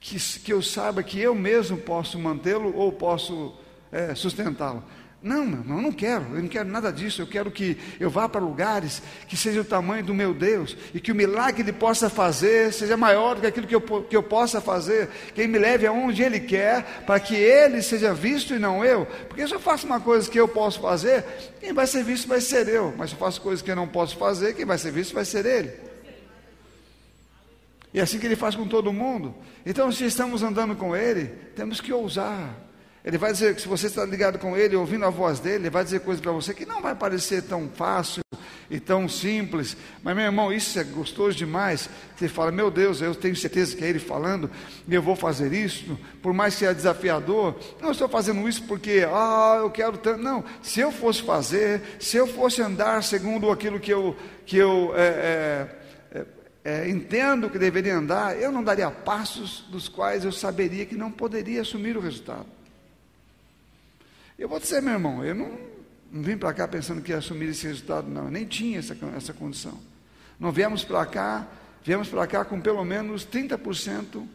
que, 0.00 0.18
que 0.40 0.52
eu 0.52 0.62
saiba 0.62 1.02
que 1.02 1.18
eu 1.18 1.34
mesmo 1.34 1.76
posso 1.76 2.18
mantê-lo 2.18 2.74
ou 2.76 2.92
posso 2.92 3.54
é, 3.90 4.14
sustentá-lo. 4.14 4.82
Não, 5.22 5.46
meu 5.46 5.60
irmão, 5.60 5.76
eu 5.76 5.82
não 5.82 5.92
quero, 5.92 6.24
eu 6.34 6.42
não 6.42 6.48
quero 6.48 6.68
nada 6.68 6.92
disso. 6.92 7.22
Eu 7.22 7.28
quero 7.28 7.48
que 7.48 7.78
eu 8.00 8.10
vá 8.10 8.28
para 8.28 8.40
lugares 8.40 9.00
que 9.28 9.36
seja 9.36 9.60
o 9.60 9.64
tamanho 9.64 10.02
do 10.02 10.12
meu 10.12 10.34
Deus 10.34 10.76
e 10.92 11.00
que 11.00 11.12
o 11.12 11.14
milagre 11.14 11.52
que 11.52 11.60
Ele 11.62 11.72
possa 11.72 12.10
fazer 12.10 12.72
seja 12.72 12.96
maior 12.96 13.36
do 13.36 13.42
que 13.42 13.46
aquilo 13.46 13.66
que 13.66 13.74
eu, 13.74 13.80
que 13.80 14.16
eu 14.16 14.22
possa 14.22 14.60
fazer. 14.60 15.08
Que 15.32 15.42
Ele 15.42 15.52
me 15.52 15.58
leve 15.58 15.86
aonde 15.86 16.24
Ele 16.24 16.40
quer, 16.40 17.04
para 17.06 17.20
que 17.20 17.36
Ele 17.36 17.80
seja 17.82 18.12
visto 18.12 18.52
e 18.52 18.58
não 18.58 18.84
eu. 18.84 19.06
Porque 19.28 19.46
se 19.46 19.54
eu 19.54 19.60
faço 19.60 19.86
uma 19.86 20.00
coisa 20.00 20.28
que 20.28 20.40
eu 20.40 20.48
posso 20.48 20.80
fazer, 20.80 21.24
quem 21.60 21.72
vai 21.72 21.86
ser 21.86 22.02
visto 22.02 22.26
vai 22.26 22.40
ser 22.40 22.66
eu. 22.66 22.92
Mas 22.98 23.10
se 23.10 23.14
eu 23.14 23.20
faço 23.20 23.40
coisas 23.40 23.62
que 23.62 23.70
eu 23.70 23.76
não 23.76 23.86
posso 23.86 24.16
fazer, 24.16 24.54
quem 24.54 24.64
vai 24.64 24.76
ser 24.78 24.90
visto 24.90 25.14
vai 25.14 25.24
ser 25.24 25.46
Ele. 25.46 25.70
E 27.94 28.00
é 28.00 28.02
assim 28.02 28.18
que 28.18 28.26
Ele 28.26 28.34
faz 28.34 28.56
com 28.56 28.66
todo 28.66 28.92
mundo. 28.92 29.34
Então, 29.64 29.92
se 29.92 30.04
estamos 30.04 30.42
andando 30.42 30.74
com 30.74 30.96
Ele, 30.96 31.26
temos 31.54 31.80
que 31.80 31.92
ousar. 31.92 32.56
Ele 33.04 33.18
vai 33.18 33.32
dizer 33.32 33.54
que 33.54 33.60
se 33.60 33.66
você 33.66 33.88
está 33.88 34.04
ligado 34.04 34.38
com 34.38 34.56
ele, 34.56 34.76
ouvindo 34.76 35.04
a 35.04 35.10
voz 35.10 35.40
dele, 35.40 35.64
ele 35.64 35.70
vai 35.70 35.82
dizer 35.82 36.00
coisas 36.00 36.20
para 36.20 36.30
você 36.30 36.54
que 36.54 36.64
não 36.64 36.80
vai 36.80 36.94
parecer 36.94 37.42
tão 37.42 37.68
fácil 37.68 38.22
e 38.70 38.78
tão 38.78 39.08
simples. 39.08 39.76
Mas, 40.04 40.14
meu 40.14 40.24
irmão, 40.24 40.52
isso 40.52 40.78
é 40.78 40.84
gostoso 40.84 41.36
demais. 41.36 41.90
Você 42.16 42.28
fala, 42.28 42.52
meu 42.52 42.70
Deus, 42.70 43.02
eu 43.02 43.12
tenho 43.12 43.34
certeza 43.34 43.76
que 43.76 43.84
é 43.84 43.88
ele 43.88 43.98
falando, 43.98 44.48
e 44.86 44.94
eu 44.94 45.02
vou 45.02 45.16
fazer 45.16 45.52
isso, 45.52 45.98
por 46.22 46.32
mais 46.32 46.54
que 46.54 46.64
é 46.64 46.72
desafiador. 46.72 47.56
Não 47.80 47.90
estou 47.90 48.08
fazendo 48.08 48.48
isso 48.48 48.62
porque, 48.68 49.04
ah, 49.12 49.58
eu 49.60 49.70
quero 49.70 49.98
tanto. 49.98 50.22
Não, 50.22 50.44
se 50.62 50.78
eu 50.78 50.92
fosse 50.92 51.22
fazer, 51.22 51.82
se 51.98 52.16
eu 52.16 52.28
fosse 52.28 52.62
andar 52.62 53.02
segundo 53.02 53.50
aquilo 53.50 53.80
que 53.80 53.92
eu, 53.92 54.16
que 54.46 54.56
eu 54.56 54.92
é, 54.94 55.68
é, 56.12 56.24
é, 56.64 56.88
entendo 56.88 57.50
que 57.50 57.58
deveria 57.58 57.96
andar, 57.96 58.40
eu 58.40 58.52
não 58.52 58.62
daria 58.62 58.92
passos 58.92 59.66
dos 59.68 59.88
quais 59.88 60.24
eu 60.24 60.30
saberia 60.30 60.86
que 60.86 60.94
não 60.94 61.10
poderia 61.10 61.62
assumir 61.62 61.96
o 61.96 62.00
resultado. 62.00 62.61
Eu 64.42 64.48
vou 64.48 64.58
dizer, 64.58 64.82
meu 64.82 64.94
irmão, 64.94 65.24
eu 65.24 65.36
não, 65.36 65.56
não 66.10 66.20
vim 66.20 66.36
para 66.36 66.52
cá 66.52 66.66
pensando 66.66 67.00
que 67.00 67.12
ia 67.12 67.18
assumir 67.18 67.50
esse 67.50 67.64
resultado, 67.64 68.08
não. 68.08 68.24
Eu 68.24 68.30
nem 68.32 68.44
tinha 68.44 68.80
essa, 68.80 68.98
essa 69.16 69.32
condição. 69.32 69.80
Não 70.36 70.50
viemos 70.50 70.82
para 70.82 71.06
cá, 71.06 71.46
viemos 71.84 72.08
para 72.08 72.26
cá 72.26 72.44
com 72.44 72.60
pelo 72.60 72.84
menos 72.84 73.24
30% 73.24 74.26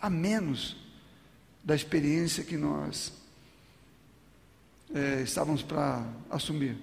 a 0.00 0.08
menos 0.08 0.78
da 1.62 1.74
experiência 1.74 2.42
que 2.42 2.56
nós 2.56 3.12
é, 4.94 5.20
estávamos 5.20 5.62
para 5.62 6.02
assumir. 6.30 6.78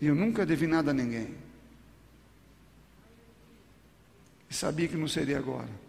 E 0.00 0.06
eu 0.08 0.16
nunca 0.16 0.44
devi 0.44 0.66
nada 0.66 0.90
a 0.90 0.94
ninguém. 0.94 1.36
E 4.50 4.52
sabia 4.52 4.88
que 4.88 4.96
não 4.96 5.06
seria 5.06 5.38
agora. 5.38 5.79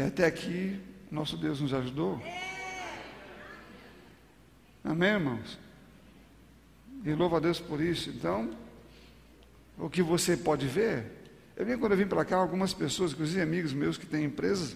E 0.00 0.02
até 0.02 0.24
aqui, 0.24 0.80
nosso 1.10 1.36
Deus 1.36 1.60
nos 1.60 1.74
ajudou. 1.74 2.18
Amém, 4.82 5.10
irmãos? 5.10 5.58
E 7.04 7.12
louva 7.12 7.36
a 7.36 7.40
Deus 7.40 7.60
por 7.60 7.82
isso. 7.82 8.08
Então, 8.08 8.50
o 9.76 9.90
que 9.90 10.00
você 10.00 10.38
pode 10.38 10.66
ver, 10.66 11.04
eu 11.54 11.66
vi 11.66 11.76
quando 11.76 11.92
eu 11.92 11.98
vim 11.98 12.06
para 12.06 12.24
cá, 12.24 12.36
algumas 12.36 12.72
pessoas, 12.72 13.12
inclusive 13.12 13.42
amigos 13.42 13.74
meus 13.74 13.98
que 13.98 14.06
têm 14.06 14.24
empresas, 14.24 14.74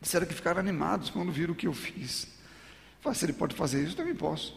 disseram 0.00 0.24
que 0.24 0.34
ficaram 0.34 0.60
animados 0.60 1.10
quando 1.10 1.32
viram 1.32 1.52
o 1.52 1.56
que 1.56 1.66
eu 1.66 1.72
fiz. 1.72 2.28
Falei, 3.00 3.18
se 3.18 3.24
ele 3.24 3.32
pode 3.32 3.56
fazer 3.56 3.82
isso, 3.82 3.94
eu 3.94 3.96
também 3.96 4.14
posso. 4.14 4.56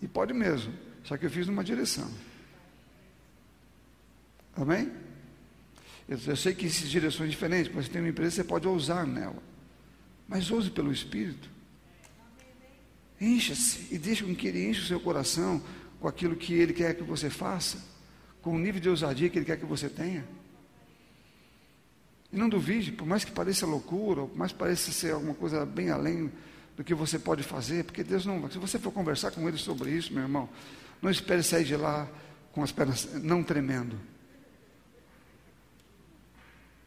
E 0.00 0.08
pode 0.08 0.32
mesmo, 0.32 0.72
só 1.04 1.18
que 1.18 1.26
eu 1.26 1.30
fiz 1.30 1.46
numa 1.46 1.62
direção. 1.62 2.10
Amém? 4.56 5.09
Eu, 6.10 6.36
sei 6.36 6.52
que 6.52 6.66
existem 6.66 6.88
direções 6.88 7.30
diferentes, 7.30 7.72
mas 7.72 7.88
tem 7.88 8.02
uma 8.02 8.08
empresa, 8.08 8.34
você 8.34 8.44
pode 8.44 8.66
ousar 8.66 9.06
nela. 9.06 9.40
Mas 10.26 10.50
ouse 10.50 10.68
pelo 10.68 10.90
Espírito. 10.90 11.48
Encha-se 13.20 13.94
e 13.94 13.96
deixe 13.96 14.24
com 14.24 14.34
que 14.34 14.48
Ele 14.48 14.68
enche 14.68 14.80
o 14.80 14.86
seu 14.86 14.98
coração 14.98 15.62
com 16.00 16.08
aquilo 16.08 16.34
que 16.34 16.52
Ele 16.52 16.72
quer 16.72 16.94
que 16.94 17.04
você 17.04 17.30
faça, 17.30 17.78
com 18.42 18.56
o 18.56 18.58
nível 18.58 18.80
de 18.80 18.88
ousadia 18.88 19.28
que 19.28 19.38
Ele 19.38 19.44
quer 19.44 19.56
que 19.56 19.64
você 19.64 19.88
tenha. 19.88 20.26
E 22.32 22.36
não 22.36 22.48
duvide, 22.48 22.90
por 22.90 23.06
mais 23.06 23.24
que 23.24 23.30
pareça 23.30 23.64
loucura, 23.64 24.22
ou 24.22 24.28
por 24.28 24.36
mais 24.36 24.50
que 24.50 24.58
pareça 24.58 24.90
ser 24.90 25.12
alguma 25.12 25.34
coisa 25.34 25.64
bem 25.64 25.90
além 25.90 26.32
do 26.76 26.82
que 26.82 26.92
você 26.92 27.20
pode 27.20 27.44
fazer, 27.44 27.84
porque 27.84 28.02
Deus 28.02 28.26
não. 28.26 28.50
Se 28.50 28.58
você 28.58 28.80
for 28.80 28.90
conversar 28.90 29.30
com 29.30 29.46
Ele 29.46 29.58
sobre 29.58 29.92
isso, 29.92 30.12
meu 30.12 30.24
irmão, 30.24 30.48
não 31.00 31.08
espere 31.08 31.44
sair 31.44 31.64
de 31.64 31.76
lá 31.76 32.08
com 32.50 32.64
as 32.64 32.72
pernas 32.72 33.08
não 33.22 33.44
tremendo. 33.44 34.09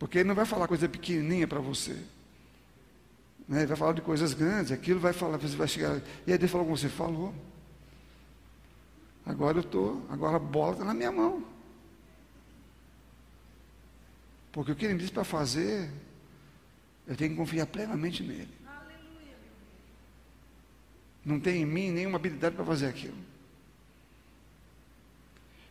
Porque 0.03 0.17
Ele 0.17 0.27
não 0.27 0.35
vai 0.35 0.45
falar 0.45 0.67
coisa 0.67 0.89
pequenininha 0.89 1.47
para 1.47 1.61
você. 1.61 1.93
Né? 3.47 3.59
Ele 3.59 3.67
vai 3.67 3.77
falar 3.77 3.93
de 3.93 4.01
coisas 4.01 4.33
grandes, 4.33 4.73
aquilo 4.73 4.99
vai 4.99 5.13
falar, 5.13 5.37
você 5.37 5.55
vai 5.55 5.65
chegar. 5.65 6.01
E 6.27 6.31
aí 6.33 6.37
Deus 6.37 6.51
falou 6.51 6.65
como 6.65 6.77
você 6.77 6.89
falou. 6.89 7.33
Agora 9.25 9.59
eu 9.59 9.61
estou, 9.61 10.05
agora 10.09 10.35
a 10.35 10.39
bola 10.39 10.73
está 10.73 10.83
na 10.83 10.93
minha 10.93 11.09
mão. 11.09 11.45
Porque 14.51 14.73
o 14.73 14.75
que 14.75 14.83
ele 14.83 14.95
me 14.95 14.99
disse 14.99 15.13
para 15.13 15.23
fazer, 15.23 15.89
eu 17.07 17.15
tenho 17.15 17.29
que 17.29 17.37
confiar 17.37 17.65
plenamente 17.67 18.23
nele. 18.23 18.53
Não 21.23 21.39
tem 21.39 21.61
em 21.61 21.65
mim 21.65 21.91
nenhuma 21.91 22.17
habilidade 22.17 22.57
para 22.57 22.65
fazer 22.65 22.87
aquilo. 22.87 23.15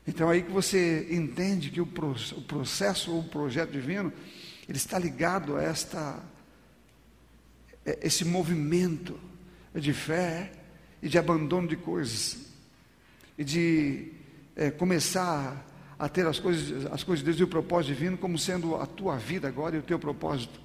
Então 0.07 0.29
aí 0.29 0.43
que 0.43 0.51
você 0.51 1.09
entende 1.11 1.71
que 1.71 1.81
o, 1.81 1.87
processo 1.87 3.13
ou 3.13 3.21
o 3.21 3.29
projeto 3.29 3.71
divino, 3.71 4.13
ele 4.69 4.79
está 4.79 4.99
ligado 4.99 5.57
a 5.57 5.63
esta 5.63 6.21
é, 7.85 7.99
esse 8.03 8.25
movimento 8.25 9.19
de 9.75 9.93
fé 9.93 10.53
e 11.03 11.09
de 11.09 11.19
abandono 11.19 11.67
de 11.67 11.77
coisas, 11.77 12.47
e 13.37 13.45
de 13.45 14.13
é, 14.55 14.71
começar 14.71 15.67
a 15.99 16.09
ter 16.09 16.27
as 16.27 16.39
coisas, 16.39 16.87
as 16.93 17.03
coisas 17.03 17.21
de 17.21 17.27
Deus 17.27 17.41
e 17.41 17.45
o 17.45 17.49
propósito 17.49 17.95
divino 17.95 18.19
como 18.19 18.39
sendo 18.39 18.77
a 18.77 18.87
tua 18.87 19.17
vida 19.17 19.49
agora 19.49 19.77
e 19.77 19.79
o 19.79 19.83
teu 19.83 19.99
propósito, 19.99 20.61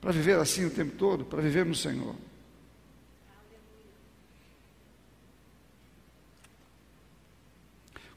para 0.00 0.12
viver 0.12 0.38
assim 0.38 0.64
o 0.64 0.70
tempo 0.70 0.96
todo, 0.96 1.24
para 1.24 1.40
viver 1.40 1.64
no 1.64 1.74
Senhor. 1.74 2.14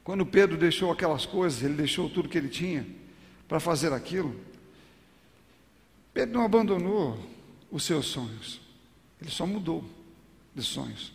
Quando 0.06 0.24
Pedro 0.24 0.56
deixou 0.56 0.92
aquelas 0.92 1.26
coisas, 1.26 1.64
ele 1.64 1.74
deixou 1.74 2.08
tudo 2.08 2.28
que 2.28 2.38
ele 2.38 2.48
tinha 2.48 2.86
para 3.48 3.58
fazer 3.58 3.92
aquilo. 3.92 4.40
Pedro 6.14 6.38
não 6.38 6.44
abandonou 6.44 7.18
os 7.72 7.82
seus 7.82 8.06
sonhos. 8.06 8.60
Ele 9.20 9.32
só 9.32 9.44
mudou 9.44 9.84
de 10.54 10.62
sonhos. 10.62 11.12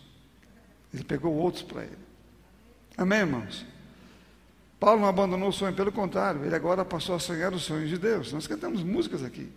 Ele 0.92 1.02
pegou 1.04 1.32
outros 1.32 1.62
para 1.62 1.84
ele. 1.84 1.96
Amém, 2.94 3.20
irmãos? 3.20 3.64
Paulo 4.78 5.00
não 5.00 5.08
abandonou 5.08 5.48
o 5.48 5.52
sonho, 5.52 5.74
pelo 5.74 5.90
contrário, 5.90 6.44
ele 6.44 6.54
agora 6.54 6.84
passou 6.84 7.14
a 7.14 7.18
sonhar 7.18 7.50
os 7.54 7.62
sonhos 7.62 7.88
de 7.88 7.96
Deus. 7.96 8.30
Nós 8.30 8.46
cantamos 8.46 8.82
músicas 8.82 9.24
aqui. 9.24 9.50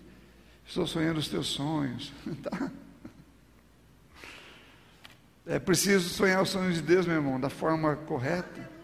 Estou 0.66 0.88
sonhando 0.88 1.20
os 1.20 1.28
teus 1.28 1.48
sonhos. 1.48 2.14
Tá? 2.42 2.72
É 5.46 5.60
preciso 5.60 6.08
sonhar 6.08 6.42
os 6.42 6.50
sonhos 6.50 6.76
de 6.76 6.82
Deus, 6.82 7.06
meu 7.06 7.18
irmão, 7.18 7.38
da 7.38 7.50
forma 7.50 7.98
correta. 7.98 8.75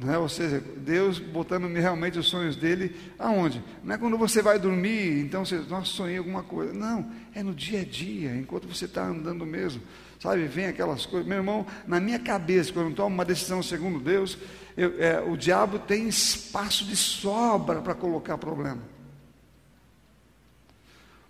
É? 0.00 0.18
Ou 0.18 0.28
seja, 0.28 0.60
Deus 0.78 1.20
botando 1.20 1.72
realmente 1.72 2.18
os 2.18 2.26
sonhos 2.26 2.56
dele 2.56 2.96
aonde? 3.16 3.62
Não 3.82 3.94
é 3.94 3.98
quando 3.98 4.18
você 4.18 4.42
vai 4.42 4.58
dormir, 4.58 5.20
então 5.20 5.44
você, 5.44 5.58
nossa, 5.68 5.86
sonhei 5.86 6.18
alguma 6.18 6.42
coisa. 6.42 6.72
Não, 6.72 7.10
é 7.32 7.42
no 7.44 7.54
dia 7.54 7.82
a 7.82 7.84
dia, 7.84 8.34
enquanto 8.34 8.66
você 8.66 8.86
está 8.86 9.04
andando 9.06 9.46
mesmo. 9.46 9.80
Sabe, 10.18 10.46
vem 10.46 10.66
aquelas 10.66 11.06
coisas. 11.06 11.28
Meu 11.28 11.38
irmão, 11.38 11.64
na 11.86 12.00
minha 12.00 12.18
cabeça, 12.18 12.72
quando 12.72 12.90
eu 12.90 12.94
tomo 12.94 13.14
uma 13.14 13.24
decisão 13.24 13.62
segundo 13.62 14.00
Deus, 14.00 14.36
eu, 14.76 15.00
é, 15.00 15.20
o 15.20 15.36
diabo 15.36 15.78
tem 15.78 16.08
espaço 16.08 16.84
de 16.84 16.96
sobra 16.96 17.80
para 17.80 17.94
colocar 17.94 18.36
problema. 18.36 18.82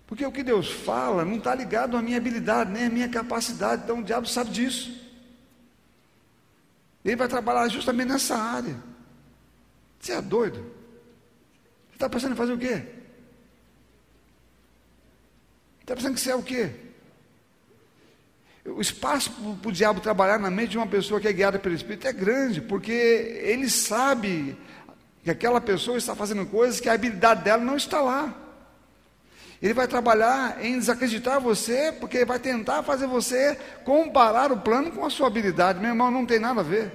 Porque 0.06 0.24
o 0.24 0.32
que 0.32 0.42
Deus 0.42 0.70
fala 0.70 1.24
não 1.24 1.36
está 1.36 1.54
ligado 1.54 1.96
à 1.96 2.02
minha 2.02 2.16
habilidade, 2.16 2.70
nem 2.70 2.86
à 2.86 2.90
minha 2.90 3.08
capacidade. 3.08 3.82
Então 3.84 3.98
o 3.98 4.02
diabo 4.02 4.26
sabe 4.26 4.50
disso. 4.50 5.03
Ele 7.04 7.16
vai 7.16 7.28
trabalhar 7.28 7.68
justamente 7.68 8.08
nessa 8.08 8.36
área. 8.36 8.76
Você 10.00 10.12
é 10.12 10.22
doido? 10.22 10.58
Você 11.88 11.94
está 11.94 12.08
pensando 12.08 12.32
em 12.32 12.36
fazer 12.36 12.52
o 12.52 12.58
quê? 12.58 12.82
Está 15.80 15.94
pensando 15.94 16.14
que 16.14 16.20
você 16.20 16.30
é 16.30 16.34
o 16.34 16.42
quê? 16.42 16.70
O 18.64 18.80
espaço 18.80 19.30
para 19.60 19.68
o 19.68 19.72
diabo 19.72 20.00
trabalhar 20.00 20.38
na 20.38 20.50
mente 20.50 20.70
de 20.70 20.78
uma 20.78 20.86
pessoa 20.86 21.20
que 21.20 21.28
é 21.28 21.32
guiada 21.32 21.58
pelo 21.58 21.74
Espírito 21.74 22.08
é 22.08 22.12
grande, 22.12 22.62
porque 22.62 22.92
ele 22.92 23.68
sabe 23.68 24.56
que 25.22 25.30
aquela 25.30 25.60
pessoa 25.60 25.98
está 25.98 26.14
fazendo 26.14 26.46
coisas 26.46 26.80
que 26.80 26.88
a 26.88 26.94
habilidade 26.94 27.44
dela 27.44 27.62
não 27.62 27.76
está 27.76 28.00
lá. 28.00 28.43
Ele 29.62 29.72
vai 29.72 29.86
trabalhar 29.86 30.62
em 30.62 30.78
desacreditar 30.78 31.40
você, 31.40 31.92
porque 31.98 32.24
vai 32.24 32.38
tentar 32.38 32.82
fazer 32.82 33.06
você 33.06 33.58
comparar 33.84 34.52
o 34.52 34.58
plano 34.58 34.90
com 34.90 35.04
a 35.04 35.10
sua 35.10 35.26
habilidade. 35.26 35.80
Meu 35.80 35.90
irmão, 35.90 36.10
não 36.10 36.26
tem 36.26 36.38
nada 36.38 36.60
a 36.60 36.64
ver. 36.64 36.92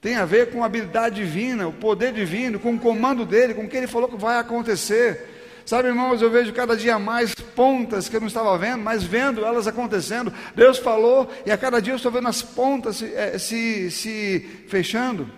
Tem 0.00 0.16
a 0.16 0.24
ver 0.24 0.52
com 0.52 0.62
a 0.62 0.66
habilidade 0.66 1.16
divina, 1.16 1.66
o 1.66 1.72
poder 1.72 2.12
divino, 2.12 2.60
com 2.60 2.74
o 2.74 2.78
comando 2.78 3.26
dele, 3.26 3.54
com 3.54 3.64
o 3.64 3.68
que 3.68 3.76
ele 3.76 3.86
falou 3.86 4.08
que 4.08 4.16
vai 4.16 4.38
acontecer. 4.38 5.34
Sabe, 5.66 5.88
irmãos, 5.88 6.22
eu 6.22 6.30
vejo 6.30 6.52
cada 6.52 6.76
dia 6.76 6.96
mais 6.96 7.34
pontas 7.34 8.08
que 8.08 8.14
eu 8.14 8.20
não 8.20 8.28
estava 8.28 8.56
vendo, 8.56 8.84
mas 8.84 9.02
vendo 9.02 9.44
elas 9.44 9.66
acontecendo. 9.66 10.32
Deus 10.54 10.78
falou, 10.78 11.28
e 11.44 11.50
a 11.50 11.58
cada 11.58 11.82
dia 11.82 11.92
eu 11.92 11.96
estou 11.96 12.12
vendo 12.12 12.28
as 12.28 12.40
pontas 12.40 12.96
se, 12.96 13.12
eh, 13.12 13.36
se, 13.36 13.90
se 13.90 14.40
fechando 14.68 15.28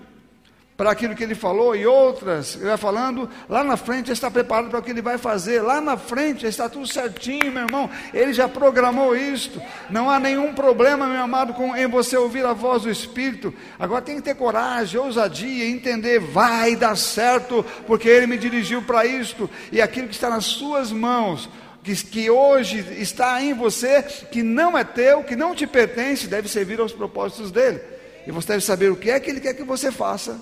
para 0.78 0.92
aquilo 0.92 1.16
que 1.16 1.24
ele 1.24 1.34
falou 1.34 1.74
e 1.74 1.84
outras, 1.88 2.54
ele 2.54 2.66
vai 2.66 2.76
falando, 2.76 3.28
lá 3.48 3.64
na 3.64 3.76
frente 3.76 4.12
está 4.12 4.30
preparado 4.30 4.70
para 4.70 4.78
o 4.78 4.82
que 4.82 4.92
ele 4.92 5.02
vai 5.02 5.18
fazer, 5.18 5.60
lá 5.60 5.80
na 5.80 5.96
frente 5.96 6.46
está 6.46 6.68
tudo 6.68 6.86
certinho, 6.86 7.50
meu 7.50 7.64
irmão, 7.64 7.90
ele 8.14 8.32
já 8.32 8.48
programou 8.48 9.16
isto, 9.16 9.60
não 9.90 10.08
há 10.08 10.20
nenhum 10.20 10.54
problema, 10.54 11.08
meu 11.08 11.20
amado, 11.20 11.52
com, 11.52 11.76
em 11.76 11.88
você 11.88 12.16
ouvir 12.16 12.46
a 12.46 12.52
voz 12.52 12.84
do 12.84 12.90
Espírito, 12.90 13.52
agora 13.76 14.02
tem 14.02 14.14
que 14.14 14.22
ter 14.22 14.36
coragem, 14.36 15.00
ousadia, 15.00 15.68
entender, 15.68 16.20
vai 16.20 16.76
dar 16.76 16.96
certo, 16.96 17.66
porque 17.84 18.08
ele 18.08 18.28
me 18.28 18.38
dirigiu 18.38 18.80
para 18.80 19.04
isto, 19.04 19.50
e 19.72 19.82
aquilo 19.82 20.06
que 20.06 20.14
está 20.14 20.30
nas 20.30 20.44
suas 20.44 20.92
mãos, 20.92 21.50
que, 21.82 21.92
que 22.06 22.30
hoje 22.30 22.86
está 23.00 23.42
em 23.42 23.52
você, 23.52 24.00
que 24.30 24.44
não 24.44 24.78
é 24.78 24.84
teu, 24.84 25.24
que 25.24 25.34
não 25.34 25.56
te 25.56 25.66
pertence, 25.66 26.28
deve 26.28 26.48
servir 26.48 26.78
aos 26.78 26.92
propósitos 26.92 27.50
dele, 27.50 27.80
e 28.24 28.30
você 28.30 28.46
deve 28.46 28.64
saber 28.64 28.92
o 28.92 28.96
que 28.96 29.10
é 29.10 29.18
que 29.18 29.28
ele 29.28 29.40
quer 29.40 29.54
que 29.54 29.64
você 29.64 29.90
faça, 29.90 30.38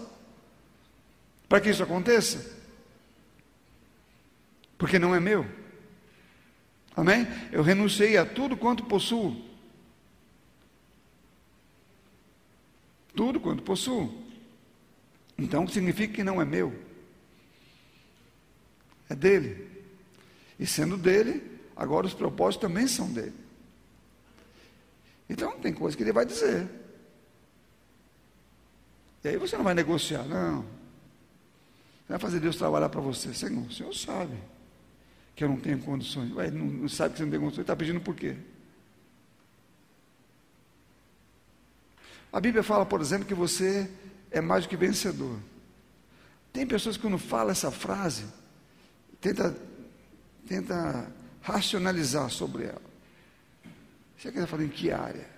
para 1.48 1.60
que 1.60 1.70
isso 1.70 1.82
aconteça? 1.82 2.56
Porque 4.76 4.98
não 4.98 5.14
é 5.14 5.20
meu. 5.20 5.46
Amém? 6.94 7.26
Eu 7.52 7.62
renunciei 7.62 8.16
a 8.16 8.26
tudo 8.26 8.56
quanto 8.56 8.84
possuo. 8.84 9.44
Tudo 13.14 13.40
quanto 13.40 13.62
possuo. 13.62 14.24
Então 15.38 15.66
significa 15.68 16.14
que 16.14 16.24
não 16.24 16.40
é 16.40 16.44
meu. 16.44 16.74
É 19.08 19.14
dele. 19.14 19.70
E 20.58 20.66
sendo 20.66 20.96
dele, 20.96 21.60
agora 21.76 22.06
os 22.06 22.14
propósitos 22.14 22.68
também 22.68 22.88
são 22.88 23.12
dele. 23.12 23.34
Então 25.28 25.58
tem 25.60 25.72
coisa 25.72 25.96
que 25.96 26.02
ele 26.02 26.12
vai 26.12 26.26
dizer. 26.26 26.68
E 29.22 29.28
aí 29.28 29.36
você 29.36 29.56
não 29.56 29.64
vai 29.64 29.74
negociar, 29.74 30.24
não 30.24 30.75
vai 32.08 32.18
fazer 32.18 32.40
Deus 32.40 32.56
trabalhar 32.56 32.88
para 32.88 33.00
você. 33.00 33.34
Senhor, 33.34 33.66
o 33.66 33.72
Senhor 33.72 33.92
sabe 33.94 34.36
que 35.34 35.44
eu 35.44 35.48
não 35.48 35.58
tenho 35.58 35.78
condições. 35.78 36.32
Ué, 36.32 36.50
não, 36.50 36.64
não 36.64 36.88
sabe 36.88 37.12
que 37.12 37.18
você 37.18 37.24
não 37.24 37.30
tem 37.30 37.40
condições, 37.40 37.62
está 37.62 37.76
pedindo 37.76 38.00
por 38.00 38.14
quê? 38.14 38.36
A 42.32 42.40
Bíblia 42.40 42.62
fala, 42.62 42.84
por 42.84 43.00
exemplo, 43.00 43.26
que 43.26 43.34
você 43.34 43.90
é 44.30 44.40
mais 44.40 44.64
do 44.64 44.68
que 44.68 44.76
vencedor. 44.76 45.38
Tem 46.52 46.66
pessoas 46.66 46.96
que 46.96 47.02
quando 47.02 47.18
falam 47.18 47.50
essa 47.50 47.70
frase, 47.70 48.24
tenta, 49.20 49.56
tenta 50.46 51.10
racionalizar 51.42 52.30
sobre 52.30 52.64
ela. 52.64 52.82
Você 54.16 54.32
quer 54.32 54.46
falar 54.46 54.64
em 54.64 54.68
que 54.68 54.90
área? 54.90 55.28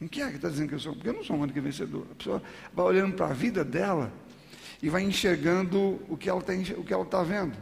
Em 0.00 0.06
que 0.06 0.20
área 0.20 0.32
que 0.32 0.38
está 0.38 0.48
dizendo 0.48 0.68
que 0.68 0.74
eu 0.74 0.80
sou? 0.80 0.94
Porque 0.94 1.08
eu 1.08 1.12
não 1.12 1.24
sou 1.24 1.36
um 1.36 1.40
único 1.40 1.60
vencedor. 1.60 2.06
A 2.10 2.14
pessoa 2.14 2.42
vai 2.72 2.86
olhando 2.86 3.14
para 3.14 3.26
a 3.26 3.32
vida 3.32 3.64
dela 3.64 4.12
e 4.82 4.88
vai 4.88 5.02
enxergando 5.02 6.00
o 6.08 6.16
que 6.16 6.28
ela 6.28 6.40
está 6.40 7.04
tá 7.04 7.22
vendo. 7.22 7.56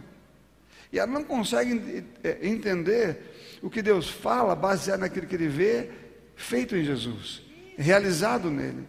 E 0.91 0.99
ela 0.99 1.11
não 1.11 1.23
consegue 1.23 2.05
é, 2.25 2.39
entender 2.43 3.59
o 3.62 3.68
que 3.68 3.83
Deus 3.83 4.09
fala 4.09 4.57
baseado 4.57 5.01
naquilo 5.01 5.27
que 5.27 5.35
ele 5.35 5.49
vê 5.49 5.91
feito 6.35 6.75
em 6.75 6.83
Jesus, 6.83 7.43
realizado 7.77 8.51
nele. 8.51 8.85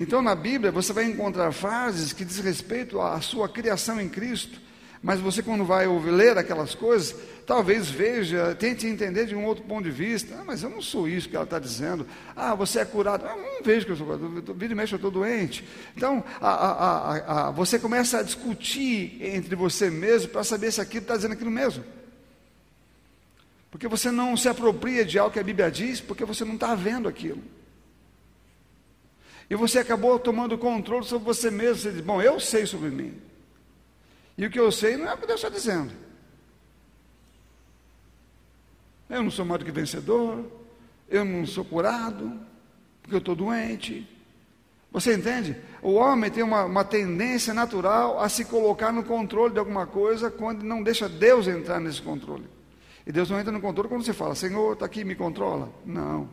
Então, 0.00 0.22
na 0.22 0.34
Bíblia, 0.34 0.72
você 0.72 0.92
vai 0.92 1.04
encontrar 1.04 1.52
frases 1.52 2.12
que 2.12 2.24
diz 2.24 2.38
respeito 2.38 3.00
à 3.00 3.20
sua 3.20 3.48
criação 3.48 4.00
em 4.00 4.08
Cristo, 4.08 4.58
mas 5.02 5.18
você, 5.18 5.42
quando 5.42 5.64
vai 5.64 5.88
ler 5.88 6.38
aquelas 6.38 6.76
coisas, 6.76 7.16
talvez 7.44 7.90
veja, 7.90 8.54
tente 8.54 8.86
entender 8.86 9.26
de 9.26 9.34
um 9.34 9.44
outro 9.44 9.64
ponto 9.64 9.82
de 9.82 9.90
vista. 9.90 10.36
Ah, 10.38 10.44
mas 10.46 10.62
eu 10.62 10.70
não 10.70 10.80
sou 10.80 11.08
isso 11.08 11.28
que 11.28 11.34
ela 11.34 11.44
está 11.44 11.58
dizendo. 11.58 12.06
Ah, 12.36 12.54
você 12.54 12.78
é 12.78 12.84
curado. 12.84 13.26
Ah, 13.26 13.36
eu 13.36 13.42
não 13.42 13.62
vejo 13.64 13.84
que 13.84 13.90
eu 13.90 13.96
sou 13.96 14.06
curado. 14.06 14.54
Vira 14.54 14.72
e 14.72 14.76
mexe, 14.76 14.94
eu 14.94 14.96
estou 14.96 15.10
doente. 15.10 15.64
Então, 15.96 16.22
a, 16.40 16.50
a, 16.50 17.48
a, 17.48 17.50
você 17.50 17.80
começa 17.80 18.18
a 18.18 18.22
discutir 18.22 19.18
entre 19.20 19.56
você 19.56 19.90
mesmo 19.90 20.28
para 20.28 20.44
saber 20.44 20.70
se 20.70 20.80
aquilo 20.80 21.02
está 21.02 21.16
dizendo 21.16 21.32
aquilo 21.32 21.50
mesmo. 21.50 21.84
Porque 23.72 23.88
você 23.88 24.08
não 24.12 24.36
se 24.36 24.48
apropria 24.48 25.04
de 25.04 25.18
algo 25.18 25.32
que 25.32 25.40
a 25.40 25.44
Bíblia 25.44 25.68
diz, 25.68 26.00
porque 26.00 26.24
você 26.24 26.44
não 26.44 26.54
está 26.54 26.76
vendo 26.76 27.08
aquilo. 27.08 27.42
E 29.50 29.56
você 29.56 29.80
acabou 29.80 30.16
tomando 30.16 30.56
controle 30.56 31.04
sobre 31.04 31.24
você 31.24 31.50
mesmo. 31.50 31.82
Você 31.82 31.90
diz, 31.90 32.00
bom, 32.02 32.22
eu 32.22 32.38
sei 32.38 32.66
sobre 32.66 32.90
mim. 32.90 33.31
E 34.36 34.46
o 34.46 34.50
que 34.50 34.58
eu 34.58 34.70
sei 34.72 34.96
não 34.96 35.08
é 35.08 35.14
o 35.14 35.18
que 35.18 35.26
Deus 35.26 35.42
está 35.42 35.48
dizendo. 35.48 35.92
Eu 39.08 39.22
não 39.22 39.30
sou 39.30 39.44
mais 39.44 39.58
do 39.58 39.66
que 39.66 39.72
vencedor, 39.72 40.44
eu 41.08 41.24
não 41.24 41.46
sou 41.46 41.64
curado, 41.64 42.32
porque 43.02 43.14
eu 43.14 43.18
estou 43.18 43.34
doente. 43.34 44.08
Você 44.90 45.14
entende? 45.14 45.56
O 45.82 45.92
homem 45.92 46.30
tem 46.30 46.42
uma, 46.42 46.64
uma, 46.64 46.84
tendência 46.84 47.52
natural 47.52 48.20
a 48.20 48.28
se 48.28 48.44
colocar 48.44 48.92
no 48.92 49.02
controle 49.02 49.52
de 49.52 49.58
alguma 49.58 49.86
coisa 49.86 50.30
quando 50.30 50.62
não 50.62 50.82
deixa 50.82 51.08
Deus 51.08 51.46
entrar 51.46 51.80
nesse 51.80 52.00
controle. 52.00 52.46
E 53.06 53.12
Deus 53.12 53.30
não 53.30 53.40
entra 53.40 53.50
no 53.50 53.60
controle 53.60 53.88
quando 53.88 54.04
você 54.04 54.12
fala, 54.12 54.34
Senhor, 54.34 54.74
está 54.74 54.86
aqui, 54.86 55.04
me 55.04 55.14
controla. 55.14 55.70
Não. 55.84 56.28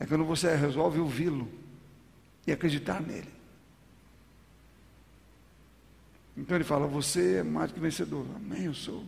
É 0.00 0.06
quando 0.06 0.24
você 0.24 0.54
resolve 0.54 0.98
ouvi-lo 0.98 1.48
e 2.46 2.52
acreditar 2.52 3.00
nele. 3.00 3.35
Então 6.36 6.56
ele 6.56 6.64
fala: 6.64 6.86
Você 6.86 7.36
é 7.36 7.42
mais 7.42 7.72
que 7.72 7.80
vencedor. 7.80 8.26
Amém, 8.36 8.64
eu 8.64 8.74
sou. 8.74 9.04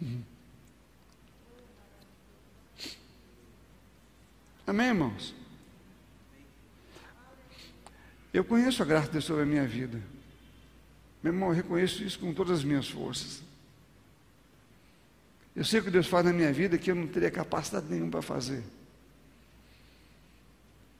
Amém, 4.66 4.88
irmãos? 4.88 5.34
Eu 8.32 8.44
conheço 8.44 8.82
a 8.82 8.86
graça 8.86 9.06
de 9.06 9.12
Deus 9.12 9.24
sobre 9.24 9.42
a 9.42 9.46
minha 9.46 9.66
vida. 9.66 9.98
Meu 11.22 11.32
irmão, 11.32 11.48
eu 11.48 11.54
reconheço 11.54 12.04
isso 12.04 12.18
com 12.18 12.34
todas 12.34 12.58
as 12.58 12.64
minhas 12.64 12.86
forças. 12.88 13.40
Eu 15.56 15.64
sei 15.64 15.80
o 15.80 15.84
que 15.84 15.90
Deus 15.90 16.06
faz 16.06 16.24
na 16.24 16.32
minha 16.32 16.52
vida 16.52 16.76
que 16.78 16.90
eu 16.90 16.94
não 16.94 17.06
teria 17.08 17.30
capacidade 17.30 17.86
nenhuma 17.88 18.10
para 18.10 18.22
fazer. 18.22 18.62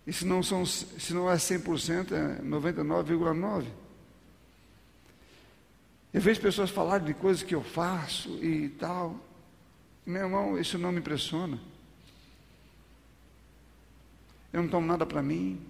E 0.07 0.13
se 0.13 0.25
não, 0.25 0.43
são, 0.43 0.65
se 0.65 1.13
não 1.13 1.31
é 1.31 1.37
100%, 1.37 2.13
é 2.13 2.43
99,9%. 2.43 3.67
Eu 6.13 6.21
vejo 6.23 6.41
pessoas 6.41 6.71
falarem 6.71 7.07
de 7.07 7.15
coisas 7.15 7.43
que 7.43 7.55
eu 7.55 7.63
faço 7.63 8.43
e 8.43 8.71
tal. 8.71 9.19
Meu 10.07 10.23
irmão, 10.23 10.59
isso 10.59 10.79
não 10.79 10.91
me 10.91 11.01
impressiona. 11.01 11.59
Eu 14.51 14.63
não 14.63 14.71
tomo 14.71 14.87
nada 14.87 15.05
para 15.05 15.23
mim, 15.23 15.61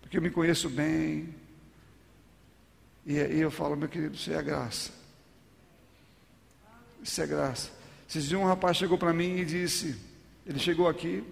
porque 0.00 0.16
eu 0.16 0.22
me 0.22 0.30
conheço 0.30 0.70
bem. 0.70 1.34
E 3.04 3.18
aí 3.18 3.40
eu 3.40 3.50
falo, 3.50 3.74
meu 3.74 3.88
querido, 3.88 4.14
isso 4.14 4.32
é 4.32 4.40
graça. 4.40 4.92
Isso 7.02 7.20
é 7.20 7.26
graça. 7.26 7.72
Esses 8.08 8.26
dias 8.28 8.40
um 8.40 8.46
rapaz 8.46 8.76
chegou 8.76 8.96
para 8.96 9.12
mim 9.12 9.38
e 9.38 9.44
disse, 9.44 10.00
ele 10.46 10.60
chegou 10.60 10.88
aqui, 10.88 11.24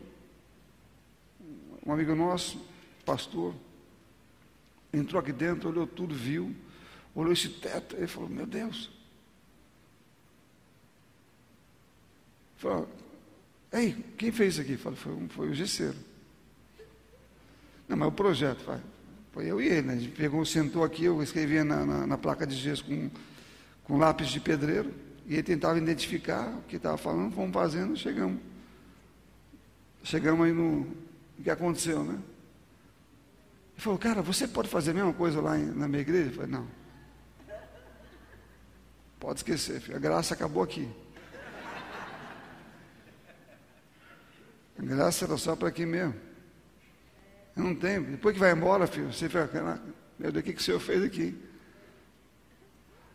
um 1.87 1.93
amigo 1.93 2.17
nosso, 2.17 2.61
pastor, 3.05 3.55
entrou 4.93 5.21
aqui 5.21 5.33
dentro, 5.33 5.69
olhou 5.69 5.87
tudo, 5.87 6.13
viu 6.13 6.55
olhou 7.17 7.33
esse 7.33 7.49
teto 7.49 7.97
e 7.99 8.07
falou: 8.07 8.29
Meu 8.29 8.47
Deus. 8.47 8.91
Falou: 12.59 12.89
Ei, 13.73 14.05
quem 14.17 14.31
fez 14.31 14.55
isso 14.55 14.63
aqui? 14.63 14.77
Falei, 14.77 14.99
foi, 14.99 15.29
foi 15.29 15.51
o 15.51 15.55
gesseiro. 15.55 15.97
Não, 17.89 17.97
mas 17.97 18.09
o 18.09 18.13
projeto, 18.13 18.65
vai. 18.65 18.81
foi 19.33 19.47
eu 19.47 19.61
e 19.61 19.67
ele. 19.67 19.83
Né? 19.83 19.95
A 19.95 19.97
gente 19.97 20.13
pegou, 20.13 20.45
sentou 20.45 20.85
aqui, 20.85 21.05
eu 21.05 21.23
escrevia 21.23 21.65
na, 21.65 21.85
na, 21.85 22.07
na 22.07 22.19
placa 22.19 22.47
de 22.47 22.55
gesso 22.55 22.85
com, 22.85 23.11
com 23.85 23.99
lápis 23.99 24.29
de 24.29 24.41
pedreiro, 24.41 24.93
e 25.27 25.35
ele 25.35 25.43
tentava 25.43 25.79
identificar 25.79 26.49
o 26.49 26.63
que 26.63 26.77
estava 26.77 26.97
falando, 26.97 27.35
fomos 27.35 27.53
fazendo, 27.53 27.97
chegamos. 27.97 28.41
Chegamos 30.03 30.47
aí 30.47 30.53
no, 30.53 30.81
no 30.81 31.43
que 31.43 31.51
aconteceu, 31.51 32.05
né? 32.05 32.15
Ele 33.75 33.83
falou, 33.83 33.99
cara, 33.99 34.23
você 34.23 34.49
pode 34.49 34.69
fazer 34.69 34.93
a 34.93 34.95
mesma 34.95 35.13
coisa 35.13 35.41
lá 35.41 35.57
na 35.57 35.87
minha 35.87 36.01
igreja? 36.01 36.31
Eu 36.31 36.35
falei, 36.35 36.51
não. 36.51 36.86
Pode 39.19 39.41
esquecer, 39.41 39.81
filho. 39.81 39.97
a 39.97 40.01
graça 40.01 40.35
acabou 40.35 40.63
aqui. 40.63 40.89
A 44.79 44.83
graça 44.83 45.25
era 45.25 45.37
só 45.39 45.57
para 45.57 45.69
aqui 45.69 45.87
mesmo. 45.87 46.15
Eu 47.57 47.65
não 47.65 47.75
tenho. 47.75 48.03
Depois 48.05 48.35
que 48.35 48.41
vai 48.41 48.53
embora, 48.53 48.87
filho, 48.87 49.13
você 49.13 49.29
fica, 49.29 49.81
meu 50.19 50.31
Deus, 50.31 50.43
o 50.43 50.45
que, 50.45 50.53
que 50.53 50.61
o 50.61 50.65
senhor 50.65 50.81
fez 50.81 51.03
aqui? 51.03 51.35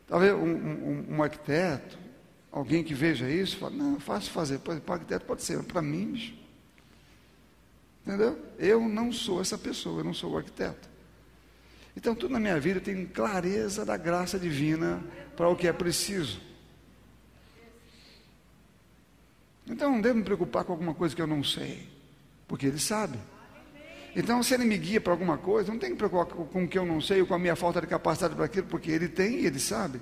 Talvez 0.08 0.34
um, 0.34 0.46
um, 0.46 1.06
um 1.16 1.24
arquiteto, 1.24 1.98
alguém 2.52 2.84
que 2.84 2.94
veja 2.94 3.30
isso, 3.30 3.58
fala, 3.58 3.76
não, 3.76 4.00
fácil 4.00 4.32
fazer. 4.32 4.60
Para 4.60 4.74
o 4.74 4.94
arquiteto 4.94 5.26
pode 5.26 5.44
ser, 5.44 5.62
para 5.64 5.82
mim, 5.82 6.14
bicho. 6.14 6.34
Entendeu? 8.06 8.38
Eu 8.58 8.82
não 8.90 9.14
sou 9.14 9.40
essa 9.40 9.58
pessoa, 9.58 10.00
eu 10.00 10.04
não 10.04 10.14
sou 10.14 10.32
o 10.32 10.38
arquiteto. 10.38 10.90
Então, 11.96 12.16
tudo 12.16 12.32
na 12.32 12.40
minha 12.40 12.60
vida 12.60 12.80
tem 12.80 13.06
clareza 13.06 13.86
da 13.86 13.96
graça 13.96 14.40
divina 14.40 15.04
para 15.42 15.50
o 15.50 15.56
que 15.56 15.68
é 15.68 15.74
preciso. 15.74 16.40
Então, 19.66 19.94
não 19.94 20.00
devo 20.00 20.20
me 20.20 20.24
preocupar 20.24 20.64
com 20.64 20.72
alguma 20.72 20.94
coisa 20.94 21.16
que 21.16 21.22
eu 21.22 21.26
não 21.26 21.44
sei, 21.44 21.90
porque 22.48 22.68
Ele 22.68 22.78
sabe. 22.78 23.18
Então, 24.16 24.44
se 24.44 24.54
Ele 24.54 24.66
me 24.66 24.78
guia 24.78 25.02
para 25.02 25.12
alguma 25.12 25.40
coisa, 25.40 25.72
não 25.72 25.80
tem 25.80 25.90
que 25.90 25.96
preocupar 25.96 26.28
com 26.28 26.64
o 26.64 26.68
que 26.68 26.78
eu 26.78 26.86
não 26.86 27.02
sei 27.02 27.22
ou 27.22 27.26
com 27.26 27.34
a 27.34 27.40
minha 27.40 27.56
falta 27.56 27.82
de 27.82 27.88
capacidade 27.88 28.36
para 28.36 28.46
aquilo, 28.46 28.68
porque 28.68 28.92
Ele 28.92 29.08
tem 29.08 29.40
e 29.40 29.48
Ele 29.48 29.58
sabe. 29.58 30.00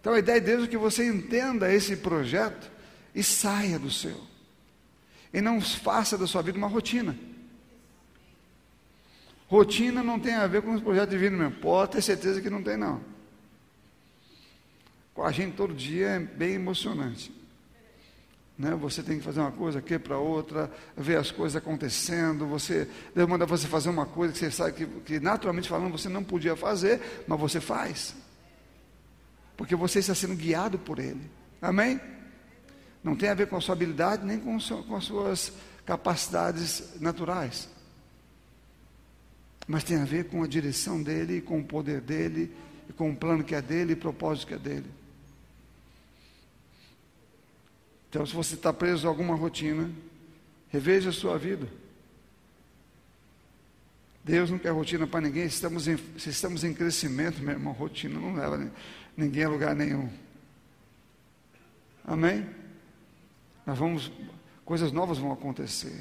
Então, 0.00 0.14
a 0.14 0.18
ideia 0.18 0.40
de 0.40 0.46
Deus 0.46 0.64
é 0.64 0.66
que 0.66 0.76
você 0.76 1.06
entenda 1.06 1.72
esse 1.72 1.98
projeto 1.98 2.68
e 3.14 3.22
saia 3.22 3.78
do 3.78 3.88
seu. 3.88 4.20
E 5.32 5.40
não 5.40 5.60
faça 5.60 6.18
da 6.18 6.26
sua 6.26 6.42
vida 6.42 6.58
uma 6.58 6.66
rotina. 6.66 7.16
Rotina 9.46 10.02
não 10.02 10.18
tem 10.18 10.34
a 10.34 10.48
ver 10.48 10.60
com 10.60 10.74
os 10.74 10.82
projetos 10.82 11.10
divinos 11.10 11.38
mesmo. 11.38 11.54
Pode 11.60 11.92
ter 11.92 12.02
certeza 12.02 12.40
que 12.40 12.50
não 12.50 12.60
tem, 12.60 12.76
não. 12.76 13.13
Com 15.14 15.22
a 15.22 15.32
gente 15.32 15.56
todo 15.56 15.72
dia 15.72 16.08
é 16.08 16.18
bem 16.18 16.54
emocionante. 16.54 17.32
Né? 18.58 18.74
Você 18.74 19.02
tem 19.02 19.18
que 19.18 19.24
fazer 19.24 19.40
uma 19.40 19.52
coisa 19.52 19.78
aqui 19.78 19.98
para 19.98 20.18
outra, 20.18 20.70
ver 20.96 21.16
as 21.16 21.30
coisas 21.30 21.56
acontecendo. 21.56 22.46
Você 22.46 22.88
Deus 23.14 23.28
manda 23.28 23.46
você 23.46 23.66
fazer 23.66 23.88
uma 23.88 24.04
coisa 24.04 24.32
que 24.32 24.38
você 24.38 24.50
sabe 24.50 24.72
que, 24.72 24.86
que 24.86 25.20
naturalmente 25.20 25.68
falando 25.68 25.92
você 25.92 26.08
não 26.08 26.22
podia 26.22 26.56
fazer, 26.56 27.24
mas 27.26 27.40
você 27.40 27.60
faz. 27.60 28.14
Porque 29.56 29.76
você 29.76 30.00
está 30.00 30.14
sendo 30.14 30.34
guiado 30.34 30.78
por 30.78 30.98
Ele. 30.98 31.30
Amém? 31.62 32.00
Não 33.02 33.14
tem 33.14 33.28
a 33.28 33.34
ver 33.34 33.46
com 33.46 33.56
a 33.56 33.60
sua 33.60 33.74
habilidade 33.74 34.26
nem 34.26 34.40
com, 34.40 34.58
com 34.58 34.96
as 34.96 35.04
suas 35.04 35.52
capacidades 35.86 37.00
naturais 37.00 37.68
mas 39.66 39.84
tem 39.84 39.96
a 39.96 40.04
ver 40.04 40.24
com 40.24 40.42
a 40.42 40.46
direção 40.46 41.02
dele, 41.02 41.40
com 41.40 41.58
o 41.58 41.64
poder 41.64 42.00
dele, 42.00 42.54
com 42.96 43.10
o 43.10 43.16
plano 43.16 43.42
que 43.42 43.54
é 43.54 43.62
dele 43.62 43.92
e 43.92 43.94
o 43.94 43.98
propósito 43.98 44.48
que 44.48 44.54
é 44.54 44.58
dele. 44.58 44.90
Então, 48.14 48.24
se 48.24 48.32
você 48.32 48.54
está 48.54 48.72
preso 48.72 49.08
a 49.08 49.10
alguma 49.10 49.34
rotina, 49.34 49.90
reveja 50.68 51.10
a 51.10 51.12
sua 51.12 51.36
vida. 51.36 51.66
Deus 54.22 54.52
não 54.52 54.56
quer 54.56 54.70
rotina 54.70 55.04
para 55.04 55.22
ninguém. 55.22 55.46
Estamos, 55.46 55.88
em, 55.88 55.96
se 56.16 56.30
estamos 56.30 56.62
em 56.62 56.72
crescimento, 56.72 57.42
meu 57.42 57.54
irmão, 57.54 57.72
rotina 57.72 58.20
não 58.20 58.36
leva 58.36 58.70
ninguém 59.16 59.42
a 59.42 59.48
lugar 59.48 59.74
nenhum. 59.74 60.08
Amém? 62.04 62.48
Nós 63.66 63.76
vamos, 63.76 64.12
coisas 64.64 64.92
novas 64.92 65.18
vão 65.18 65.32
acontecer. 65.32 66.00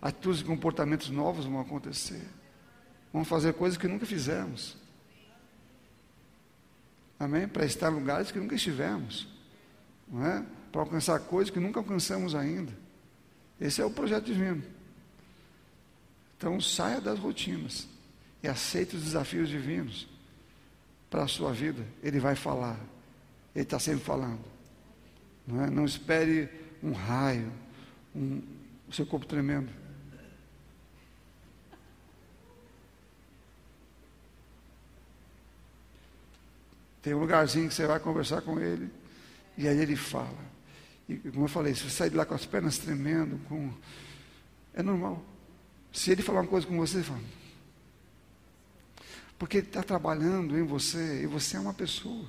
atitudes 0.00 0.40
e 0.40 0.44
comportamentos 0.44 1.10
novos 1.10 1.44
vão 1.44 1.60
acontecer. 1.60 2.26
Vamos 3.12 3.28
fazer 3.28 3.52
coisas 3.52 3.76
que 3.76 3.86
nunca 3.86 4.06
fizemos. 4.06 4.74
Amém? 7.20 7.46
Para 7.46 7.66
estar 7.66 7.92
em 7.92 7.94
lugares 7.94 8.32
que 8.32 8.38
nunca 8.38 8.54
estivemos. 8.54 9.28
Não 10.08 10.26
é? 10.26 10.42
Para 10.72 10.80
alcançar 10.80 11.20
coisas 11.20 11.50
que 11.50 11.60
nunca 11.60 11.78
alcançamos 11.78 12.34
ainda. 12.34 12.72
Esse 13.60 13.80
é 13.80 13.84
o 13.84 13.90
projeto 13.90 14.24
divino. 14.24 14.64
Então 16.36 16.60
saia 16.60 17.00
das 17.00 17.18
rotinas 17.18 17.86
e 18.42 18.48
aceite 18.48 18.96
os 18.96 19.04
desafios 19.04 19.48
divinos 19.48 20.08
para 21.08 21.24
a 21.24 21.28
sua 21.28 21.52
vida. 21.52 21.86
Ele 22.02 22.18
vai 22.18 22.34
falar. 22.34 22.80
Ele 23.54 23.62
está 23.62 23.78
sempre 23.78 24.02
falando. 24.02 24.40
Não, 25.46 25.62
é? 25.62 25.70
não 25.70 25.84
espere 25.84 26.48
um 26.82 26.92
raio, 26.92 27.52
um, 28.14 28.42
o 28.88 28.92
seu 28.92 29.06
corpo 29.06 29.26
tremendo. 29.26 29.70
Tem 37.02 37.14
um 37.14 37.18
lugarzinho 37.18 37.68
que 37.68 37.74
você 37.74 37.86
vai 37.86 37.98
conversar 37.98 38.42
com 38.42 38.60
ele, 38.60 38.88
e 39.58 39.66
aí 39.66 39.76
ele 39.78 39.96
fala. 39.96 40.52
E 41.08 41.16
como 41.16 41.44
eu 41.44 41.48
falei, 41.48 41.74
se 41.74 41.82
você 41.82 41.90
sair 41.90 42.10
de 42.10 42.16
lá 42.16 42.24
com 42.24 42.34
as 42.34 42.46
pernas 42.46 42.78
tremendo, 42.78 43.38
com... 43.48 43.72
é 44.74 44.82
normal. 44.82 45.22
Se 45.92 46.10
ele 46.10 46.22
falar 46.22 46.40
uma 46.40 46.48
coisa 46.48 46.66
com 46.66 46.76
você, 46.76 47.02
fala. 47.02 47.20
Porque 49.38 49.58
ele 49.58 49.66
está 49.66 49.82
trabalhando 49.82 50.56
em 50.58 50.62
você, 50.62 51.22
e 51.22 51.26
você 51.26 51.56
é 51.56 51.60
uma 51.60 51.74
pessoa. 51.74 52.28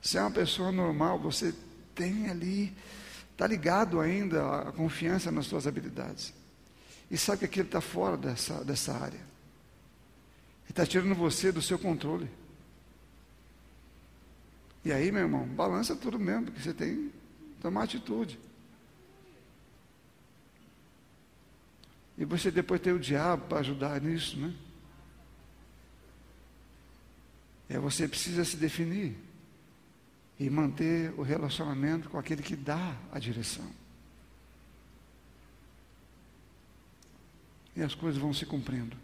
Você 0.00 0.16
é 0.16 0.20
uma 0.22 0.30
pessoa 0.30 0.72
normal, 0.72 1.18
você 1.18 1.54
tem 1.94 2.30
ali, 2.30 2.74
está 3.32 3.46
ligado 3.46 4.00
ainda 4.00 4.62
à 4.62 4.72
confiança 4.72 5.30
nas 5.30 5.46
suas 5.46 5.66
habilidades. 5.66 6.32
E 7.10 7.18
sabe 7.18 7.40
que 7.40 7.44
aquilo 7.44 7.66
está 7.66 7.80
fora 7.80 8.16
dessa, 8.16 8.64
dessa 8.64 8.94
área. 8.94 9.18
Ele 9.18 10.70
está 10.70 10.86
tirando 10.86 11.14
você 11.14 11.50
do 11.50 11.60
seu 11.60 11.78
controle. 11.78 12.30
E 14.84 14.92
aí, 14.92 15.10
meu 15.10 15.22
irmão, 15.22 15.46
balança 15.46 15.96
tudo 15.96 16.18
mesmo, 16.18 16.46
porque 16.46 16.62
você 16.62 16.72
tem 16.72 17.12
tomar 17.60 17.84
atitude. 17.84 18.38
E 22.16 22.24
você 22.24 22.50
depois 22.50 22.80
tem 22.80 22.92
o 22.92 22.98
diabo 22.98 23.46
para 23.46 23.60
ajudar 23.60 24.00
nisso, 24.00 24.36
né? 24.36 24.52
É 27.68 27.78
você 27.78 28.08
precisa 28.08 28.44
se 28.44 28.56
definir 28.56 29.14
e 30.38 30.48
manter 30.48 31.12
o 31.18 31.22
relacionamento 31.22 32.08
com 32.08 32.18
aquele 32.18 32.42
que 32.42 32.56
dá 32.56 32.96
a 33.12 33.18
direção. 33.18 33.68
E 37.76 37.82
as 37.82 37.94
coisas 37.94 38.20
vão 38.20 38.32
se 38.32 38.46
cumprindo. 38.46 38.96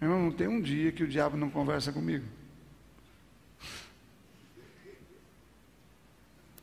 Meu 0.00 0.10
irmão, 0.10 0.26
não 0.26 0.32
tem 0.32 0.46
um 0.46 0.60
dia 0.60 0.92
que 0.92 1.02
o 1.02 1.08
diabo 1.08 1.36
não 1.36 1.50
conversa 1.50 1.92
comigo. 1.92 2.24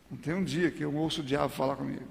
Não 0.10 0.18
tem 0.18 0.34
um 0.34 0.43
dia 0.43 0.70
que 0.70 0.84
eu 0.84 0.93
ouço 0.95 1.22
o 1.22 1.24
diabo 1.24 1.53
falar 1.53 1.76
comigo. 1.76 2.08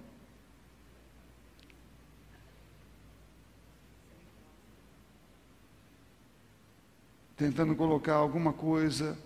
Tentando 7.37 7.75
colocar 7.75 8.15
alguma 8.15 8.53
coisa, 8.53 9.19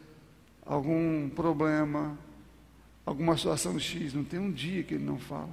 algum 0.65 1.29
problema, 1.29 2.19
alguma 3.05 3.37
situação 3.37 3.79
X. 3.79 4.15
Não 4.15 4.25
tem 4.25 4.39
um 4.39 4.53
dia 4.53 4.83
que 4.83 4.95
ele 4.95 5.05
não 5.05 5.19
fala. 5.19 5.51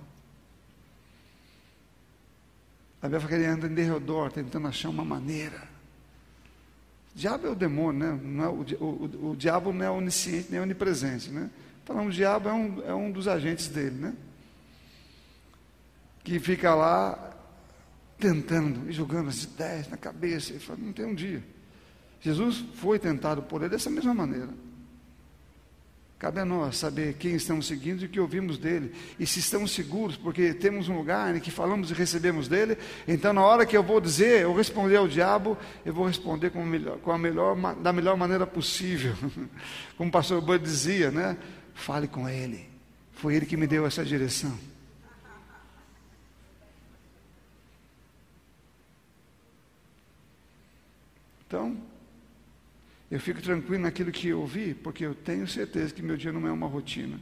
A 3.01 3.07
Bíblia 3.07 3.19
fala 3.19 3.29
que 3.29 3.35
ele 3.35 3.45
anda 3.45 3.67
em 3.67 3.73
derredor, 3.73 4.31
tentando 4.31 4.67
achar 4.67 4.89
uma 4.89 5.05
maneira. 5.05 5.67
O 7.13 7.17
diabo 7.17 7.47
é 7.47 7.49
o 7.51 7.55
demônio, 7.55 7.99
né? 7.99 8.19
Não 8.23 8.43
é, 8.43 8.47
o, 8.49 8.83
o, 8.83 9.31
o 9.31 9.35
diabo 9.35 9.71
não 9.71 9.85
é 9.85 9.89
onisciente 9.91 10.51
nem 10.51 10.59
onipresente, 10.59 11.29
né? 11.29 11.49
Falando, 11.85 12.07
o 12.07 12.11
diabo 12.11 12.49
é 12.49 12.53
um, 12.53 12.83
é 12.87 12.93
um 12.93 13.11
dos 13.11 13.27
agentes 13.27 13.67
dele, 13.67 13.95
né? 13.95 14.13
Que 16.23 16.39
fica 16.39 16.73
lá 16.73 17.31
tentando 18.19 18.89
e 18.89 18.93
jogando 18.93 19.29
as 19.29 19.43
ideias 19.43 19.87
na 19.87 19.95
cabeça. 19.95 20.51
Ele 20.51 20.59
fala, 20.59 20.79
não 20.81 20.91
tem 20.91 21.05
um 21.05 21.13
dia. 21.13 21.43
Jesus 22.19 22.65
foi 22.73 22.97
tentado 22.97 23.43
por 23.43 23.61
ele 23.61 23.69
dessa 23.69 23.89
mesma 23.89 24.15
maneira. 24.15 24.49
Cabe 26.17 26.39
a 26.39 26.45
nós 26.45 26.77
saber 26.77 27.15
quem 27.19 27.35
estamos 27.35 27.67
seguindo 27.67 28.01
e 28.01 28.05
o 28.05 28.09
que 28.09 28.19
ouvimos 28.19 28.57
dele. 28.57 28.95
E 29.19 29.27
se 29.27 29.39
estamos 29.39 29.71
seguros, 29.71 30.17
porque 30.17 30.55
temos 30.55 30.89
um 30.89 30.97
lugar 30.97 31.35
em 31.35 31.39
que 31.39 31.51
falamos 31.51 31.91
e 31.91 31.93
recebemos 31.93 32.47
dele, 32.47 32.77
então 33.07 33.31
na 33.31 33.43
hora 33.43 33.65
que 33.65 33.77
eu 33.77 33.83
vou 33.83 34.01
dizer, 34.01 34.41
eu 34.41 34.55
responder 34.55 34.95
ao 34.95 35.07
diabo, 35.07 35.55
eu 35.85 35.93
vou 35.93 36.07
responder 36.07 36.49
com, 36.49 36.63
melhor, 36.63 36.97
com 36.99 37.11
a 37.11 37.17
melhor, 37.17 37.55
da 37.75 37.93
melhor 37.93 38.17
maneira 38.17 38.47
possível. 38.47 39.13
Como 39.97 40.09
o 40.09 40.11
pastor 40.11 40.41
Bud 40.41 40.63
dizia, 40.63 41.11
né? 41.11 41.37
Fale 41.75 42.07
com 42.07 42.27
Ele. 42.27 42.67
Foi 43.13 43.35
Ele 43.35 43.45
que 43.45 43.55
me 43.55 43.67
deu 43.67 43.85
essa 43.85 44.03
direção. 44.03 44.57
Então, 51.47 51.77
eu 53.11 53.19
fico 53.19 53.41
tranquilo 53.41 53.83
naquilo 53.83 54.11
que 54.11 54.29
eu 54.29 54.41
ouvi, 54.41 54.73
porque 54.73 55.05
eu 55.05 55.13
tenho 55.13 55.47
certeza 55.47 55.93
que 55.93 56.01
meu 56.01 56.17
dia 56.17 56.31
não 56.31 56.47
é 56.47 56.51
uma 56.51 56.67
rotina. 56.67 57.19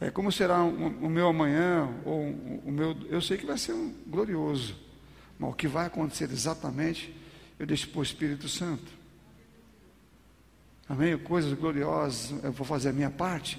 É 0.00 0.10
como 0.10 0.30
será 0.30 0.62
o, 0.62 1.08
meu 1.08 1.28
amanhã, 1.28 1.88
ou 2.04 2.28
o 2.66 2.70
meu. 2.70 2.94
Eu 3.08 3.22
sei 3.22 3.38
que 3.38 3.46
vai 3.46 3.56
ser 3.56 3.72
um 3.72 3.94
glorioso. 4.06 4.76
Mas 5.38 5.50
o 5.50 5.54
que 5.54 5.66
vai 5.66 5.86
acontecer 5.86 6.24
exatamente, 6.24 7.14
eu 7.58 7.66
deixo 7.66 7.88
para 7.88 8.00
o 8.00 8.02
Espírito 8.02 8.48
Santo. 8.48 8.95
Amém? 10.88 11.18
Coisas 11.18 11.52
gloriosas, 11.52 12.32
eu 12.44 12.52
vou 12.52 12.66
fazer 12.66 12.90
a 12.90 12.92
minha 12.92 13.10
parte. 13.10 13.58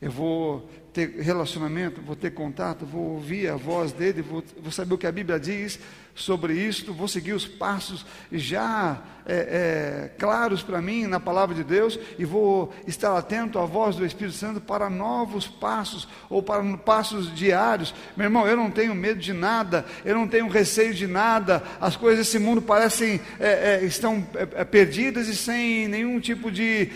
Eu 0.00 0.10
vou 0.10 0.68
ter 0.92 1.20
relacionamento, 1.20 2.00
vou 2.00 2.16
ter 2.16 2.30
contato, 2.30 2.86
vou 2.86 3.14
ouvir 3.14 3.48
a 3.48 3.56
voz 3.56 3.92
dele, 3.92 4.22
vou, 4.22 4.42
vou 4.60 4.70
saber 4.70 4.94
o 4.94 4.98
que 4.98 5.06
a 5.06 5.12
Bíblia 5.12 5.38
diz 5.38 5.78
sobre 6.14 6.54
isto, 6.54 6.92
vou 6.92 7.08
seguir 7.08 7.32
os 7.32 7.46
passos 7.46 8.06
já 8.30 9.02
é, 9.26 9.34
é, 9.34 10.10
claros 10.18 10.62
para 10.62 10.82
mim 10.82 11.06
na 11.06 11.18
palavra 11.18 11.54
de 11.54 11.64
Deus 11.64 11.98
e 12.18 12.24
vou 12.24 12.72
estar 12.86 13.16
atento 13.16 13.58
à 13.58 13.64
voz 13.64 13.96
do 13.96 14.04
Espírito 14.04 14.36
Santo 14.36 14.60
para 14.60 14.90
novos 14.90 15.46
passos 15.46 16.06
ou 16.28 16.42
para 16.42 16.62
passos 16.78 17.34
diários. 17.34 17.94
Meu 18.16 18.26
irmão, 18.26 18.46
eu 18.46 18.56
não 18.56 18.70
tenho 18.70 18.94
medo 18.94 19.20
de 19.20 19.32
nada, 19.32 19.84
eu 20.04 20.14
não 20.14 20.28
tenho 20.28 20.48
receio 20.48 20.94
de 20.94 21.06
nada. 21.06 21.62
As 21.80 21.96
coisas 21.96 22.26
desse 22.26 22.38
mundo 22.38 22.60
parecem 22.60 23.20
é, 23.40 23.80
é 23.80 23.84
estão 23.84 24.26
é, 24.34 24.60
é, 24.60 24.64
perdidas 24.64 25.28
e 25.28 25.34
sem 25.34 25.88
nenhum 25.88 26.20
tipo 26.20 26.50
de 26.50 26.90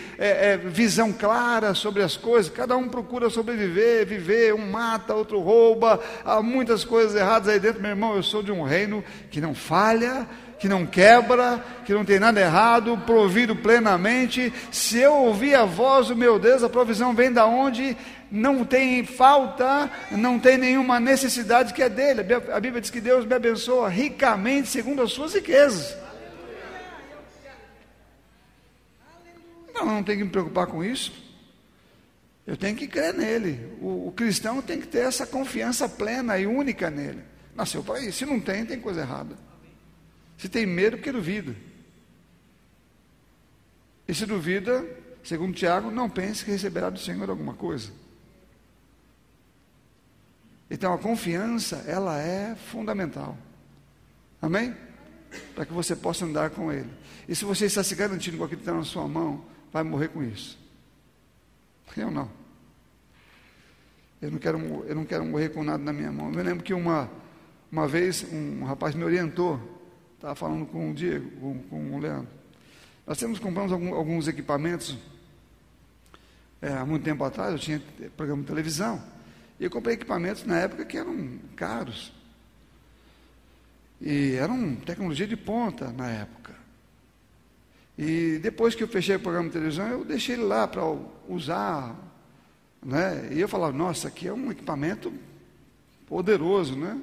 visão 0.65 1.11
clara 1.11 1.73
sobre 1.73 2.03
as 2.03 2.15
coisas. 2.15 2.51
Cada 2.51 2.75
um 2.77 2.87
procura 2.87 3.29
sobreviver, 3.29 4.05
viver. 4.05 4.53
Um 4.53 4.69
mata, 4.69 5.13
outro 5.13 5.39
rouba. 5.39 5.99
Há 6.23 6.41
muitas 6.41 6.83
coisas 6.83 7.15
erradas 7.15 7.49
aí 7.49 7.59
dentro, 7.59 7.81
meu 7.81 7.91
irmão. 7.91 8.15
Eu 8.15 8.23
sou 8.23 8.43
de 8.43 8.51
um 8.51 8.63
reino 8.63 9.03
que 9.29 9.41
não 9.41 9.53
falha, 9.53 10.27
que 10.59 10.67
não 10.67 10.85
quebra, 10.85 11.63
que 11.85 11.93
não 11.93 12.03
tem 12.03 12.19
nada 12.19 12.39
errado, 12.39 12.97
provido 13.05 13.55
plenamente. 13.55 14.53
Se 14.71 14.99
eu 14.99 15.13
ouvir 15.13 15.55
a 15.55 15.63
voz 15.63 16.07
do 16.09 16.15
meu 16.15 16.37
Deus, 16.37 16.61
a 16.61 16.69
provisão 16.69 17.15
vem 17.15 17.31
da 17.31 17.45
onde? 17.45 17.95
Não 18.29 18.65
tem 18.65 19.03
falta, 19.05 19.89
não 20.11 20.37
tem 20.37 20.57
nenhuma 20.57 20.99
necessidade 20.99 21.73
que 21.73 21.81
é 21.81 21.89
dele. 21.89 22.21
A 22.53 22.59
Bíblia 22.59 22.81
diz 22.81 22.91
que 22.91 23.01
Deus 23.01 23.25
me 23.25 23.33
abençoa 23.33 23.87
ricamente 23.87 24.67
segundo 24.67 25.01
as 25.01 25.11
suas 25.11 25.33
riquezas. 25.33 25.97
Não, 29.73 29.85
não 29.85 30.03
tenho 30.03 30.19
que 30.19 30.23
me 30.25 30.29
preocupar 30.29 30.67
com 30.67 30.83
isso. 30.83 31.13
Eu 32.45 32.57
tenho 32.57 32.75
que 32.75 32.87
crer 32.87 33.13
nele. 33.13 33.77
O, 33.79 34.07
o 34.07 34.11
cristão 34.11 34.61
tem 34.61 34.81
que 34.81 34.87
ter 34.87 35.05
essa 35.05 35.25
confiança 35.25 35.87
plena 35.87 36.37
e 36.37 36.45
única 36.45 36.89
nele. 36.89 37.21
Nasceu 37.55 37.81
para 37.81 37.99
isso. 37.99 38.19
Se 38.19 38.25
não 38.25 38.39
tem, 38.39 38.65
tem 38.65 38.79
coisa 38.79 39.01
errada. 39.01 39.48
Se 40.39 40.47
tem 40.47 40.65
medo, 40.65 40.95
porque 40.95 41.11
duvida. 41.11 41.53
E 44.07 44.15
se 44.15 44.25
duvida, 44.25 44.85
segundo 45.21 45.53
Tiago, 45.53 45.91
não 45.91 46.09
pense 46.09 46.45
que 46.45 46.49
receberá 46.49 46.89
do 46.89 46.97
Senhor 46.97 47.29
alguma 47.29 47.53
coisa. 47.53 47.91
Então 50.71 50.93
a 50.93 50.97
confiança, 50.97 51.83
ela 51.85 52.17
é 52.21 52.55
fundamental. 52.55 53.37
Amém? 54.41 54.73
Para 55.53 55.65
que 55.65 55.73
você 55.73 55.93
possa 55.93 56.23
andar 56.23 56.51
com 56.51 56.71
Ele. 56.71 56.89
E 57.27 57.35
se 57.35 57.43
você 57.43 57.65
está 57.65 57.83
se 57.83 57.93
garantindo 57.93 58.37
com 58.37 58.45
aquilo 58.45 58.61
que 58.61 58.67
está 58.67 58.73
na 58.73 58.85
sua 58.85 59.07
mão, 59.09 59.43
vai 59.73 59.83
morrer 59.83 60.07
com 60.07 60.23
isso. 60.23 60.57
Eu 61.97 62.09
não. 62.09 62.31
Eu 64.21 64.31
não 64.31 64.39
quero, 64.39 64.57
eu 64.87 64.95
não 64.95 65.03
quero 65.03 65.25
morrer 65.25 65.49
com 65.49 65.65
nada 65.65 65.83
na 65.83 65.91
minha 65.91 66.13
mão. 66.13 66.31
Eu 66.31 66.43
lembro 66.43 66.63
que 66.63 66.73
uma, 66.73 67.11
uma 67.69 67.85
vez 67.89 68.25
um 68.31 68.63
rapaz 68.63 68.95
me 68.95 69.03
orientou, 69.03 69.78
estava 70.19 70.35
falando 70.35 70.65
com 70.65 70.91
o 70.91 70.93
Diego, 70.93 71.31
com, 71.39 71.59
com 71.69 71.95
o 71.95 71.99
Leandro. 71.99 72.27
Nós 73.07 73.17
temos 73.17 73.39
compramos 73.39 73.71
algum, 73.71 73.95
alguns 73.95 74.27
equipamentos 74.27 74.97
é, 76.61 76.73
há 76.73 76.85
muito 76.85 77.03
tempo 77.03 77.23
atrás, 77.23 77.53
eu 77.53 77.59
tinha 77.59 77.81
programa 78.17 78.41
de 78.41 78.49
televisão. 78.49 79.01
E 79.57 79.63
eu 79.63 79.69
comprei 79.69 79.95
equipamentos 79.95 80.43
na 80.43 80.57
época 80.59 80.83
que 80.83 80.97
eram 80.97 81.39
caros. 81.55 82.11
E 84.01 84.33
eram 84.33 84.75
tecnologia 84.75 85.25
de 85.25 85.37
ponta 85.37 85.89
na 85.93 86.09
época. 86.09 86.53
E 87.97 88.39
depois 88.41 88.75
que 88.75 88.83
eu 88.83 88.89
fechei 88.89 89.15
o 89.15 89.19
programa 89.21 89.47
de 89.47 89.53
televisão, 89.53 89.87
eu 89.87 90.03
deixei 90.03 90.35
ele 90.35 90.43
lá 90.43 90.67
para 90.67 90.83
usar. 91.29 91.95
Né? 92.83 93.29
E 93.31 93.39
eu 93.39 93.47
falava, 93.47 93.71
nossa, 93.71 94.09
aqui 94.09 94.27
é 94.27 94.33
um 94.33 94.51
equipamento 94.51 95.13
poderoso, 96.07 96.75
né? 96.75 96.99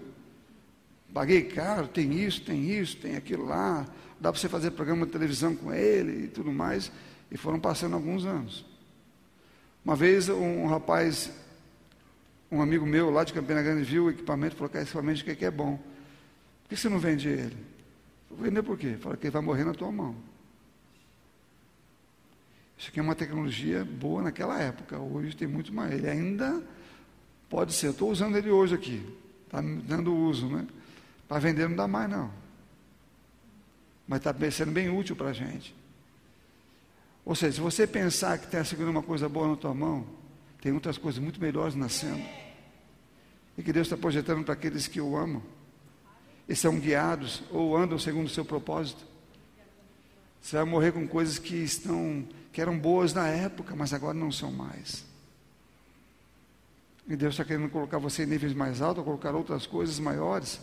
Paguei 1.17 1.45
caro, 1.45 1.89
tem 1.89 2.13
isso, 2.13 2.43
tem 2.43 2.71
isso, 2.79 2.99
tem 2.99 3.17
aquilo 3.17 3.47
lá, 3.47 3.87
dá 4.21 4.31
para 4.31 4.39
você 4.39 4.51
fazer 4.51 4.73
programa 4.73 5.07
de 5.07 5.13
televisão 5.13 5.57
com 5.57 5.73
ele 5.73 6.25
e 6.27 6.29
tudo 6.29 6.53
mais. 6.53 6.93
E 7.31 7.39
foram 7.39 7.59
passando 7.59 7.95
alguns 7.95 8.27
anos. 8.27 8.67
Uma 9.83 9.97
vez 9.97 10.29
um 10.29 10.67
rapaz, 10.67 11.33
um 12.53 12.61
amigo 12.61 12.85
meu 12.85 13.09
lá 13.09 13.25
de 13.25 13.33
Campina 13.33 13.63
Grande, 13.63 13.83
viu 13.83 14.05
o 14.05 14.11
equipamento 14.11 14.57
e 14.57 14.59
falou 14.59 14.69
que 14.69 14.77
esse 14.77 14.89
equipamento 14.89 15.25
que 15.25 15.43
é 15.43 15.51
bom. 15.51 15.79
Por 16.65 16.69
que 16.69 16.77
você 16.77 16.91
não 16.91 16.99
vende 16.99 17.31
ele? 17.31 17.57
Vou 18.29 18.39
vender 18.39 18.63
por 18.63 18.77
quê? 18.77 18.99
Fala 19.01 19.17
que 19.17 19.25
ele 19.25 19.31
vai 19.31 19.41
morrer 19.41 19.65
na 19.65 19.73
tua 19.73 19.91
mão. 19.91 20.15
Isso 22.77 22.91
aqui 22.91 23.01
é 23.01 23.03
uma 23.03 23.15
tecnologia 23.15 23.87
boa 23.87 24.21
naquela 24.21 24.61
época. 24.61 24.99
Hoje 24.99 25.35
tem 25.35 25.49
muito 25.49 25.73
mais. 25.73 25.95
Ele 25.95 26.11
ainda 26.11 26.63
pode 27.49 27.73
ser. 27.73 27.89
Estou 27.89 28.11
usando 28.11 28.37
ele 28.37 28.51
hoje 28.51 28.75
aqui. 28.75 29.03
Está 29.47 29.63
dando 29.63 30.15
uso, 30.15 30.47
né? 30.47 30.67
Para 31.29 31.39
vender 31.39 31.69
não 31.69 31.77
dá 31.77 31.89
mais, 31.89 32.09
não. 32.09 32.31
Mas 34.07 34.19
está 34.19 34.35
sendo 34.51 34.73
bem 34.73 34.89
útil 34.89 35.17
para 35.17 35.31
a 35.31 35.33
gente. 35.33 35.75
Ou 37.25 37.35
seja, 37.35 37.55
se 37.55 37.61
você 37.61 37.87
pensar 37.87 38.39
que 38.39 38.45
está 38.45 38.65
segurando 38.65 38.93
uma 38.93 39.03
coisa 39.03 39.29
boa 39.29 39.49
na 39.49 39.57
tua 39.57 39.75
mão, 39.75 40.07
tem 40.61 40.73
outras 40.73 40.97
coisas 40.97 41.21
muito 41.21 41.41
melhores 41.41 41.75
nascendo. 41.75 42.25
E 43.59 43.63
que 43.63 43.73
Deus 43.73 43.87
está 43.87 43.97
projetando 43.97 44.45
para 44.45 44.55
aqueles 44.55 44.87
que 44.87 45.01
o 45.01 45.17
amam. 45.17 45.43
E 46.49 46.55
são 46.55 46.79
guiados 46.79 47.43
ou 47.51 47.77
andam 47.77 47.99
segundo 47.99 48.27
o 48.27 48.31
seu 48.31 48.45
propósito. 48.45 49.05
Você 50.41 50.55
vai 50.57 50.65
morrer 50.65 50.93
com 50.93 51.09
coisas 51.09 51.39
que 51.39 51.57
estão 51.57 52.25
que 52.53 52.61
eram 52.63 52.79
boas 52.79 53.13
na 53.13 53.29
época, 53.29 53.77
mas 53.77 53.93
agora 53.93 54.15
não 54.15 54.33
são 54.33 54.51
mais. 54.51 55.05
E 57.07 57.15
Deus 57.15 57.35
está 57.35 57.45
querendo 57.45 57.69
colocar 57.69 57.99
você 57.99 58.23
em 58.23 58.27
níveis 58.27 58.55
mais 58.55 58.81
altos, 58.81 59.05
colocar 59.05 59.35
outras 59.35 59.67
coisas 59.67 59.99
maiores. 59.99 60.59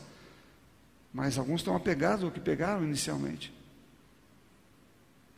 Mas 1.14 1.38
alguns 1.38 1.62
estão 1.62 1.76
apegados 1.76 2.24
ao 2.24 2.32
que 2.32 2.40
pegaram 2.40 2.84
inicialmente. 2.84 3.54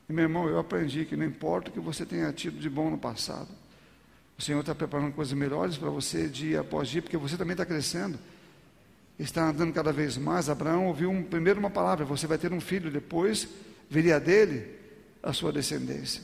E 0.07 0.13
meu 0.13 0.23
irmão, 0.23 0.47
eu 0.47 0.57
aprendi 0.57 1.03
que 1.05 1.15
não 1.15 1.25
importa 1.25 1.69
o 1.69 1.73
que 1.73 1.79
você 1.79 2.05
tenha 2.05 2.31
tido 2.31 2.59
de 2.59 2.69
bom 2.69 2.89
no 2.89 2.97
passado, 2.97 3.49
o 4.37 4.41
Senhor 4.41 4.59
está 4.59 4.75
preparando 4.75 5.13
coisas 5.13 5.33
melhores 5.33 5.77
para 5.77 5.89
você 5.89 6.27
dia 6.27 6.61
após 6.61 6.89
dia, 6.89 7.01
porque 7.01 7.17
você 7.17 7.37
também 7.37 7.53
está 7.53 7.65
crescendo, 7.65 8.19
está 9.17 9.49
andando 9.49 9.73
cada 9.73 9.91
vez 9.91 10.17
mais. 10.17 10.49
Abraão 10.49 10.87
ouviu 10.87 11.09
um, 11.09 11.23
primeiro 11.23 11.59
uma 11.59 11.69
palavra: 11.69 12.05
você 12.05 12.27
vai 12.27 12.37
ter 12.37 12.51
um 12.51 12.59
filho, 12.59 12.91
depois 12.91 13.47
viria 13.89 14.19
dele 14.19 14.75
a 15.23 15.31
sua 15.31 15.51
descendência. 15.51 16.21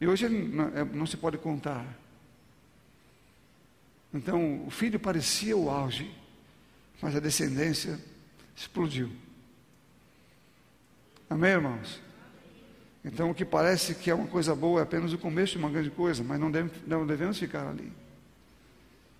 E 0.00 0.06
hoje 0.06 0.26
é, 0.26 0.84
não 0.92 1.06
se 1.06 1.16
pode 1.16 1.38
contar. 1.38 1.86
Então, 4.12 4.66
o 4.66 4.70
filho 4.70 4.98
parecia 4.98 5.56
o 5.56 5.70
auge, 5.70 6.10
mas 7.00 7.14
a 7.14 7.20
descendência 7.20 7.98
explodiu. 8.60 9.10
Amém, 11.30 11.52
irmãos? 11.52 12.00
Então, 13.02 13.30
o 13.30 13.34
que 13.34 13.44
parece 13.44 13.94
que 13.94 14.10
é 14.10 14.14
uma 14.14 14.26
coisa 14.26 14.54
boa 14.54 14.80
é 14.80 14.82
apenas 14.82 15.14
o 15.14 15.18
começo 15.18 15.52
de 15.52 15.58
uma 15.58 15.70
grande 15.70 15.88
coisa, 15.90 16.22
mas 16.22 16.38
não, 16.38 16.50
deve, 16.50 16.70
não 16.86 17.06
devemos 17.06 17.38
ficar 17.38 17.66
ali. 17.66 17.90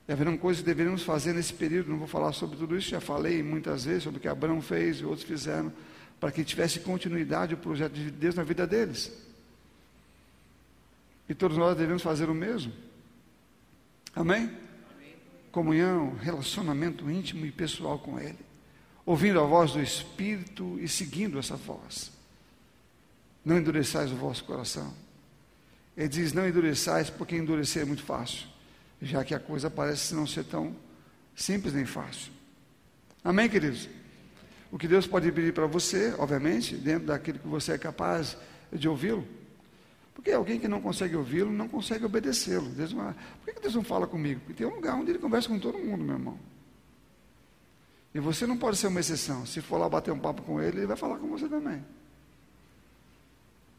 E 0.06 0.12
haverão 0.12 0.36
coisas 0.36 0.60
que 0.60 0.66
deveríamos 0.66 1.02
fazer 1.02 1.32
nesse 1.32 1.54
período, 1.54 1.88
não 1.88 1.96
vou 1.96 2.06
falar 2.06 2.32
sobre 2.32 2.58
tudo 2.58 2.76
isso, 2.76 2.90
já 2.90 3.00
falei 3.00 3.42
muitas 3.42 3.86
vezes 3.86 4.02
sobre 4.02 4.18
o 4.18 4.20
que 4.20 4.28
Abraão 4.28 4.60
fez 4.60 4.98
e 4.98 5.04
outros 5.06 5.26
fizeram, 5.26 5.72
para 6.18 6.30
que 6.30 6.44
tivesse 6.44 6.80
continuidade 6.80 7.54
o 7.54 7.56
projeto 7.56 7.94
de 7.94 8.10
Deus 8.10 8.34
na 8.34 8.42
vida 8.42 8.66
deles. 8.66 9.10
E 11.26 11.34
todos 11.34 11.56
nós 11.56 11.78
devemos 11.78 12.02
fazer 12.02 12.28
o 12.28 12.34
mesmo. 12.34 12.72
Amém? 14.14 14.42
Amém? 14.42 15.16
Comunhão, 15.50 16.14
relacionamento 16.16 17.10
íntimo 17.10 17.46
e 17.46 17.50
pessoal 17.50 17.98
com 17.98 18.20
Ele 18.20 18.49
ouvindo 19.04 19.40
a 19.40 19.44
voz 19.44 19.72
do 19.72 19.80
Espírito 19.80 20.78
e 20.80 20.88
seguindo 20.88 21.38
essa 21.38 21.56
voz. 21.56 22.12
Não 23.44 23.58
endureçais 23.58 24.12
o 24.12 24.16
vosso 24.16 24.44
coração. 24.44 24.92
Ele 25.96 26.08
diz: 26.08 26.32
não 26.32 26.46
endureçais, 26.46 27.10
porque 27.10 27.36
endurecer 27.36 27.82
é 27.82 27.84
muito 27.84 28.02
fácil, 28.02 28.46
já 29.00 29.24
que 29.24 29.34
a 29.34 29.40
coisa 29.40 29.70
parece 29.70 30.14
não 30.14 30.26
ser 30.26 30.44
tão 30.44 30.74
simples 31.34 31.72
nem 31.74 31.86
fácil. 31.86 32.32
Amém, 33.24 33.48
queridos? 33.48 33.88
O 34.70 34.78
que 34.78 34.86
Deus 34.86 35.06
pode 35.06 35.30
pedir 35.32 35.52
para 35.52 35.66
você, 35.66 36.14
obviamente, 36.18 36.76
dentro 36.76 37.08
daquilo 37.08 37.38
que 37.38 37.48
você 37.48 37.72
é 37.72 37.78
capaz 37.78 38.36
de 38.72 38.88
ouvi-lo. 38.88 39.26
Porque 40.14 40.30
alguém 40.30 40.60
que 40.60 40.68
não 40.68 40.80
consegue 40.80 41.16
ouvi-lo 41.16 41.50
não 41.50 41.66
consegue 41.66 42.04
obedecê-lo. 42.04 42.70
Por 42.70 43.54
que 43.54 43.60
Deus 43.60 43.74
não 43.74 43.82
fala 43.82 44.06
comigo? 44.06 44.40
Porque 44.40 44.54
tem 44.54 44.66
um 44.66 44.76
lugar 44.76 44.94
onde 44.94 45.10
ele 45.10 45.18
conversa 45.18 45.48
com 45.48 45.58
todo 45.58 45.78
mundo, 45.78 46.04
meu 46.04 46.14
irmão. 46.14 46.38
E 48.14 48.18
você 48.18 48.46
não 48.46 48.56
pode 48.56 48.76
ser 48.76 48.88
uma 48.88 49.00
exceção. 49.00 49.46
Se 49.46 49.60
for 49.60 49.78
lá 49.78 49.88
bater 49.88 50.12
um 50.12 50.18
papo 50.18 50.42
com 50.42 50.60
ele, 50.60 50.78
ele 50.78 50.86
vai 50.86 50.96
falar 50.96 51.18
com 51.18 51.28
você 51.28 51.48
também. 51.48 51.84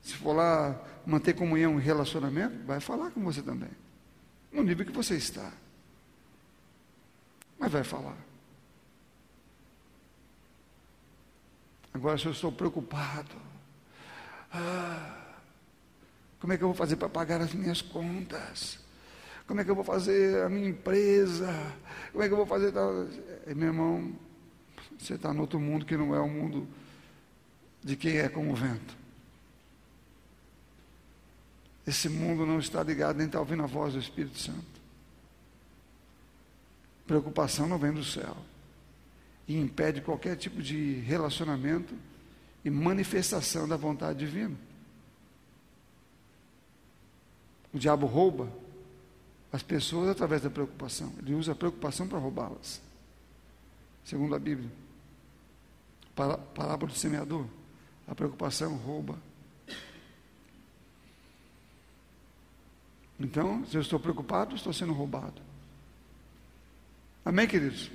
Se 0.01 0.15
for 0.15 0.33
lá 0.33 0.81
manter 1.05 1.33
comunhão 1.33 1.79
e 1.79 1.83
relacionamento, 1.83 2.65
vai 2.65 2.79
falar 2.79 3.11
com 3.11 3.21
você 3.23 3.41
também. 3.41 3.69
No 4.51 4.63
nível 4.63 4.85
que 4.85 4.91
você 4.91 5.15
está. 5.15 5.51
Mas 7.59 7.71
vai 7.71 7.83
falar. 7.83 8.17
Agora, 11.93 12.17
se 12.17 12.25
eu 12.25 12.31
estou 12.31 12.51
preocupado, 12.51 13.35
ah, 14.53 15.21
como 16.39 16.53
é 16.53 16.57
que 16.57 16.63
eu 16.63 16.69
vou 16.69 16.75
fazer 16.75 16.95
para 16.95 17.09
pagar 17.09 17.41
as 17.41 17.53
minhas 17.53 17.81
contas? 17.81 18.80
Como 19.51 19.59
é 19.59 19.65
que 19.65 19.69
eu 19.69 19.75
vou 19.75 19.83
fazer 19.83 20.45
a 20.45 20.47
minha 20.47 20.69
empresa? 20.69 21.53
Como 22.13 22.23
é 22.23 22.27
que 22.29 22.33
eu 22.33 22.37
vou 22.37 22.45
fazer. 22.45 22.71
Meu 23.53 23.67
irmão, 23.67 24.13
você 24.97 25.15
está 25.15 25.33
no 25.33 25.41
outro 25.41 25.59
mundo 25.59 25.85
que 25.85 25.97
não 25.97 26.15
é 26.15 26.21
o 26.21 26.29
mundo 26.29 26.65
de 27.83 27.97
quem 27.97 28.15
é 28.15 28.29
como 28.29 28.53
o 28.53 28.55
vento. 28.55 28.95
Esse 31.85 32.07
mundo 32.07 32.45
não 32.45 32.59
está 32.59 32.81
ligado, 32.81 33.17
nem 33.17 33.25
está 33.25 33.41
ouvindo 33.41 33.61
a 33.61 33.65
voz 33.65 33.91
do 33.91 33.99
Espírito 33.99 34.39
Santo. 34.39 34.81
Preocupação 37.05 37.67
não 37.67 37.77
vem 37.77 37.91
do 37.91 38.05
céu. 38.05 38.37
E 39.49 39.59
impede 39.59 39.99
qualquer 39.99 40.37
tipo 40.37 40.61
de 40.61 40.93
relacionamento 41.01 41.93
e 42.63 42.69
manifestação 42.69 43.67
da 43.67 43.75
vontade 43.75 44.19
divina. 44.19 44.55
O 47.73 47.77
diabo 47.77 48.05
rouba 48.05 48.60
as 49.51 49.61
pessoas 49.61 50.09
através 50.09 50.41
da 50.41 50.49
preocupação. 50.49 51.13
Ele 51.19 51.33
usa 51.33 51.51
a 51.51 51.55
preocupação 51.55 52.07
para 52.07 52.17
roubá-las. 52.17 52.81
Segundo 54.05 54.33
a 54.33 54.39
Bíblia. 54.39 54.71
Parábola 56.15 56.91
do 56.91 56.97
semeador. 56.97 57.45
A 58.07 58.15
preocupação 58.15 58.75
rouba. 58.77 59.17
Então, 63.19 63.65
se 63.65 63.75
eu 63.75 63.81
estou 63.81 63.99
preocupado, 63.99 64.55
estou 64.55 64.73
sendo 64.73 64.93
roubado. 64.93 65.41
Amém, 67.23 67.47
queridos? 67.47 67.91